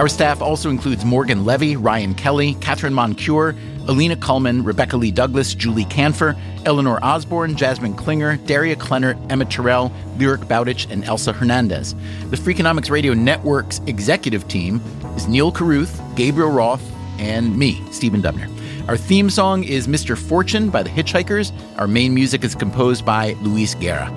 Our 0.00 0.08
staff 0.08 0.40
also 0.40 0.70
includes 0.70 1.04
Morgan 1.04 1.44
Levy, 1.44 1.76
Ryan 1.76 2.14
Kelly, 2.14 2.54
Catherine 2.62 2.94
Moncure, 2.94 3.54
Alina 3.86 4.16
Kullman, 4.16 4.64
Rebecca 4.64 4.96
Lee 4.96 5.10
Douglas, 5.10 5.52
Julie 5.52 5.84
Canfer, 5.84 6.34
Eleanor 6.64 7.04
Osborne, 7.04 7.54
Jasmine 7.54 7.92
Klinger, 7.92 8.36
Daria 8.46 8.76
Klenner, 8.76 9.14
Emma 9.30 9.44
Terrell, 9.44 9.92
Lyric 10.16 10.48
Bowditch, 10.48 10.90
and 10.90 11.04
Elsa 11.04 11.34
Hernandez. 11.34 11.94
The 12.30 12.38
Freakonomics 12.38 12.90
Radio 12.90 13.12
Network's 13.12 13.82
executive 13.86 14.48
team 14.48 14.80
is 15.16 15.28
Neil 15.28 15.52
Carruth, 15.52 16.00
Gabriel 16.16 16.50
Roth, 16.50 16.82
and 17.18 17.54
me, 17.58 17.78
Stephen 17.92 18.22
Dubner. 18.22 18.48
Our 18.88 18.96
theme 18.96 19.28
song 19.28 19.64
is 19.64 19.86
Mr. 19.86 20.16
Fortune 20.16 20.70
by 20.70 20.82
the 20.82 20.88
Hitchhikers. 20.88 21.52
Our 21.78 21.86
main 21.86 22.14
music 22.14 22.42
is 22.42 22.54
composed 22.54 23.04
by 23.04 23.34
Luis 23.42 23.74
Guerra. 23.74 24.10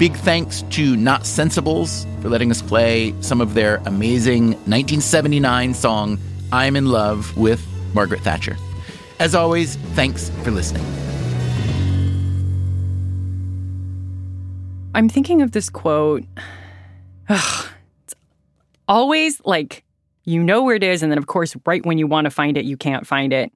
Big 0.00 0.16
thanks 0.16 0.62
to 0.70 0.96
Notsensibles 0.96 2.06
for 2.22 2.30
letting 2.30 2.50
us 2.50 2.62
play 2.62 3.14
some 3.20 3.42
of 3.42 3.52
their 3.52 3.82
amazing 3.84 4.52
1979 4.64 5.74
song, 5.74 6.18
I'm 6.50 6.74
in 6.74 6.86
Love 6.86 7.36
with 7.36 7.62
Margaret 7.92 8.22
Thatcher. 8.22 8.56
As 9.18 9.34
always, 9.34 9.76
thanks 9.92 10.30
for 10.42 10.52
listening. 10.52 10.82
I'm 14.94 15.10
thinking 15.10 15.42
of 15.42 15.52
this 15.52 15.68
quote. 15.68 16.24
Ugh, 17.28 17.66
it's 18.04 18.14
always 18.88 19.38
like 19.44 19.84
you 20.24 20.42
know 20.42 20.62
where 20.62 20.76
it 20.76 20.82
is, 20.82 21.02
and 21.02 21.12
then 21.12 21.18
of 21.18 21.26
course, 21.26 21.54
right 21.66 21.84
when 21.84 21.98
you 21.98 22.06
want 22.06 22.24
to 22.24 22.30
find 22.30 22.56
it, 22.56 22.64
you 22.64 22.78
can't 22.78 23.06
find 23.06 23.34
it. 23.34 23.52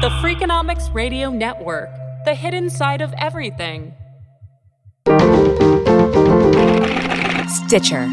The 0.00 0.10
Freakonomics 0.22 0.94
Radio 0.94 1.28
Network, 1.28 1.90
the 2.24 2.32
hidden 2.32 2.70
side 2.70 3.00
of 3.00 3.12
everything. 3.18 3.92
Stitcher. 7.48 8.06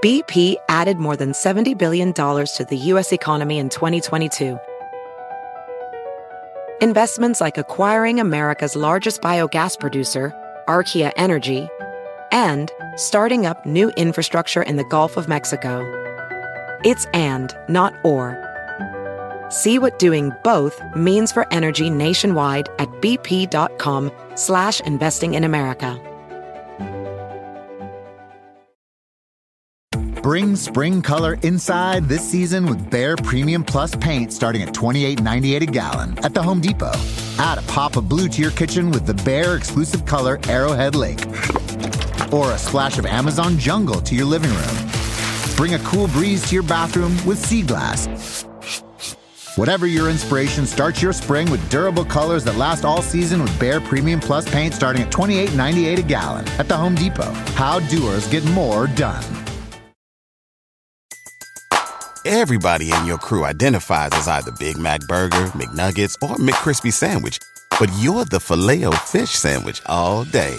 BP 0.00 0.54
added 0.68 0.98
more 0.98 1.16
than 1.16 1.32
$70 1.32 1.76
billion 1.76 2.12
to 2.12 2.66
the 2.70 2.76
U.S. 2.76 3.10
economy 3.10 3.58
in 3.58 3.68
2022. 3.68 4.56
Investments 6.80 7.40
like 7.40 7.58
acquiring 7.58 8.20
America's 8.20 8.76
largest 8.76 9.20
biogas 9.20 9.76
producer, 9.76 10.32
Archaea 10.68 11.10
Energy, 11.16 11.66
and 12.30 12.70
starting 12.94 13.44
up 13.44 13.66
new 13.66 13.90
infrastructure 13.96 14.62
in 14.62 14.76
the 14.76 14.84
Gulf 14.84 15.16
of 15.16 15.26
Mexico. 15.26 16.04
It's 16.84 17.06
and, 17.14 17.56
not 17.68 17.94
or. 18.04 18.36
See 19.48 19.78
what 19.78 19.98
doing 19.98 20.32
both 20.42 20.82
means 20.94 21.32
for 21.32 21.50
energy 21.52 21.88
nationwide 21.88 22.68
at 22.78 22.90
bp.com 23.00 24.10
slash 24.34 24.80
investing 24.80 25.32
in 25.34 25.44
America. 25.44 25.98
Bring 30.22 30.56
spring 30.56 31.02
color 31.02 31.34
inside 31.42 32.08
this 32.08 32.26
season 32.26 32.64
with 32.64 32.90
Behr 32.90 33.22
Premium 33.22 33.62
Plus 33.62 33.94
paint 33.94 34.32
starting 34.32 34.62
at 34.62 34.72
$28.98 34.72 35.60
a 35.60 35.66
gallon 35.66 36.18
at 36.24 36.32
the 36.32 36.42
Home 36.42 36.60
Depot. 36.60 36.92
Add 37.38 37.58
a 37.58 37.62
pop 37.62 37.96
of 37.96 38.08
blue 38.08 38.28
to 38.28 38.40
your 38.40 38.50
kitchen 38.52 38.90
with 38.90 39.04
the 39.04 39.12
Behr 39.12 39.56
exclusive 39.56 40.06
color 40.06 40.40
Arrowhead 40.48 40.94
Lake. 40.94 41.24
Or 42.32 42.52
a 42.52 42.58
splash 42.58 42.98
of 42.98 43.04
Amazon 43.04 43.58
Jungle 43.58 44.00
to 44.00 44.14
your 44.14 44.24
living 44.24 44.50
room. 44.50 44.93
Bring 45.56 45.74
a 45.74 45.78
cool 45.80 46.08
breeze 46.08 46.42
to 46.48 46.54
your 46.54 46.64
bathroom 46.64 47.16
with 47.24 47.38
Sea 47.38 47.62
Glass. 47.62 48.44
Whatever 49.56 49.86
your 49.86 50.10
inspiration, 50.10 50.66
start 50.66 51.00
your 51.00 51.12
spring 51.12 51.48
with 51.48 51.70
durable 51.70 52.04
colors 52.04 52.42
that 52.44 52.56
last 52.56 52.84
all 52.84 53.02
season 53.02 53.40
with 53.40 53.52
Behr 53.52 53.84
Premium 53.84 54.18
Plus 54.18 54.52
paint 54.52 54.74
starting 54.74 55.02
at 55.02 55.12
$28.98 55.12 55.98
a 55.98 56.02
gallon 56.02 56.48
at 56.58 56.68
the 56.68 56.76
Home 56.76 56.96
Depot. 56.96 57.32
How 57.54 57.78
doers 57.78 58.26
get 58.28 58.44
more 58.46 58.88
done. 58.88 59.22
Everybody 62.26 62.90
in 62.90 63.04
your 63.04 63.18
crew 63.18 63.44
identifies 63.44 64.10
as 64.14 64.26
either 64.26 64.50
Big 64.52 64.78
Mac 64.78 65.00
Burger, 65.02 65.46
McNuggets, 65.48 66.14
or 66.22 66.36
McCrispy 66.36 66.92
Sandwich. 66.92 67.38
But 67.78 67.90
you're 67.98 68.24
the 68.24 68.40
Filet-O-Fish 68.40 69.30
Sandwich 69.30 69.82
all 69.86 70.24
day. 70.24 70.58